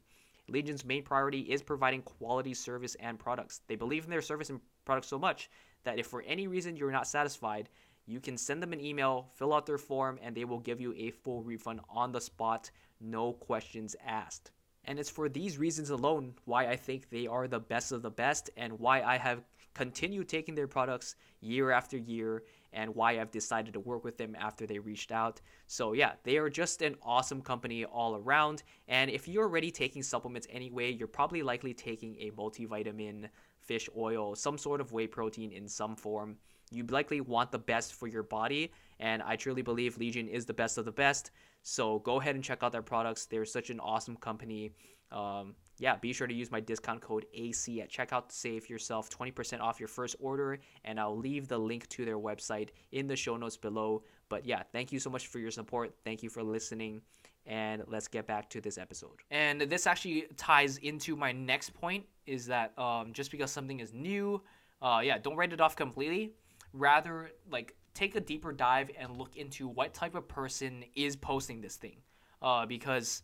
Legion's 0.50 0.86
main 0.86 1.04
priority 1.04 1.42
is 1.42 1.62
providing 1.62 2.02
quality 2.02 2.54
service 2.54 2.96
and 2.96 3.20
products. 3.20 3.62
They 3.68 3.76
believe 3.76 4.06
in 4.06 4.10
their 4.10 4.22
service 4.22 4.50
and 4.50 4.62
products 4.86 5.08
so 5.08 5.20
much 5.20 5.50
that 5.84 6.00
if 6.00 6.08
for 6.08 6.22
any 6.22 6.48
reason 6.48 6.76
you're 6.76 6.92
not 6.92 7.08
satisfied, 7.08 7.70
you 8.06 8.22
can 8.22 8.38
send 8.38 8.64
them 8.64 8.72
an 8.72 8.80
email, 8.80 9.28
fill 9.36 9.54
out 9.54 9.66
their 9.66 9.78
form, 9.78 10.18
and 10.22 10.36
they 10.36 10.46
will 10.46 10.60
give 10.60 10.80
you 10.80 10.94
a 10.98 11.12
full 11.12 11.44
refund 11.44 11.82
on 11.90 12.14
the 12.14 12.22
spot, 12.22 12.72
no 13.02 13.34
questions 13.34 13.96
asked. 14.06 14.52
And 14.88 14.98
it's 14.98 15.10
for 15.10 15.28
these 15.28 15.58
reasons 15.58 15.90
alone 15.90 16.34
why 16.46 16.68
I 16.68 16.78
think 16.78 17.10
they 17.10 17.28
are 17.28 17.48
the 17.48 17.60
best 17.60 17.92
of 17.92 18.02
the 18.02 18.10
best 18.10 18.50
and 18.56 18.80
why 18.80 19.02
I 19.02 19.18
have 19.18 19.44
continued 19.74 20.28
taking 20.28 20.56
their 20.56 20.68
products 20.68 21.16
year 21.42 21.72
after 21.72 21.98
year 21.98 22.44
and 22.74 22.96
why 22.96 23.20
I've 23.20 23.30
decided 23.30 23.74
to 23.74 23.80
work 23.80 24.04
with 24.04 24.18
them 24.18 24.36
after 24.40 24.66
they 24.66 24.80
reached 24.80 25.12
out. 25.12 25.42
So, 25.68 25.94
yeah, 25.94 26.14
they 26.24 26.38
are 26.38 26.50
just 26.50 26.82
an 26.82 26.96
awesome 27.04 27.42
company 27.42 27.86
all 27.86 28.16
around. 28.16 28.64
And 28.88 29.12
if 29.12 29.28
you're 29.28 29.44
already 29.44 29.72
taking 29.72 30.04
supplements 30.04 30.48
anyway, 30.50 30.92
you're 30.92 31.08
probably 31.08 31.44
likely 31.44 31.74
taking 31.74 32.16
a 32.20 32.32
multivitamin, 32.32 33.30
fish 33.60 33.90
oil, 33.96 34.36
some 34.36 34.58
sort 34.58 34.82
of 34.82 34.94
whey 34.94 35.08
protein 35.08 35.52
in 35.52 35.68
some 35.68 35.96
form. 35.96 36.38
You 36.72 36.84
likely 36.86 37.22
want 37.22 37.52
the 37.52 37.60
best 37.60 37.94
for 37.94 38.08
your 38.08 38.24
body, 38.24 38.72
and 39.00 39.22
I 39.22 39.36
truly 39.38 39.62
believe 39.62 39.98
Legion 39.98 40.28
is 40.28 40.46
the 40.46 40.54
best 40.54 40.78
of 40.78 40.86
the 40.86 40.92
best. 40.92 41.32
So 41.70 42.00
go 42.00 42.22
ahead 42.22 42.36
and 42.36 42.42
check 42.42 42.64
out 42.64 42.72
their 42.72 42.82
products. 42.82 43.26
They're 43.26 43.44
such 43.44 43.70
an 43.72 43.82
awesome 43.82 44.16
company. 44.16 44.72
Um, 45.12 45.54
yeah, 45.80 45.98
be 45.98 46.14
sure 46.14 46.26
to 46.26 46.34
use 46.34 46.50
my 46.50 46.62
discount 46.62 47.02
code 47.02 47.26
AC 47.34 47.82
at 47.82 47.92
checkout 47.92 48.30
to 48.30 48.36
save 48.36 48.70
yourself 48.70 49.10
20% 49.10 49.60
off 49.60 49.78
your 49.78 49.90
first 49.90 50.16
order. 50.22 50.60
And 50.86 50.98
I'll 50.98 51.18
leave 51.18 51.50
the 51.50 51.58
link 51.58 51.90
to 51.90 52.06
their 52.06 52.20
website 52.20 52.70
in 52.94 53.06
the 53.06 53.18
show 53.18 53.36
notes 53.36 53.58
below. 53.58 54.04
But 54.30 54.46
yeah, 54.46 54.64
thank 54.72 54.94
you 54.94 55.00
so 55.00 55.10
much 55.10 55.28
for 55.28 55.40
your 55.40 55.52
support. 55.52 55.94
Thank 56.06 56.24
you 56.24 56.30
for 56.30 56.42
listening. 56.42 57.02
And 57.46 57.84
let's 57.88 58.08
get 58.08 58.28
back 58.28 58.50
to 58.52 58.62
this 58.62 58.78
episode. 58.78 59.20
And 59.30 59.60
this 59.60 59.88
actually 59.88 60.28
ties 60.38 60.78
into 60.78 61.18
my 61.18 61.34
next 61.34 61.74
point 61.74 62.06
is 62.26 62.46
that 62.46 62.80
um, 62.80 63.12
just 63.12 63.30
because 63.30 63.52
something 63.52 63.82
is 63.82 63.94
new, 63.94 64.42
uh, 64.82 65.02
yeah, 65.04 65.18
don't 65.18 65.36
write 65.36 65.52
it 65.52 65.60
off 65.60 65.76
completely. 65.76 66.32
Rather, 66.72 67.32
like 67.52 67.76
take 67.98 68.16
a 68.16 68.22
deeper 68.22 68.52
dive 68.52 68.92
and 68.98 69.18
look 69.18 69.36
into 69.36 69.68
what 69.68 69.94
type 69.94 70.14
of 70.14 70.28
person 70.28 70.84
is 70.96 71.16
posting 71.16 71.62
this 71.62 71.76
thing. 71.76 71.98
Uh, 72.42 72.66
because 72.66 73.24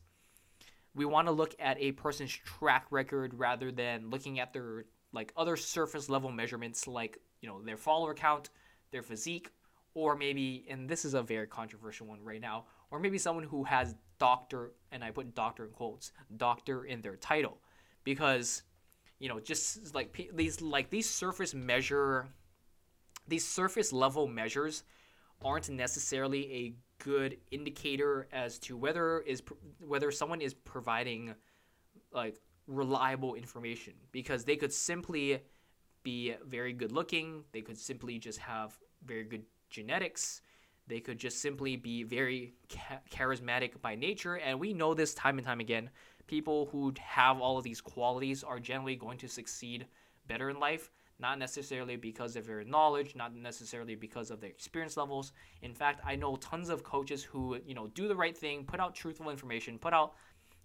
we 0.95 1.05
want 1.05 1.27
to 1.27 1.31
look 1.31 1.55
at 1.59 1.77
a 1.79 1.91
person's 1.91 2.31
track 2.31 2.87
record 2.89 3.33
rather 3.35 3.71
than 3.71 4.09
looking 4.09 4.39
at 4.39 4.53
their 4.53 4.85
like 5.11 5.31
other 5.37 5.55
surface 5.55 6.09
level 6.09 6.31
measurements 6.31 6.87
like 6.87 7.19
you 7.41 7.47
know 7.47 7.61
their 7.61 7.77
follower 7.77 8.15
count 8.15 8.49
their 8.91 9.03
physique 9.03 9.51
or 9.93 10.15
maybe 10.15 10.65
and 10.69 10.89
this 10.89 11.05
is 11.05 11.13
a 11.13 11.21
very 11.21 11.45
controversial 11.45 12.07
one 12.07 12.23
right 12.23 12.41
now 12.41 12.65
or 12.89 12.99
maybe 12.99 13.19
someone 13.19 13.43
who 13.43 13.63
has 13.63 13.95
doctor 14.17 14.71
and 14.91 15.03
i 15.03 15.11
put 15.11 15.35
doctor 15.35 15.65
in 15.65 15.71
quotes 15.71 16.11
doctor 16.37 16.85
in 16.85 17.01
their 17.01 17.15
title 17.15 17.59
because 18.03 18.63
you 19.19 19.29
know 19.29 19.39
just 19.39 19.93
like 19.93 20.17
these 20.33 20.61
like 20.61 20.89
these 20.89 21.07
surface 21.07 21.53
measure 21.53 22.27
these 23.27 23.45
surface 23.45 23.93
level 23.93 24.27
measures 24.27 24.83
aren't 25.43 25.69
necessarily 25.69 26.53
a 26.53 26.73
good 27.03 27.37
indicator 27.51 28.27
as 28.31 28.59
to 28.59 28.77
whether 28.77 29.19
is 29.21 29.41
whether 29.79 30.11
someone 30.11 30.41
is 30.41 30.53
providing 30.53 31.33
like 32.11 32.39
reliable 32.67 33.35
information 33.35 33.93
because 34.11 34.45
they 34.45 34.55
could 34.55 34.71
simply 34.71 35.41
be 36.03 36.33
very 36.45 36.71
good 36.71 36.91
looking 36.91 37.43
they 37.51 37.61
could 37.61 37.77
simply 37.77 38.17
just 38.17 38.39
have 38.39 38.77
very 39.05 39.23
good 39.23 39.43
genetics 39.69 40.41
they 40.87 40.99
could 40.99 41.17
just 41.17 41.39
simply 41.41 41.75
be 41.75 42.03
very 42.03 42.53
charismatic 43.11 43.81
by 43.81 43.95
nature 43.95 44.35
and 44.35 44.59
we 44.59 44.73
know 44.73 44.93
this 44.93 45.13
time 45.13 45.37
and 45.37 45.47
time 45.47 45.59
again. 45.59 45.89
People 46.27 46.67
who 46.71 46.93
have 46.99 47.39
all 47.39 47.57
of 47.57 47.63
these 47.63 47.81
qualities 47.81 48.43
are 48.43 48.59
generally 48.59 48.95
going 48.95 49.17
to 49.19 49.27
succeed 49.27 49.85
better 50.27 50.49
in 50.49 50.59
life 50.59 50.89
not 51.19 51.39
necessarily 51.39 51.95
because 51.95 52.35
of 52.35 52.45
their 52.45 52.63
knowledge, 52.63 53.15
not 53.15 53.35
necessarily 53.35 53.95
because 53.95 54.31
of 54.31 54.41
their 54.41 54.49
experience 54.49 54.97
levels. 54.97 55.31
In 55.61 55.73
fact, 55.73 56.01
I 56.05 56.15
know 56.15 56.35
tons 56.37 56.69
of 56.69 56.83
coaches 56.83 57.23
who, 57.23 57.57
you 57.65 57.75
know, 57.75 57.87
do 57.87 58.07
the 58.07 58.15
right 58.15 58.37
thing, 58.37 58.65
put 58.65 58.79
out 58.79 58.95
truthful 58.95 59.29
information, 59.29 59.77
put 59.77 59.93
out 59.93 60.13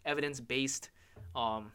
evidence-based 0.05 0.91
um, 1.37 1.71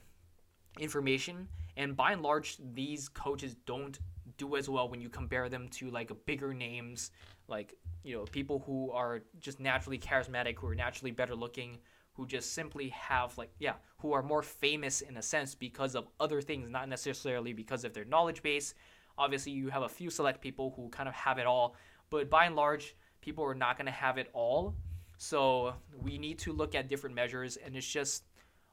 information, 0.79 1.47
and 1.77 1.95
by 1.95 2.12
and 2.12 2.21
large, 2.21 2.57
these 2.73 3.09
coaches 3.09 3.55
don't 3.65 3.99
do 4.38 4.55
as 4.55 4.69
well 4.69 4.89
when 4.89 5.01
you 5.01 5.09
compare 5.09 5.49
them 5.49 5.67
to 5.69 5.89
like 5.89 6.12
bigger 6.25 6.53
names, 6.53 7.12
like 7.47 7.75
you 8.03 8.15
know, 8.15 8.23
people 8.23 8.63
who 8.65 8.91
are 8.91 9.21
just 9.39 9.59
naturally 9.59 9.97
charismatic, 9.97 10.57
who 10.57 10.67
are 10.67 10.75
naturally 10.75 11.12
better 11.12 11.36
looking, 11.36 11.77
who 12.13 12.26
just 12.28 12.54
simply 12.54 12.89
have 12.89 13.38
like 13.38 13.52
yeah 13.60 13.73
who 13.97 14.13
are 14.13 14.23
more 14.23 14.41
famous 14.41 15.02
in 15.02 15.17
a 15.17 15.21
sense 15.21 15.56
because 15.56 15.95
of 15.95 16.08
other 16.19 16.41
things 16.41 16.69
not 16.69 16.89
necessarily 16.89 17.54
because 17.54 17.84
of 17.84 17.93
their 17.93 18.06
knowledge 18.06 18.41
base. 18.43 18.73
Obviously 19.17 19.52
you 19.52 19.69
have 19.69 19.84
a 19.84 19.89
few 19.89 20.10
select 20.10 20.41
people 20.41 20.73
who 20.76 20.89
kind 20.89 21.08
of 21.08 21.15
have 21.15 21.38
it 21.38 21.45
all 21.45 21.76
but 22.10 22.30
by 22.30 22.45
and 22.45 22.56
large 22.56 22.95
people 23.21 23.43
are 23.43 23.56
not 23.56 23.78
going 23.78 23.86
to 23.86 23.91
have 23.91 24.17
it 24.17 24.30
all. 24.34 24.76
So 25.17 25.73
we 26.02 26.17
need 26.17 26.38
to 26.39 26.52
look 26.52 26.76
at 26.76 26.89
different 26.89 27.15
measures 27.15 27.58
and 27.58 27.76
it's 27.76 27.88
just 27.88 28.23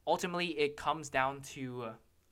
ultimately 0.07 0.59
it 0.59 0.76
comes 0.76 1.09
down 1.09 1.40
to 1.40 1.87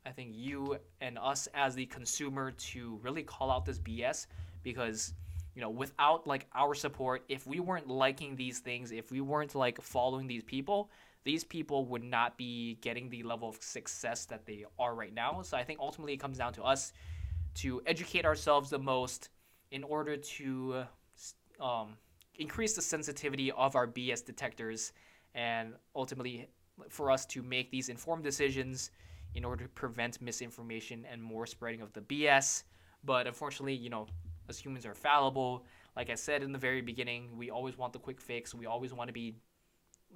i 0.07 0.11
think 0.11 0.31
you 0.35 0.77
and 1.01 1.18
us 1.18 1.49
as 1.55 1.75
the 1.75 1.87
consumer 1.87 2.51
to 2.53 2.99
really 3.03 3.23
call 3.23 3.51
out 3.51 3.64
this 3.64 3.79
bs 3.79 4.27
because 4.62 5.14
you 5.54 5.61
know, 5.61 5.70
without 5.70 6.26
like 6.26 6.46
our 6.54 6.74
support, 6.74 7.24
if 7.28 7.46
we 7.46 7.61
weren't 7.61 7.88
liking 7.88 8.37
these 8.37 8.61
things, 8.61 8.92
if 8.92 9.11
we 9.11 9.20
weren't 9.20 9.54
like 9.54 9.80
following 9.82 10.26
these 10.26 10.44
people, 10.44 10.90
these 11.24 11.44
people 11.44 11.84
would 11.87 12.04
not 12.04 12.38
be 12.38 12.78
getting 12.80 13.08
the 13.11 13.22
level 13.22 13.48
of 13.48 13.56
success 13.61 14.24
that 14.26 14.46
they 14.46 14.64
are 14.78 14.94
right 14.94 15.12
now. 15.12 15.42
So 15.42 15.56
I 15.56 15.64
think 15.64 15.80
ultimately 15.80 16.14
it 16.14 16.18
comes 16.18 16.38
down 16.38 16.52
to 16.54 16.62
us 16.62 16.92
to 17.56 17.82
educate 17.87 18.24
ourselves 18.24 18.70
the 18.70 18.78
most 18.78 19.30
in 19.70 19.82
order 19.84 20.16
to 20.16 20.84
um, 21.61 21.96
increase 22.37 22.74
the 22.74 22.82
sensitivity 22.82 23.50
of 23.52 23.74
our 23.74 23.87
BS 23.87 24.24
detectors 24.24 24.92
and 25.34 25.74
ultimately 25.94 26.48
for 26.88 27.11
us 27.11 27.26
to 27.26 27.42
make 27.42 27.70
these 27.70 27.88
informed 27.88 28.22
decisions 28.22 28.90
in 29.34 29.44
order 29.44 29.64
to 29.64 29.70
prevent 29.70 30.22
misinformation 30.22 31.04
and 31.11 31.22
more 31.22 31.46
spreading 31.46 31.82
of 31.82 31.92
the 31.92 32.00
BS. 32.00 32.62
But 33.04 33.26
unfortunately, 33.26 33.74
you 33.74 33.90
know, 33.90 34.06
as 34.48 34.58
humans 34.58 34.87
are 34.87 34.94
fallible. 34.94 35.64
Like 35.96 36.11
I 36.11 36.14
said 36.14 36.42
in 36.42 36.52
the 36.52 36.58
very 36.58 36.80
beginning, 36.80 37.37
we 37.37 37.50
always 37.50 37.76
want 37.76 37.92
the 37.92 37.98
quick 37.98 38.20
fix. 38.20 38.54
We 38.54 38.66
always 38.66 38.92
want 38.92 39.08
to 39.08 39.12
be, 39.12 39.34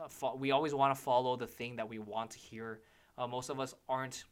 uh, 0.01 0.31
we 0.37 0.51
always 0.51 0.75
want 0.75 0.95
to 0.95 1.01
follow 1.01 1.37
the 1.37 1.47
thing 1.47 1.77
that 1.77 1.88
we 1.88 1.99
want 1.99 2.31
to 2.33 2.38
hear. 2.38 2.81
Uh, 3.18 3.27
most 3.27 3.51
of 3.51 3.61
us 3.61 3.75
aren't 3.88 4.25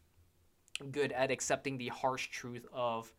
good 0.90 1.12
at 1.12 1.30
accepting 1.30 1.76
the 1.76 1.88
harsh 1.88 2.28
truth 2.28 2.66
of 2.72 3.12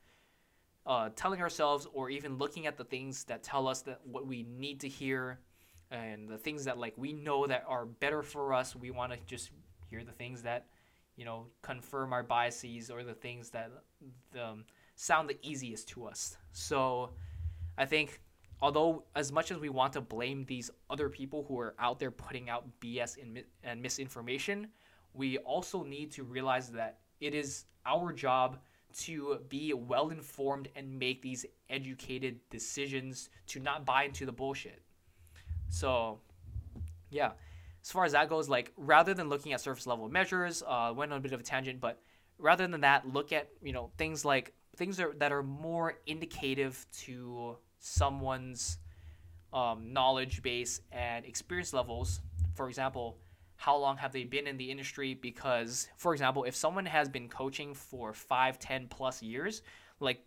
uh, 0.86 1.10
telling 1.15 1.41
ourselves 1.41 1.88
or 1.94 2.10
even 2.10 2.38
looking 2.38 2.65
at 2.65 2.78
the 2.78 2.84
things 2.84 3.24
that 3.26 3.44
tell 3.44 3.67
us 3.67 3.82
that 3.84 4.00
what 4.04 4.26
we 4.26 4.44
need 4.44 4.80
to 4.80 4.88
hear 4.88 5.39
and 5.91 6.28
the 6.28 6.38
things 6.38 6.65
that 6.65 6.78
like 6.78 6.94
we 6.98 7.13
know 7.13 7.46
that 7.46 7.63
are 7.67 7.86
better 7.86 8.24
for 8.24 8.54
us 8.54 8.76
we 8.76 8.89
want 8.89 9.12
to 9.12 9.20
just 9.28 9.52
hear 9.89 10.04
the 10.04 10.12
things 10.12 10.41
that 10.41 10.65
you 11.17 11.26
know 11.26 11.46
confirm 11.62 12.13
our 12.13 12.24
biases 12.24 12.89
or 12.89 13.04
the 13.04 13.13
things 13.13 13.52
that 13.52 13.72
um, 14.41 14.63
sound 15.02 15.28
the 15.28 15.38
easiest 15.41 15.88
to 15.88 16.06
us. 16.06 16.38
So 16.52 17.10
I 17.76 17.86
think 17.86 18.22
although 18.62 19.04
as 19.16 19.32
much 19.32 19.49
as 19.49 19.58
we 19.58 19.70
want 19.70 19.93
to 19.93 20.02
blame 20.02 20.45
these 20.45 20.70
other 20.91 21.10
people 21.10 21.43
who 21.47 21.60
are 21.60 21.74
out 21.80 21.99
there 21.99 22.12
putting 22.12 22.52
out 22.52 22.68
BS 22.80 23.20
and, 23.20 23.43
and 23.64 23.82
misinformation, 23.82 24.68
we 25.16 25.39
also 25.39 25.84
need 25.84 26.12
to 26.12 26.24
realize 26.24 26.70
that 26.70 26.99
it 27.20 27.34
is 27.34 27.66
our 27.84 28.14
job 28.14 28.60
to 28.99 29.39
be 29.49 29.74
well 29.74 30.10
informed 30.10 30.68
and 30.76 30.99
make 30.99 31.24
these 31.24 31.47
educated 31.72 32.39
decisions 32.52 33.30
to 33.47 33.60
not 33.60 33.86
buy 33.86 34.04
into 34.04 34.28
the 34.28 34.32
bullshit. 34.32 34.84
So, 35.70 36.20
yeah, 37.10 37.32
as 37.82 37.91
far 37.91 38.06
as 38.06 38.12
that 38.12 38.30
goes, 38.30 38.49
like 38.49 38.72
rather 38.78 39.16
than 39.16 39.30
looking 39.30 39.54
at 39.54 39.62
surface 39.62 39.88
level 39.88 40.10
measures, 40.10 40.62
uh, 40.68 40.93
went 40.95 41.12
on 41.12 41.18
a 41.18 41.22
bit 41.22 41.32
of 41.32 41.39
a 41.39 41.43
tangent, 41.43 41.80
but 41.80 41.99
rather 42.38 42.68
than 42.68 42.82
that, 42.82 43.12
look 43.12 43.34
at 43.34 43.49
you 43.64 43.74
know 43.74 43.89
things 43.97 44.24
like 44.24 44.54
things 44.82 45.00
are, 45.00 45.14
that 45.20 45.32
are 45.32 45.44
more 45.44 46.00
indicative 46.08 46.88
to 46.92 47.56
someone's 47.78 48.80
um, 49.54 49.94
knowledge 49.94 50.42
base 50.42 50.82
and 50.92 51.24
experience 51.24 51.72
levels. 51.72 52.20
For 52.56 52.68
example, 52.68 53.20
how 53.58 53.78
long 53.78 53.96
have 53.98 54.12
they 54.12 54.24
been 54.24 54.48
in 54.48 54.58
the 54.58 54.72
industry? 54.72 55.14
Because, 55.14 55.88
for 55.98 56.14
example, 56.14 56.46
if 56.46 56.56
someone 56.56 56.88
has 56.88 57.10
been 57.10 57.30
coaching 57.30 57.76
for 57.76 58.12
five, 58.12 58.58
ten 58.58 58.88
plus 58.88 59.22
years, 59.22 59.62
like 60.00 60.26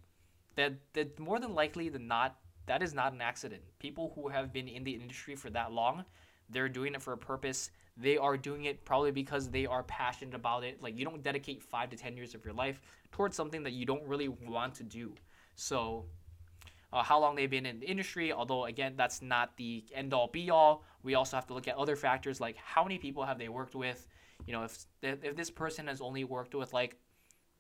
that, 0.55 0.75
that 0.93 1.19
more 1.19 1.41
than 1.41 1.53
likely 1.53 1.89
than 1.89 2.07
not, 2.07 2.37
that 2.67 2.81
is 2.81 2.95
not 2.95 3.13
an 3.13 3.21
accident. 3.21 3.63
People 3.81 4.13
who 4.15 4.29
have 4.29 4.53
been 4.53 4.69
in 4.69 4.85
the 4.85 4.93
industry 4.93 5.35
for 5.35 5.51
that 5.51 5.73
long, 5.73 6.05
they're 6.49 6.69
doing 6.69 6.95
it 6.95 7.03
for 7.03 7.13
a 7.13 7.19
purpose. 7.19 7.73
They 7.97 8.17
are 8.17 8.37
doing 8.37 8.65
it 8.65 8.85
probably 8.85 9.13
because 9.13 9.51
they 9.51 9.67
are 9.67 9.83
passionate 9.85 10.35
about 10.35 10.65
it. 10.65 10.83
Like 10.83 10.99
you 10.99 11.05
don't 11.05 11.23
dedicate 11.23 11.63
five 11.63 11.91
to 11.91 11.97
ten 11.97 12.17
years 12.17 12.35
of 12.35 12.45
your 12.45 12.55
life 12.55 12.81
towards 13.13 13.37
something 13.37 13.63
that 13.63 13.73
you 13.73 13.87
don't 13.87 14.03
really 14.05 14.29
want 14.29 14.75
to 14.77 14.83
do. 14.83 15.15
So 15.55 16.07
uh, 16.93 17.03
how 17.03 17.21
long 17.21 17.35
they've 17.35 17.51
been 17.51 17.67
in 17.67 17.81
the 17.81 17.87
industry. 17.87 18.33
Although 18.33 18.65
again, 18.65 18.95
that's 18.97 19.21
not 19.21 19.57
the 19.57 19.85
end 19.93 20.15
all 20.15 20.29
be 20.29 20.51
all. 20.51 20.85
We 21.03 21.15
also 21.15 21.37
have 21.37 21.47
to 21.49 21.55
look 21.55 21.69
at 21.69 21.77
other 21.77 21.97
factors 21.97 22.41
like 22.41 22.57
how 22.57 22.85
many 22.85 22.99
people 22.99 23.25
have 23.25 23.39
they 23.39 23.49
worked 23.49 23.75
with. 23.75 24.07
You 24.47 24.53
know, 24.53 24.63
if 24.65 24.87
if 25.03 25.37
this 25.37 25.51
person 25.51 25.89
has 25.89 26.01
only 26.01 26.25
worked 26.25 26.55
with 26.55 26.73
like 26.73 26.97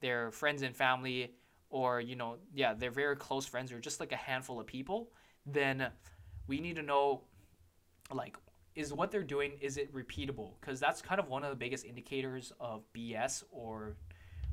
their 0.00 0.30
friends 0.30 0.62
and 0.62 0.74
family, 0.74 1.34
or 1.70 2.00
you 2.00 2.16
know, 2.16 2.36
yeah, 2.54 2.74
they're 2.74 2.90
very 2.90 3.16
close 3.16 3.46
friends, 3.46 3.72
or 3.72 3.80
just 3.80 4.00
like 4.00 4.12
a 4.12 4.16
handful 4.16 4.60
of 4.60 4.66
people, 4.66 5.10
then 5.46 5.90
we 6.46 6.60
need 6.60 6.76
to 6.76 6.82
know 6.82 7.22
like 8.12 8.36
is 8.74 8.92
what 8.92 9.10
they're 9.10 9.22
doing 9.22 9.52
is 9.60 9.76
it 9.76 9.94
repeatable 9.94 10.52
because 10.60 10.80
that's 10.80 11.00
kind 11.00 11.20
of 11.20 11.28
one 11.28 11.44
of 11.44 11.50
the 11.50 11.56
biggest 11.56 11.84
indicators 11.84 12.52
of 12.58 12.82
bs 12.94 13.44
or 13.50 13.96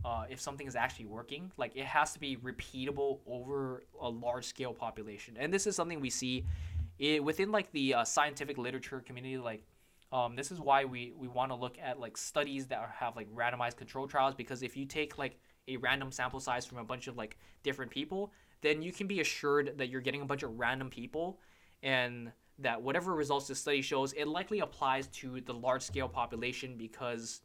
uh, 0.04 0.26
if 0.30 0.40
something 0.40 0.68
is 0.68 0.76
actually 0.76 1.06
working. 1.06 1.52
Like 1.58 1.76
it 1.76 1.86
has 1.86 2.14
to 2.14 2.20
be 2.20 2.38
repeatable 2.38 3.20
over 3.28 3.84
a 4.00 4.10
large 4.10 4.46
scale 4.46 4.74
population, 4.74 5.38
and 5.40 5.54
this 5.54 5.68
is 5.68 5.76
something 5.76 6.00
we 6.00 6.10
see 6.10 6.46
it, 7.00 7.24
within 7.24 7.52
like 7.52 7.72
the 7.72 7.96
uh, 7.96 8.04
scientific 8.04 8.58
literature 8.58 9.00
community. 9.00 9.38
Like 9.38 9.64
um, 10.12 10.36
this 10.36 10.52
is 10.52 10.60
why 10.60 10.86
we 10.86 11.14
we 11.18 11.28
want 11.28 11.52
to 11.52 11.56
look 11.56 11.78
at 11.80 12.00
like 12.00 12.18
studies 12.18 12.68
that 12.68 12.90
have 12.96 13.16
like 13.16 13.32
randomized 13.34 13.78
control 13.78 14.08
trials 14.08 14.36
because 14.36 14.64
if 14.64 14.76
you 14.76 14.86
take 14.86 15.18
like 15.18 15.38
a 15.68 15.78
random 15.78 16.12
sample 16.12 16.40
size 16.40 16.66
from 16.66 16.80
a 16.80 16.84
bunch 16.84 17.08
of 17.08 17.16
like 17.16 17.38
different 17.64 17.92
people, 17.92 18.34
then 18.62 18.82
you 18.82 18.92
can 18.92 19.08
be 19.08 19.20
assured 19.22 19.74
that 19.78 19.90
you're 19.90 20.02
getting 20.02 20.22
a 20.22 20.26
bunch 20.26 20.44
of 20.44 20.58
random 20.58 20.90
people 20.90 21.40
and 21.84 22.32
that 22.62 22.82
whatever 22.82 23.14
results 23.14 23.48
the 23.48 23.56
study 23.56 23.82
shows, 23.82 24.14
it 24.14 24.28
likely 24.28 24.60
applies 24.60 25.08
to 25.08 25.42
the 25.42 25.54
large 25.54 25.82
scale 25.82 26.08
population 26.08 26.76
because 26.78 27.42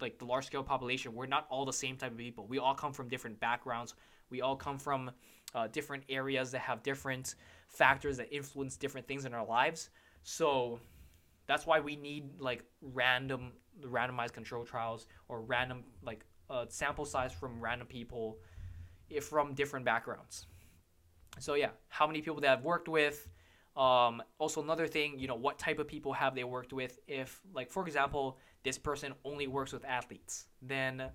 like 0.00 0.18
the 0.18 0.24
large 0.24 0.46
scale 0.46 0.62
population, 0.62 1.14
we're 1.14 1.26
not 1.26 1.46
all 1.50 1.64
the 1.64 1.72
same 1.72 1.96
type 1.96 2.12
of 2.12 2.18
people. 2.18 2.46
We 2.46 2.58
all 2.58 2.74
come 2.74 2.92
from 2.92 3.08
different 3.08 3.38
backgrounds. 3.40 3.94
We 4.30 4.42
all 4.42 4.56
come 4.56 4.78
from 4.78 5.10
uh, 5.54 5.68
different 5.68 6.04
areas 6.08 6.50
that 6.52 6.60
have 6.60 6.82
different 6.82 7.34
factors 7.68 8.16
that 8.18 8.32
influence 8.34 8.76
different 8.76 9.06
things 9.06 9.24
in 9.24 9.34
our 9.34 9.44
lives. 9.44 9.90
So 10.22 10.78
that's 11.46 11.66
why 11.66 11.80
we 11.80 11.96
need 11.96 12.38
like 12.38 12.64
random 12.80 13.52
randomized 13.82 14.32
control 14.32 14.64
trials 14.64 15.06
or 15.28 15.40
random 15.40 15.84
like 16.02 16.24
uh, 16.50 16.66
sample 16.68 17.04
size 17.04 17.32
from 17.32 17.60
random 17.60 17.86
people 17.86 18.38
if 19.08 19.24
from 19.24 19.54
different 19.54 19.84
backgrounds. 19.84 20.46
So 21.38 21.54
yeah, 21.54 21.70
how 21.88 22.06
many 22.06 22.20
people 22.20 22.40
that 22.40 22.58
I've 22.58 22.64
worked 22.64 22.88
with. 22.88 23.28
Um, 23.78 24.22
also 24.38 24.60
another 24.60 24.88
thing, 24.88 25.20
you 25.20 25.28
know, 25.28 25.36
what 25.36 25.58
type 25.58 25.78
of 25.78 25.86
people 25.86 26.12
have 26.12 26.34
they 26.34 26.44
worked 26.44 26.72
with? 26.72 26.98
If 27.06 27.40
like 27.54 27.70
for 27.70 27.86
example, 27.86 28.38
this 28.64 28.76
person 28.76 29.14
only 29.24 29.46
works 29.46 29.72
with 29.72 29.84
athletes, 29.84 30.46
then 30.60 31.10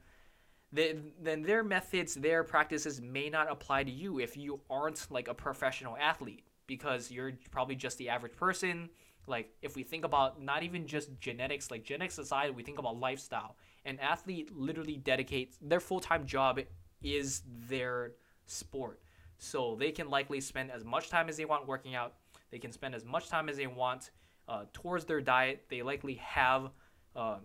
then, 0.71 1.11
then 1.21 1.43
their 1.43 1.63
methods, 1.63 2.15
their 2.15 2.43
practices 2.43 2.99
may 2.99 3.29
not 3.29 3.51
apply 3.51 3.83
to 3.83 3.91
you 3.91 4.19
if 4.19 4.35
you 4.35 4.59
aren't 4.71 5.05
like 5.11 5.27
a 5.27 5.33
professional 5.33 5.95
athlete 5.97 6.45
because 6.65 7.11
you're 7.11 7.33
probably 7.51 7.75
just 7.75 7.99
the 7.99 8.09
average 8.09 8.35
person. 8.35 8.89
Like 9.27 9.51
if 9.61 9.75
we 9.75 9.83
think 9.83 10.03
about 10.03 10.41
not 10.41 10.63
even 10.63 10.87
just 10.87 11.09
genetics, 11.19 11.69
like 11.69 11.83
genetics 11.83 12.17
aside, 12.17 12.55
we 12.55 12.63
think 12.63 12.79
about 12.79 12.99
lifestyle. 12.99 13.55
An 13.85 13.99
athlete 13.99 14.49
literally 14.55 14.97
dedicates 14.97 15.59
their 15.61 15.79
full-time 15.79 16.25
job 16.25 16.59
is 17.03 17.43
their 17.69 18.13
sport. 18.47 18.99
So 19.37 19.75
they 19.77 19.91
can 19.91 20.09
likely 20.09 20.41
spend 20.41 20.71
as 20.71 20.83
much 20.83 21.09
time 21.09 21.29
as 21.29 21.37
they 21.37 21.45
want 21.45 21.67
working 21.67 21.93
out. 21.93 22.15
They 22.53 22.59
can 22.59 22.71
spend 22.71 22.93
as 22.93 23.03
much 23.03 23.29
time 23.29 23.49
as 23.49 23.57
they 23.57 23.65
want 23.65 24.11
uh, 24.47 24.65
towards 24.73 25.05
their 25.05 25.21
diet. 25.21 25.63
They 25.71 25.81
likely 25.81 26.13
have 26.21 26.69
uh, 27.15 27.39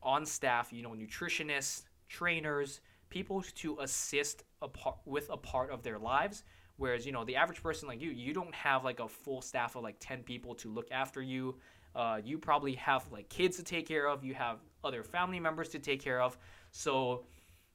on 0.00 0.24
staff, 0.24 0.72
you 0.72 0.80
know, 0.80 0.90
nutritionists, 0.90 1.82
trainers, 2.08 2.80
people 3.10 3.42
to 3.56 3.76
assist 3.80 4.44
a 4.62 4.68
part, 4.68 4.98
with 5.06 5.28
a 5.30 5.36
part 5.36 5.72
of 5.72 5.82
their 5.82 5.98
lives. 5.98 6.44
Whereas, 6.76 7.04
you 7.04 7.10
know, 7.10 7.24
the 7.24 7.34
average 7.34 7.64
person 7.64 7.88
like 7.88 8.00
you, 8.00 8.12
you 8.12 8.32
don't 8.32 8.54
have 8.54 8.84
like 8.84 9.00
a 9.00 9.08
full 9.08 9.42
staff 9.42 9.74
of 9.74 9.82
like 9.82 9.96
10 9.98 10.22
people 10.22 10.54
to 10.54 10.70
look 10.70 10.86
after 10.92 11.20
you. 11.20 11.56
Uh, 11.96 12.20
you 12.24 12.38
probably 12.38 12.74
have 12.74 13.10
like 13.10 13.28
kids 13.28 13.56
to 13.56 13.64
take 13.64 13.88
care 13.88 14.06
of. 14.06 14.22
You 14.22 14.34
have 14.34 14.58
other 14.84 15.02
family 15.02 15.40
members 15.40 15.68
to 15.70 15.80
take 15.80 16.00
care 16.00 16.22
of. 16.22 16.38
So, 16.70 17.24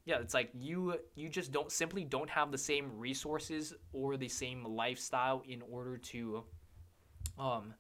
yeah, 0.05 0.19
it's 0.19 0.33
like 0.33 0.49
you 0.53 0.97
you 1.15 1.27
just 1.27 1.51
don't 1.51 1.73
simply 1.73 2.05
don't 2.05 2.29
have 2.29 2.51
the 2.51 2.57
same 2.57 2.89
resources 2.97 3.73
or 3.91 4.15
the 4.15 4.29
same 4.29 4.63
lifestyle 4.63 5.43
in 5.45 5.61
order 5.69 5.97
to 5.97 6.45
um, 7.39 7.73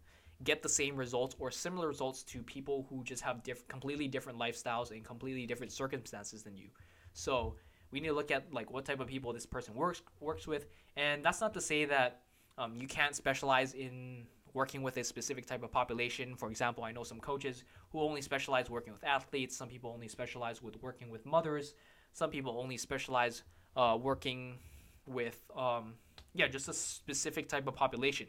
get 0.43 0.63
the 0.63 0.69
same 0.69 0.95
results 0.95 1.35
or 1.39 1.51
similar 1.51 1.87
results 1.87 2.23
to 2.23 2.41
people 2.43 2.87
who 2.89 3.03
just 3.03 3.21
have 3.21 3.43
diff- 3.43 3.67
completely 3.67 4.07
different 4.07 4.39
lifestyles 4.39 4.91
and 4.91 5.03
completely 5.03 5.45
different 5.45 5.71
circumstances 5.71 6.43
than 6.43 6.55
you. 6.55 6.69
So 7.13 7.55
we 7.91 7.99
need 7.99 8.07
to 8.07 8.13
look 8.13 8.31
at 8.31 8.51
like 8.53 8.71
what 8.71 8.85
type 8.85 8.99
of 8.99 9.07
people 9.07 9.33
this 9.33 9.45
person 9.45 9.75
works 9.75 10.01
works 10.19 10.47
with, 10.47 10.67
and 10.95 11.23
that's 11.23 11.41
not 11.41 11.53
to 11.55 11.61
say 11.61 11.85
that 11.85 12.21
um, 12.57 12.75
you 12.75 12.87
can't 12.87 13.15
specialize 13.15 13.73
in 13.73 14.25
working 14.53 14.81
with 14.81 14.97
a 14.97 15.03
specific 15.03 15.45
type 15.45 15.63
of 15.63 15.71
population. 15.71 16.35
For 16.35 16.49
example, 16.49 16.83
I 16.83 16.91
know 16.91 17.03
some 17.03 17.19
coaches 17.19 17.63
who 17.91 17.99
only 17.99 18.21
specialize 18.21 18.69
working 18.69 18.93
with 18.93 19.03
athletes. 19.03 19.55
Some 19.55 19.69
people 19.69 19.91
only 19.91 20.07
specialize 20.07 20.61
with 20.61 20.81
working 20.81 21.09
with 21.09 21.25
mothers. 21.25 21.75
Some 22.13 22.29
people 22.29 22.57
only 22.59 22.77
specialize 22.77 23.43
uh, 23.75 23.97
working 24.01 24.57
with 25.05 25.39
um, 25.55 25.93
yeah 26.33 26.47
just 26.47 26.69
a 26.69 26.73
specific 26.73 27.49
type 27.49 27.67
of 27.67 27.75
population. 27.75 28.27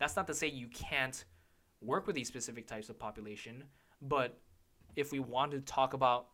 That's 0.00 0.16
not 0.16 0.26
to 0.26 0.34
say 0.34 0.48
you 0.48 0.66
can't 0.68 1.24
work 1.80 2.06
with 2.06 2.16
these 2.16 2.26
specific 2.26 2.66
types 2.66 2.88
of 2.88 2.98
population. 2.98 3.62
But 4.02 4.38
if 4.96 5.12
we 5.12 5.20
want 5.20 5.52
to 5.52 5.60
talk 5.60 5.94
about 5.94 6.26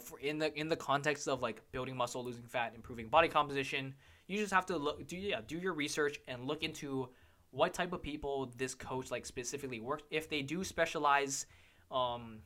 for 0.00 0.18
in 0.20 0.38
the 0.38 0.58
in 0.58 0.68
the 0.68 0.76
context 0.76 1.28
of 1.28 1.42
like 1.42 1.62
building 1.72 1.96
muscle, 1.96 2.24
losing 2.24 2.44
fat, 2.44 2.72
improving 2.74 3.08
body 3.08 3.28
composition, 3.28 3.94
you 4.26 4.38
just 4.38 4.52
have 4.52 4.66
to 4.66 4.76
look 4.76 5.06
do 5.06 5.16
yeah 5.16 5.40
do 5.46 5.58
your 5.58 5.72
research 5.74 6.18
and 6.28 6.44
look 6.46 6.62
into 6.62 7.08
what 7.50 7.72
type 7.72 7.92
of 7.92 8.02
people 8.02 8.52
this 8.56 8.74
coach 8.74 9.10
like 9.10 9.24
specifically 9.24 9.80
works. 9.80 10.02
If 10.10 10.28
they 10.28 10.42
do 10.42 10.64
specialize, 10.64 11.46
um, 11.90 12.38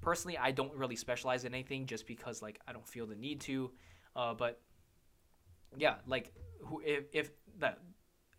personally, 0.00 0.36
I 0.36 0.50
don't 0.50 0.74
really 0.74 0.96
specialize 0.96 1.44
in 1.44 1.54
anything 1.54 1.86
just 1.86 2.06
because 2.06 2.42
like 2.42 2.60
I 2.66 2.72
don't 2.72 2.86
feel 2.86 3.06
the 3.06 3.14
need 3.14 3.40
to. 3.42 3.70
Uh, 4.16 4.34
but 4.34 4.60
yeah, 5.76 5.96
like 6.06 6.32
who 6.64 6.82
if 6.84 7.04
if 7.12 7.30
that 7.58 7.78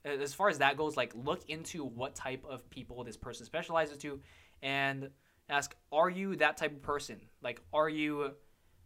as 0.06 0.34
far 0.34 0.49
as 0.49 0.60
that 0.60 0.78
goes, 0.78 0.97
like 0.97 1.14
look 1.16 1.43
into 1.47 1.84
what 1.84 2.16
type 2.16 2.43
of 2.49 2.70
people 2.70 3.04
this 3.04 3.18
person 3.18 3.45
specializes 3.45 3.97
to, 3.99 4.20
and 4.62 5.10
ask, 5.49 5.76
are 5.91 6.10
you 6.10 6.36
that 6.38 6.58
type 6.58 6.72
of 6.72 6.82
person? 6.82 7.20
Like, 7.41 7.62
are 7.74 7.89
you 7.89 8.32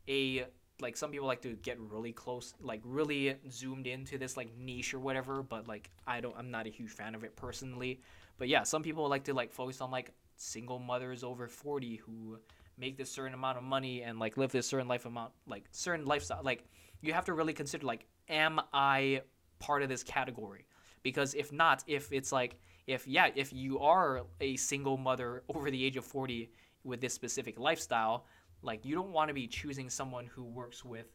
a 0.07 0.45
like 0.82 0.97
some 0.97 1.11
people 1.11 1.28
like 1.28 1.41
to 1.41 1.53
get 1.53 1.80
really 1.80 2.11
close, 2.11 2.53
like 2.59 2.82
really 2.84 3.36
zoomed 3.49 3.88
into 3.88 4.18
this 4.18 4.36
like 4.36 4.49
niche 4.57 4.93
or 4.93 4.99
whatever. 4.99 5.41
But 5.41 5.68
like 5.68 5.89
I 6.05 6.22
don't, 6.22 6.36
I'm 6.38 6.51
not 6.51 6.68
a 6.68 6.70
huge 6.70 6.91
fan 6.91 7.16
of 7.16 7.24
it 7.24 7.36
personally. 7.36 8.01
But 8.38 8.49
yeah, 8.49 8.63
some 8.63 8.84
people 8.84 9.07
like 9.07 9.24
to 9.26 9.34
like 9.34 9.51
focus 9.51 9.82
on 9.82 9.91
like 9.91 10.11
single 10.36 10.80
mothers 10.80 11.24
over 11.24 11.47
40 11.47 11.95
who 11.97 12.38
make 12.78 12.97
this 12.97 13.09
certain 13.09 13.34
amount 13.34 13.57
of 13.57 13.63
money 13.63 14.03
and 14.03 14.20
like 14.20 14.36
live 14.36 14.51
this 14.51 14.68
certain 14.68 14.88
life 14.88 15.05
amount, 15.05 15.32
like 15.47 15.63
certain 15.72 16.05
lifestyle. 16.05 16.41
Like 16.43 16.66
you 17.01 17.13
have 17.13 17.26
to 17.26 17.34
really 17.34 17.53
consider 17.53 17.86
like, 17.86 18.05
am 18.28 18.59
I 18.74 19.22
part 19.59 19.82
of 19.82 19.88
this 19.88 20.03
category? 20.03 20.66
Because 21.06 21.36
if 21.36 21.53
not 21.53 21.84
if 21.88 22.12
it's 22.12 22.32
like 22.34 22.58
if 22.88 23.08
yeah 23.08 23.28
if 23.36 23.53
you 23.53 23.80
are 23.80 24.24
a 24.41 24.58
single 24.58 24.97
mother 24.97 25.43
over 25.56 25.72
the 25.72 25.86
age 25.86 25.95
of 25.95 26.03
40 26.03 26.49
with 26.84 26.99
this 26.99 27.14
specific 27.14 27.58
lifestyle 27.60 28.26
like 28.64 28.84
you 28.84 28.95
don't 28.95 29.12
want 29.12 29.28
to 29.30 29.34
be 29.34 29.47
choosing 29.47 29.89
someone 29.89 30.26
who 30.26 30.43
works 30.43 30.84
with 30.84 31.06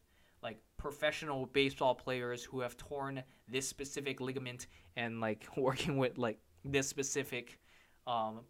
like 0.41 0.57
professional 0.77 1.45
baseball 1.47 1.93
players 1.93 2.43
who 2.43 2.61
have 2.61 2.75
torn 2.77 3.21
this 3.47 3.67
specific 3.67 4.21
ligament 4.21 4.67
and 4.95 5.19
like 5.19 5.45
working 5.57 5.97
with 5.97 6.17
like 6.17 6.39
this 6.63 6.87
specific 6.87 7.59
um, 8.07 8.41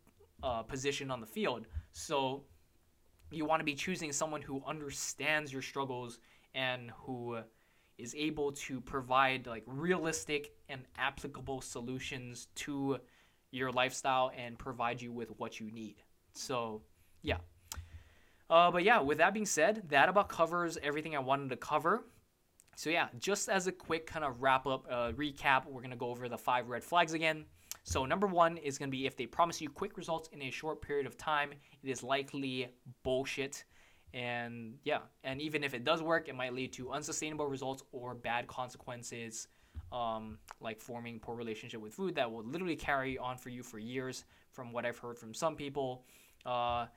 uh, 0.44 0.62
position 0.64 1.12
on 1.12 1.20
the 1.20 1.28
field. 1.28 1.68
So 1.92 2.44
you 3.32 3.46
want 3.46 3.60
to 3.60 3.66
be 3.66 3.74
choosing 3.74 4.12
someone 4.12 4.42
who 4.42 4.62
understands 4.66 5.52
your 5.52 5.62
struggles 5.62 6.20
and 6.54 6.92
who 6.92 7.39
is 8.02 8.16
able 8.18 8.52
to 8.52 8.82
provide 8.82 9.45
like 9.45 9.64
realistic 9.68 10.54
and 10.70 10.82
applicable 10.97 11.62
solutions 11.62 12.47
to 12.56 12.97
your 13.52 13.72
lifestyle 13.72 14.32
and 14.36 14.58
provide 14.58 15.02
you 15.02 15.12
with 15.12 15.30
what 15.38 15.60
you 15.60 15.70
need. 15.72 15.97
So, 16.34 16.82
yeah. 17.22 17.38
Uh, 18.49 18.72
but 18.72 18.84
yeah, 18.84 18.99
with 18.99 19.20
that 19.20 19.34
being 19.34 19.45
said, 19.45 19.84
that 19.89 20.10
about 20.10 20.30
covers 20.30 20.78
everything 20.82 21.16
I 21.16 21.20
wanted 21.20 21.49
to 21.52 21.58
cover. 21.58 22.06
so 22.76 22.89
yeah, 22.89 23.08
just 23.20 23.49
as 23.49 23.68
a 23.68 23.72
quick 23.72 24.08
kind 24.08 24.26
of 24.26 24.41
wrap 24.41 24.66
up 24.66 24.86
uh, 24.89 25.12
recap, 25.12 25.66
we're 25.66 25.82
gonna 25.82 25.95
go 25.95 26.10
over 26.10 26.28
the 26.28 26.38
five 26.38 26.70
red 26.70 26.84
flags 26.84 27.14
again. 27.14 27.45
So 27.84 28.06
number 28.06 28.28
one 28.28 28.58
is 28.58 28.78
gonna 28.78 28.91
be 28.91 29.06
if 29.06 29.16
they 29.16 29.26
promise 29.26 29.62
you 29.62 29.70
quick 29.70 29.95
results 29.95 30.30
in 30.34 30.41
a 30.41 30.52
short 30.52 30.82
period 30.82 31.06
of 31.06 31.18
time, 31.18 31.52
it 31.52 31.89
is 31.89 32.04
likely 32.04 32.70
bullshit. 33.04 33.64
And 34.14 34.76
yeah, 34.84 34.99
and 35.24 35.41
even 35.41 35.64
if 35.64 35.74
it 35.74 35.84
does 35.84 36.01
work, 36.01 36.28
it 36.28 36.36
might 36.36 36.53
lead 36.53 36.74
to 36.74 36.91
unsustainable 36.91 37.47
results 37.47 37.84
or 37.91 38.14
bad 38.14 38.47
consequences, 38.47 39.47
um, 39.91 40.38
like 40.59 40.82
forming 40.82 41.20
poor 41.20 41.36
relationship 41.36 41.82
with 41.82 41.93
food 41.93 42.16
that 42.16 42.30
will 42.30 42.43
literally 42.43 42.76
carry 42.76 43.18
on 43.18 43.38
for 43.38 43.49
you 43.49 43.64
for 43.64 43.80
years. 43.80 44.26
From 44.51 44.74
what 44.74 44.86
I've 44.86 44.97
heard 44.97 45.18
from 45.18 45.34
some 45.34 45.55
people. 45.55 46.03
Uh, 46.45 46.88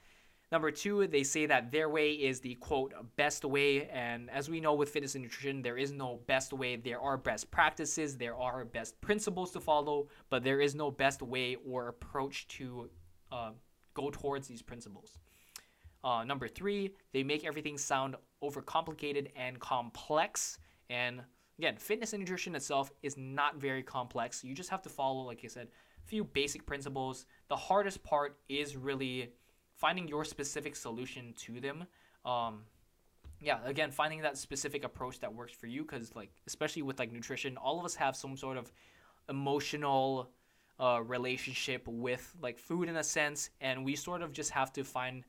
Number 0.52 0.70
two, 0.70 1.06
they 1.08 1.24
say 1.24 1.46
that 1.46 1.72
their 1.72 1.88
way 1.88 2.12
is 2.12 2.38
the 2.38 2.54
quote 2.56 2.92
best 3.16 3.44
way. 3.44 3.88
And 3.88 4.30
as 4.30 4.48
we 4.48 4.60
know 4.60 4.74
with 4.74 4.90
fitness 4.90 5.14
and 5.14 5.24
nutrition, 5.24 5.62
there 5.62 5.76
is 5.76 5.90
no 5.90 6.20
best 6.26 6.52
way. 6.52 6.76
There 6.76 7.00
are 7.00 7.16
best 7.16 7.50
practices, 7.50 8.16
there 8.16 8.36
are 8.36 8.64
best 8.64 9.00
principles 9.00 9.50
to 9.52 9.60
follow, 9.60 10.08
but 10.30 10.44
there 10.44 10.60
is 10.60 10.74
no 10.74 10.90
best 10.90 11.22
way 11.22 11.56
or 11.68 11.88
approach 11.88 12.46
to 12.48 12.88
uh, 13.32 13.50
go 13.94 14.10
towards 14.10 14.46
these 14.46 14.62
principles. 14.62 15.18
Uh, 16.04 16.22
number 16.22 16.46
three, 16.46 16.94
they 17.12 17.22
make 17.22 17.44
everything 17.44 17.78
sound 17.78 18.14
overcomplicated 18.42 19.28
and 19.36 19.58
complex. 19.58 20.58
And 20.90 21.22
again, 21.58 21.76
fitness 21.76 22.12
and 22.12 22.20
nutrition 22.20 22.54
itself 22.54 22.92
is 23.02 23.16
not 23.16 23.56
very 23.56 23.82
complex. 23.82 24.44
You 24.44 24.54
just 24.54 24.68
have 24.68 24.82
to 24.82 24.90
follow, 24.90 25.22
like 25.22 25.40
I 25.42 25.48
said, 25.48 25.68
a 26.04 26.06
few 26.06 26.22
basic 26.24 26.66
principles. 26.66 27.24
The 27.48 27.56
hardest 27.56 28.04
part 28.04 28.36
is 28.50 28.76
really 28.76 29.32
finding 29.74 30.06
your 30.06 30.24
specific 30.26 30.76
solution 30.76 31.32
to 31.38 31.58
them. 31.58 31.86
Um, 32.26 32.64
yeah, 33.40 33.58
again, 33.64 33.90
finding 33.90 34.20
that 34.22 34.36
specific 34.36 34.84
approach 34.84 35.20
that 35.20 35.34
works 35.34 35.52
for 35.52 35.66
you, 35.66 35.82
because 35.82 36.14
like 36.14 36.30
especially 36.46 36.82
with 36.82 36.98
like 36.98 37.12
nutrition, 37.12 37.56
all 37.56 37.78
of 37.78 37.84
us 37.84 37.94
have 37.94 38.14
some 38.14 38.36
sort 38.36 38.58
of 38.58 38.70
emotional 39.28 40.30
uh, 40.78 41.00
relationship 41.02 41.86
with 41.88 42.34
like 42.42 42.58
food 42.58 42.88
in 42.88 42.96
a 42.96 43.04
sense, 43.04 43.50
and 43.60 43.84
we 43.84 43.96
sort 43.96 44.22
of 44.22 44.32
just 44.32 44.50
have 44.50 44.72
to 44.74 44.84
find 44.84 45.24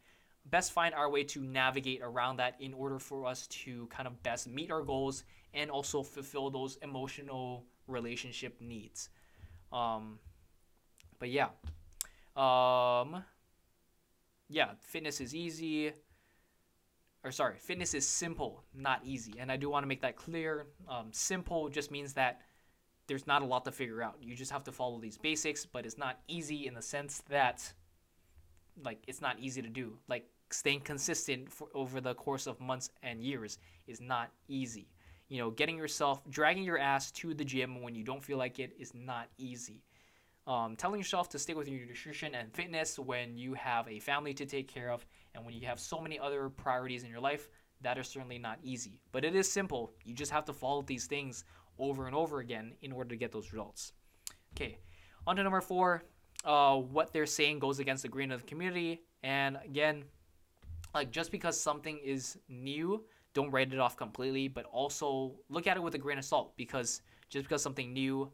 best 0.46 0.72
find 0.72 0.94
our 0.94 1.10
way 1.10 1.24
to 1.24 1.42
navigate 1.42 2.02
around 2.04 2.38
that 2.38 2.56
in 2.60 2.74
order 2.74 3.00
for 3.00 3.26
us 3.26 3.48
to 3.48 3.88
kind 3.88 4.08
of 4.08 4.22
best 4.24 4.48
meet 4.48 4.72
our 4.72 4.84
goals 4.84 5.24
and 5.54 5.72
also 5.72 6.04
fulfill 6.04 6.50
those 6.50 6.78
emotional 6.82 7.66
relationship 7.88 8.60
needs. 8.60 9.10
Um, 9.72 10.20
but 11.20 11.30
yeah. 11.30 11.50
Um, 12.36 13.24
yeah, 14.50 14.72
fitness 14.82 15.22
is 15.22 15.34
easy. 15.34 15.94
Or 17.24 17.32
sorry, 17.32 17.56
fitness 17.58 17.96
is 17.96 18.08
simple, 18.08 18.64
not 18.76 19.02
easy. 19.04 19.34
And 19.40 19.52
I 19.52 19.58
do 19.58 19.70
want 19.70 19.84
to 19.84 19.88
make 19.88 20.02
that 20.02 20.16
clear. 20.16 20.68
Um, 20.88 21.08
simple 21.12 21.70
just 21.70 21.90
means 21.90 22.14
that 22.14 22.42
there's 23.08 23.26
not 23.26 23.42
a 23.42 23.46
lot 23.46 23.66
to 23.66 23.72
figure 23.72 24.04
out. 24.04 24.18
You 24.22 24.36
just 24.36 24.52
have 24.52 24.64
to 24.66 24.72
follow 24.72 25.00
these 25.00 25.18
basics, 25.18 25.66
but 25.66 25.86
it's 25.86 25.98
not 25.98 26.20
easy 26.28 26.68
in 26.68 26.76
the 26.76 26.82
sense 26.82 27.24
that, 27.30 27.74
like, 28.84 29.00
it's 29.08 29.22
not 29.22 29.40
easy 29.40 29.62
to 29.62 29.70
do. 29.70 29.98
Like, 30.08 30.28
staying 30.52 30.82
consistent 30.82 31.52
for 31.52 31.68
over 31.74 32.02
the 32.02 32.14
course 32.14 32.48
of 32.48 32.60
months 32.60 32.90
and 33.04 33.22
years 33.24 33.58
is 33.88 34.02
not 34.02 34.32
easy. 34.48 34.88
You 35.28 35.40
know, 35.40 35.50
getting 35.50 35.78
yourself, 35.78 36.22
dragging 36.30 36.64
your 36.64 36.78
ass 36.78 37.12
to 37.12 37.34
the 37.34 37.44
gym 37.44 37.82
when 37.82 37.96
you 37.96 38.04
don't 38.04 38.24
feel 38.24 38.38
like 38.38 38.60
it 38.60 38.74
is 38.78 38.94
not 38.94 39.28
easy. 39.38 39.84
Um, 40.48 40.76
telling 40.76 41.00
yourself 41.00 41.30
to 41.30 41.40
stick 41.40 41.58
with 41.58 41.68
your 41.68 41.86
nutrition 41.88 42.36
and 42.36 42.54
fitness 42.54 43.00
when 43.00 43.36
you 43.36 43.56
have 43.56 43.88
a 43.88 44.00
family 44.00 44.34
to 44.36 44.46
take 44.46 44.68
care 44.68 44.92
of 44.92 45.04
and 45.34 45.44
when 45.44 45.56
you 45.56 45.66
have 45.66 45.80
so 45.80 46.00
many 46.00 46.20
other 46.20 46.50
priorities 46.50 47.04
in 47.04 47.10
your 47.10 47.20
life, 47.20 47.50
that 47.82 47.98
are 47.98 48.04
certainly 48.04 48.38
not 48.38 48.58
easy. 48.64 49.00
But 49.12 49.26
it 49.26 49.36
is 49.36 49.52
simple. 49.52 49.94
You 50.04 50.14
just 50.14 50.32
have 50.32 50.46
to 50.46 50.54
follow 50.54 50.82
these 50.82 51.06
things 51.06 51.44
over 51.78 52.08
and 52.08 52.16
over 52.16 52.40
again 52.40 52.74
in 52.82 52.92
order 52.92 53.10
to 53.10 53.16
get 53.16 53.32
those 53.32 53.52
results. 53.52 53.94
Okay, 54.56 54.78
on 55.28 55.36
to 55.36 55.44
number 55.44 55.62
four. 55.62 56.04
Uh, 56.44 56.78
what 56.78 57.12
they're 57.12 57.26
saying 57.26 57.60
goes 57.60 57.80
against 57.80 58.04
the 58.04 58.10
grain 58.10 58.32
of 58.32 58.42
the 58.42 58.48
community. 58.48 59.02
And 59.24 59.58
again, 59.64 60.04
like 60.96 61.12
just 61.12 61.32
because 61.32 61.60
something 61.60 62.00
is 62.04 62.38
new, 62.48 63.04
don't 63.34 63.52
write 63.52 63.72
it 63.74 63.80
off 63.80 63.98
completely, 63.98 64.48
but 64.48 64.66
also 64.66 65.36
look 65.50 65.68
at 65.68 65.78
it 65.78 65.84
with 65.84 65.94
a 65.94 65.98
grain 65.98 66.18
of 66.18 66.26
salt 66.26 66.56
because 66.56 67.02
just 67.30 67.46
because 67.46 67.62
something 67.62 67.94
new 67.94 68.32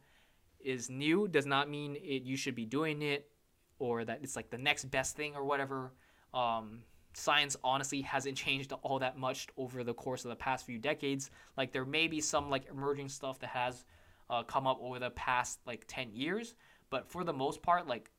is 0.59 0.89
new 0.89 1.27
does 1.27 1.47
not 1.47 1.69
mean 1.69 1.95
it 1.95 2.21
you 2.21 2.37
should 2.37 2.53
be 2.53 2.65
doing 2.65 3.01
it 3.01 3.27
or 3.79 4.05
that 4.05 4.19
it's 4.21 4.35
like 4.35 4.51
the 4.51 4.57
next 4.57 4.85
best 4.85 5.15
thing 5.15 5.35
or 5.35 5.43
whatever. 5.43 5.91
Um, 6.33 6.83
science 7.13 7.57
honestly 7.63 8.01
hasn't 8.01 8.37
changed 8.37 8.71
all 8.83 8.99
that 8.99 9.17
much 9.17 9.47
over 9.57 9.83
the 9.83 9.93
course 9.93 10.23
of 10.23 10.29
the 10.29 10.35
past 10.35 10.65
few 10.65 10.77
decades. 10.77 11.31
Like 11.57 11.71
there 11.71 11.85
may 11.85 12.07
be 12.07 12.21
some 12.21 12.49
like 12.49 12.69
emerging 12.69 13.09
stuff 13.09 13.39
that 13.39 13.49
has 13.49 13.85
uh, 14.29 14.43
come 14.43 14.67
up 14.67 14.79
over 14.81 14.99
the 14.99 15.09
past 15.09 15.59
like 15.65 15.83
10 15.87 16.13
years, 16.13 16.53
but 16.89 17.09
for 17.09 17.23
the 17.23 17.33
most 17.33 17.61
part, 17.61 17.87
like 17.87 18.11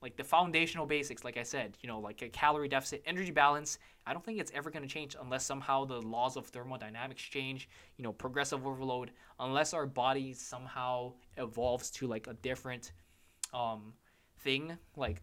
like 0.00 0.16
the 0.16 0.24
foundational 0.24 0.86
basics, 0.86 1.24
like 1.24 1.36
I 1.36 1.42
said, 1.42 1.76
you 1.80 1.88
know, 1.88 1.98
like 1.98 2.22
a 2.22 2.28
calorie 2.28 2.68
deficit, 2.68 3.02
energy 3.04 3.32
balance, 3.32 3.78
I 4.06 4.12
don't 4.12 4.24
think 4.24 4.38
it's 4.38 4.52
ever 4.54 4.70
going 4.70 4.82
to 4.82 4.88
change 4.88 5.16
unless 5.20 5.44
somehow 5.44 5.84
the 5.84 6.00
laws 6.00 6.36
of 6.36 6.46
thermodynamics 6.46 7.22
change, 7.22 7.68
you 7.96 8.04
know, 8.04 8.12
progressive 8.12 8.66
overload, 8.66 9.10
unless 9.40 9.74
our 9.74 9.86
body 9.86 10.32
somehow 10.34 11.14
evolves 11.36 11.90
to 11.92 12.06
like 12.06 12.28
a 12.28 12.34
different 12.34 12.92
um, 13.52 13.92
thing. 14.38 14.78
Like 14.96 15.20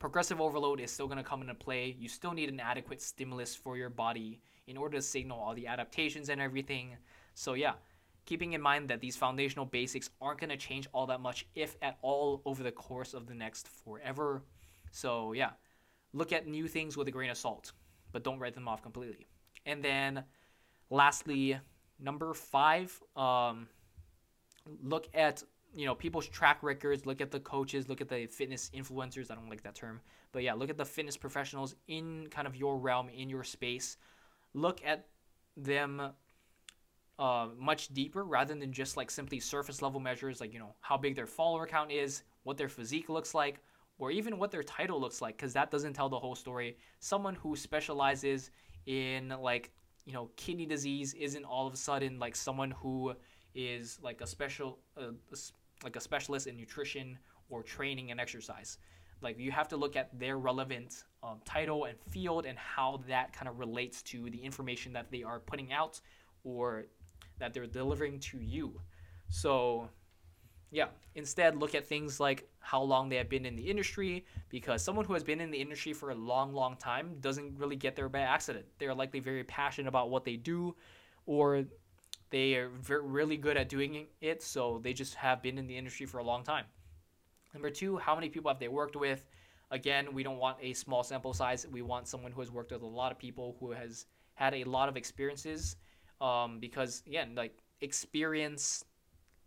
progressive 0.00 0.40
overload 0.40 0.80
is 0.80 0.90
still 0.90 1.06
going 1.06 1.18
to 1.18 1.24
come 1.24 1.40
into 1.40 1.54
play. 1.54 1.96
You 1.98 2.08
still 2.08 2.32
need 2.32 2.48
an 2.48 2.58
adequate 2.58 3.00
stimulus 3.00 3.54
for 3.54 3.76
your 3.76 3.90
body 3.90 4.40
in 4.66 4.76
order 4.76 4.96
to 4.96 5.02
signal 5.02 5.38
all 5.38 5.54
the 5.54 5.68
adaptations 5.68 6.28
and 6.28 6.40
everything. 6.40 6.96
So, 7.34 7.54
yeah 7.54 7.74
keeping 8.26 8.52
in 8.52 8.60
mind 8.60 8.88
that 8.88 9.00
these 9.00 9.16
foundational 9.16 9.64
basics 9.64 10.10
aren't 10.20 10.40
going 10.40 10.50
to 10.50 10.56
change 10.56 10.88
all 10.92 11.06
that 11.06 11.20
much, 11.20 11.46
if 11.54 11.76
at 11.80 11.96
all, 12.02 12.42
over 12.44 12.62
the 12.62 12.72
course 12.72 13.14
of 13.14 13.26
the 13.26 13.34
next 13.34 13.68
forever. 13.68 14.42
So, 14.90 15.32
yeah, 15.32 15.50
look 16.12 16.32
at 16.32 16.46
new 16.46 16.68
things 16.68 16.96
with 16.96 17.08
a 17.08 17.10
grain 17.10 17.30
of 17.30 17.38
salt, 17.38 17.72
but 18.12 18.24
don't 18.24 18.38
write 18.38 18.54
them 18.54 18.68
off 18.68 18.82
completely. 18.82 19.26
And 19.64 19.82
then, 19.82 20.24
lastly, 20.90 21.58
number 21.98 22.34
five, 22.34 23.00
um, 23.16 23.68
look 24.82 25.08
at 25.14 25.42
you 25.74 25.86
know 25.86 25.94
people's 25.94 26.26
track 26.26 26.62
records 26.62 27.06
look 27.06 27.20
at 27.20 27.30
the 27.30 27.38
coaches 27.40 27.88
look 27.88 28.00
at 28.00 28.08
the 28.08 28.26
fitness 28.26 28.70
influencers 28.74 29.30
i 29.30 29.34
don't 29.34 29.48
like 29.48 29.62
that 29.62 29.74
term 29.74 30.00
but 30.32 30.42
yeah 30.42 30.54
look 30.54 30.70
at 30.70 30.76
the 30.76 30.84
fitness 30.84 31.16
professionals 31.16 31.74
in 31.86 32.26
kind 32.30 32.46
of 32.46 32.56
your 32.56 32.78
realm 32.78 33.08
in 33.10 33.28
your 33.28 33.44
space 33.44 33.98
look 34.54 34.80
at 34.84 35.06
them 35.56 36.10
uh, 37.18 37.48
much 37.58 37.88
deeper 37.88 38.24
rather 38.24 38.54
than 38.54 38.72
just 38.72 38.96
like 38.96 39.10
simply 39.10 39.40
surface 39.40 39.80
level 39.80 39.98
measures 39.98 40.40
like 40.40 40.52
you 40.52 40.58
know 40.58 40.74
how 40.80 40.96
big 40.96 41.14
their 41.14 41.26
follower 41.26 41.66
count 41.66 41.90
is 41.90 42.22
what 42.42 42.56
their 42.56 42.68
physique 42.68 43.08
looks 43.08 43.34
like 43.34 43.60
or 43.98 44.10
even 44.10 44.38
what 44.38 44.50
their 44.50 44.62
title 44.62 45.00
looks 45.00 45.22
like 45.22 45.36
because 45.36 45.52
that 45.52 45.70
doesn't 45.70 45.94
tell 45.94 46.08
the 46.08 46.18
whole 46.18 46.34
story. 46.34 46.76
Someone 47.00 47.34
who 47.34 47.56
specializes 47.56 48.50
in 48.86 49.34
like 49.40 49.72
you 50.04 50.12
know 50.12 50.30
kidney 50.36 50.66
disease 50.66 51.14
isn't 51.14 51.44
all 51.44 51.66
of 51.66 51.74
a 51.74 51.76
sudden 51.76 52.18
like 52.18 52.36
someone 52.36 52.70
who 52.70 53.14
is 53.54 53.98
like 54.02 54.20
a 54.20 54.26
special 54.26 54.78
uh, 54.96 55.12
like 55.82 55.96
a 55.96 56.00
specialist 56.00 56.46
in 56.46 56.56
nutrition 56.56 57.18
or 57.48 57.62
training 57.62 58.10
and 58.10 58.20
exercise. 58.20 58.78
Like 59.22 59.38
you 59.38 59.50
have 59.50 59.68
to 59.68 59.76
look 59.76 59.96
at 59.96 60.16
their 60.18 60.36
relevant 60.38 61.04
um, 61.22 61.40
title 61.44 61.86
and 61.86 61.98
field 62.10 62.44
and 62.44 62.58
how 62.58 63.00
that 63.08 63.32
kind 63.32 63.48
of 63.48 63.58
relates 63.58 64.02
to 64.02 64.28
the 64.28 64.38
information 64.38 64.92
that 64.92 65.10
they 65.10 65.22
are 65.22 65.40
putting 65.40 65.72
out 65.72 66.00
or 66.44 66.84
that 67.38 67.54
they're 67.54 67.66
delivering 67.66 68.20
to 68.20 68.38
you. 68.38 68.80
So, 69.28 69.88
yeah, 70.70 70.88
instead 71.14 71.56
look 71.56 71.74
at 71.74 71.86
things 71.86 72.20
like 72.20 72.48
how 72.60 72.82
long 72.82 73.08
they 73.08 73.16
have 73.16 73.28
been 73.28 73.46
in 73.46 73.56
the 73.56 73.70
industry 73.70 74.24
because 74.48 74.82
someone 74.82 75.04
who 75.04 75.14
has 75.14 75.22
been 75.22 75.40
in 75.40 75.50
the 75.50 75.60
industry 75.60 75.92
for 75.92 76.10
a 76.10 76.14
long, 76.14 76.52
long 76.52 76.76
time 76.76 77.16
doesn't 77.20 77.58
really 77.58 77.76
get 77.76 77.96
there 77.96 78.08
by 78.08 78.20
accident. 78.20 78.66
They're 78.78 78.94
likely 78.94 79.20
very 79.20 79.44
passionate 79.44 79.88
about 79.88 80.10
what 80.10 80.24
they 80.24 80.36
do 80.36 80.74
or 81.26 81.64
they 82.30 82.54
are 82.54 82.68
very, 82.68 83.02
really 83.02 83.36
good 83.36 83.56
at 83.56 83.68
doing 83.68 84.06
it, 84.20 84.42
so 84.42 84.80
they 84.82 84.92
just 84.92 85.14
have 85.14 85.42
been 85.42 85.58
in 85.58 85.66
the 85.66 85.76
industry 85.76 86.06
for 86.06 86.18
a 86.18 86.24
long 86.24 86.42
time. 86.42 86.64
Number 87.54 87.70
two, 87.70 87.96
how 87.96 88.14
many 88.14 88.28
people 88.28 88.50
have 88.50 88.58
they 88.58 88.68
worked 88.68 88.96
with? 88.96 89.24
Again, 89.70 90.12
we 90.12 90.22
don't 90.22 90.38
want 90.38 90.58
a 90.60 90.72
small 90.72 91.02
sample 91.02 91.32
size. 91.32 91.66
We 91.70 91.82
want 91.82 92.08
someone 92.08 92.32
who 92.32 92.40
has 92.40 92.50
worked 92.50 92.72
with 92.72 92.82
a 92.82 92.86
lot 92.86 93.12
of 93.12 93.18
people, 93.18 93.56
who 93.60 93.72
has 93.72 94.06
had 94.34 94.54
a 94.54 94.64
lot 94.64 94.88
of 94.88 94.96
experiences, 94.96 95.76
um, 96.20 96.58
because 96.60 97.02
again, 97.06 97.34
like 97.34 97.58
experience 97.80 98.84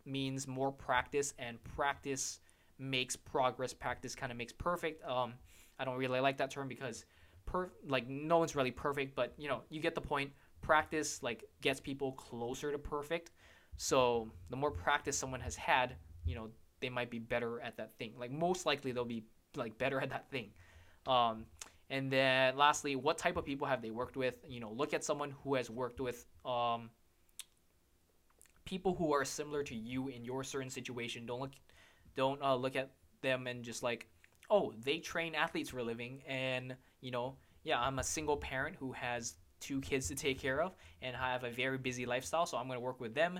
means 0.05 0.47
more 0.47 0.71
practice, 0.71 1.33
and 1.39 1.61
practice 1.63 2.39
makes 2.77 3.15
progress. 3.15 3.73
Practice 3.73 4.15
kind 4.15 4.31
of 4.31 4.37
makes 4.37 4.53
perfect. 4.53 5.03
Um, 5.05 5.33
I 5.77 5.85
don't 5.85 5.97
really 5.97 6.19
like 6.19 6.37
that 6.37 6.51
term 6.51 6.67
because 6.67 7.05
per 7.45 7.71
like 7.87 8.07
no 8.07 8.37
one's 8.37 8.55
really 8.55 8.71
perfect, 8.71 9.15
but 9.15 9.33
you 9.37 9.47
know 9.47 9.61
you 9.69 9.81
get 9.81 9.95
the 9.95 10.01
point. 10.01 10.31
Practice 10.61 11.23
like 11.23 11.45
gets 11.61 11.79
people 11.79 12.11
closer 12.13 12.71
to 12.71 12.77
perfect. 12.77 13.31
So 13.77 14.29
the 14.49 14.57
more 14.57 14.71
practice 14.71 15.17
someone 15.17 15.39
has 15.39 15.55
had, 15.55 15.95
you 16.25 16.35
know, 16.35 16.49
they 16.81 16.89
might 16.89 17.09
be 17.09 17.19
better 17.19 17.61
at 17.61 17.77
that 17.77 17.97
thing. 17.97 18.13
Like 18.19 18.31
most 18.31 18.65
likely 18.65 18.91
they'll 18.91 19.05
be 19.05 19.23
like 19.55 19.77
better 19.77 20.01
at 20.01 20.09
that 20.09 20.29
thing. 20.29 20.49
Um, 21.07 21.45
and 21.89 22.11
then 22.11 22.55
lastly, 22.55 22.95
what 22.95 23.17
type 23.17 23.37
of 23.37 23.45
people 23.45 23.67
have 23.67 23.81
they 23.81 23.89
worked 23.89 24.15
with? 24.17 24.35
You 24.47 24.59
know, 24.59 24.71
look 24.71 24.93
at 24.93 25.03
someone 25.03 25.33
who 25.43 25.55
has 25.55 25.69
worked 25.69 25.99
with 25.99 26.25
um, 26.45 26.89
people 28.65 28.93
who 28.95 29.13
are 29.13 29.25
similar 29.25 29.63
to 29.63 29.75
you 29.75 30.07
in 30.09 30.23
your 30.23 30.43
certain 30.43 30.69
situation. 30.69 31.25
Don't 31.25 31.41
look, 31.41 31.51
don't 32.15 32.41
uh, 32.41 32.55
look 32.55 32.75
at 32.75 32.91
them 33.21 33.47
and 33.47 33.63
just 33.63 33.81
like, 33.81 34.07
oh, 34.49 34.73
they 34.83 34.99
train 34.99 35.35
athletes 35.35 35.69
for 35.69 35.79
a 35.79 35.83
living, 35.83 36.21
and 36.27 36.75
you 37.01 37.11
know, 37.11 37.35
yeah, 37.63 37.79
I'm 37.79 37.99
a 37.99 38.03
single 38.03 38.37
parent 38.37 38.75
who 38.79 38.91
has 38.91 39.35
two 39.59 39.81
kids 39.81 40.07
to 40.07 40.15
take 40.15 40.39
care 40.39 40.61
of, 40.61 40.75
and 41.01 41.15
I 41.15 41.31
have 41.33 41.43
a 41.43 41.51
very 41.51 41.77
busy 41.77 42.05
lifestyle, 42.05 42.45
so 42.45 42.57
I'm 42.57 42.67
gonna 42.67 42.79
work 42.79 42.99
with 42.99 43.15
them. 43.15 43.39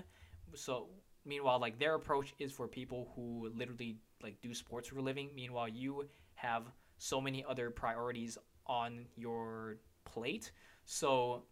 So 0.54 0.88
meanwhile, 1.24 1.60
like 1.60 1.78
their 1.78 1.94
approach 1.94 2.34
is 2.38 2.52
for 2.52 2.66
people 2.66 3.12
who 3.14 3.50
literally 3.54 3.96
like 4.22 4.40
do 4.40 4.54
sports 4.54 4.88
for 4.88 4.98
a 4.98 5.02
living. 5.02 5.30
Meanwhile, 5.34 5.68
you 5.68 6.08
have 6.34 6.64
so 7.00 7.20
many 7.20 7.44
other 7.48 7.70
priorities 7.70 8.36
on 8.66 9.06
your 9.16 9.78
plate. 10.04 10.52
So, 10.84 11.44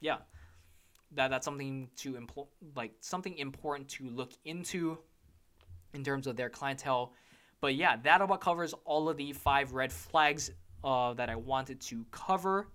yeah, 0.00 0.18
that 1.12 1.28
that's 1.30 1.44
something 1.44 1.88
to 1.96 2.14
impl- 2.14 2.48
like 2.74 2.92
something 3.00 3.36
important 3.38 3.88
to 3.90 4.08
look 4.08 4.32
into 4.44 4.98
in 5.92 6.02
terms 6.02 6.26
of 6.26 6.36
their 6.36 6.48
clientele. 6.48 7.12
But 7.60 7.74
yeah, 7.76 7.96
that 8.02 8.20
about 8.20 8.40
covers 8.40 8.74
all 8.84 9.08
of 9.08 9.16
the 9.16 9.32
five 9.32 9.72
red 9.72 9.92
flags 9.92 10.50
uh, 10.82 11.12
that 11.14 11.28
I 11.28 11.36
wanted 11.36 11.80
to 11.82 12.04
cover. 12.10 12.68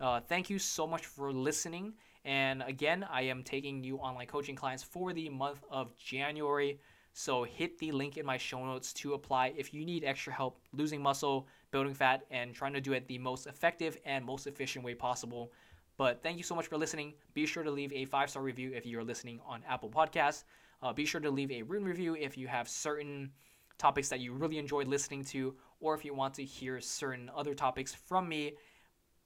Uh, 0.00 0.20
thank 0.20 0.48
you 0.48 0.58
so 0.58 0.86
much 0.86 1.06
for 1.06 1.32
listening. 1.32 1.92
And 2.24 2.62
again, 2.62 3.06
I 3.10 3.22
am 3.22 3.42
taking 3.42 3.80
new 3.80 3.96
online 3.98 4.26
coaching 4.26 4.56
clients 4.56 4.82
for 4.82 5.12
the 5.12 5.28
month 5.28 5.62
of 5.70 5.96
January. 5.96 6.80
So 7.12 7.44
hit 7.44 7.78
the 7.78 7.92
link 7.92 8.16
in 8.16 8.26
my 8.26 8.36
show 8.36 8.64
notes 8.64 8.92
to 8.94 9.14
apply 9.14 9.52
if 9.56 9.72
you 9.72 9.84
need 9.84 10.02
extra 10.02 10.32
help 10.32 10.58
losing 10.72 11.00
muscle, 11.00 11.46
building 11.74 11.92
fat, 11.92 12.24
and 12.30 12.54
trying 12.54 12.72
to 12.72 12.80
do 12.80 12.92
it 12.92 13.08
the 13.08 13.18
most 13.18 13.48
effective 13.48 13.98
and 14.06 14.24
most 14.24 14.46
efficient 14.46 14.84
way 14.84 14.94
possible. 14.94 15.50
But 15.96 16.22
thank 16.22 16.38
you 16.38 16.44
so 16.44 16.54
much 16.54 16.68
for 16.68 16.78
listening. 16.78 17.14
Be 17.34 17.46
sure 17.46 17.64
to 17.64 17.70
leave 17.70 17.92
a 17.92 18.04
five 18.04 18.30
star 18.30 18.44
review 18.44 18.72
if 18.72 18.86
you're 18.86 19.02
listening 19.02 19.40
on 19.44 19.64
Apple 19.68 19.90
Podcasts. 19.90 20.44
Uh, 20.80 20.92
be 20.92 21.04
sure 21.04 21.20
to 21.20 21.30
leave 21.30 21.50
a 21.50 21.62
written 21.62 21.84
review 21.84 22.14
if 22.14 22.38
you 22.38 22.46
have 22.46 22.68
certain 22.68 23.32
topics 23.76 24.08
that 24.08 24.20
you 24.20 24.32
really 24.32 24.58
enjoyed 24.58 24.86
listening 24.86 25.24
to, 25.24 25.56
or 25.80 25.96
if 25.96 26.04
you 26.04 26.14
want 26.14 26.34
to 26.34 26.44
hear 26.44 26.80
certain 26.80 27.28
other 27.34 27.54
topics 27.54 27.92
from 27.92 28.28
me. 28.28 28.52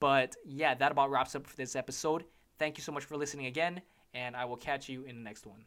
But 0.01 0.35
yeah, 0.43 0.75
that 0.75 0.91
about 0.93 1.11
wraps 1.11 1.35
up 1.35 1.47
for 1.47 1.57
this 1.57 1.77
episode. 1.77 2.25
Thank 2.59 2.79
you 2.79 2.83
so 2.83 2.93
much 2.93 3.05
for 3.05 3.19
listening 3.19 3.45
again, 3.45 3.83
and 4.15 4.35
I 4.35 4.47
will 4.47 4.57
catch 4.57 4.89
you 4.89 5.05
in 5.05 5.17
the 5.17 5.23
next 5.23 5.47
one. 5.47 5.67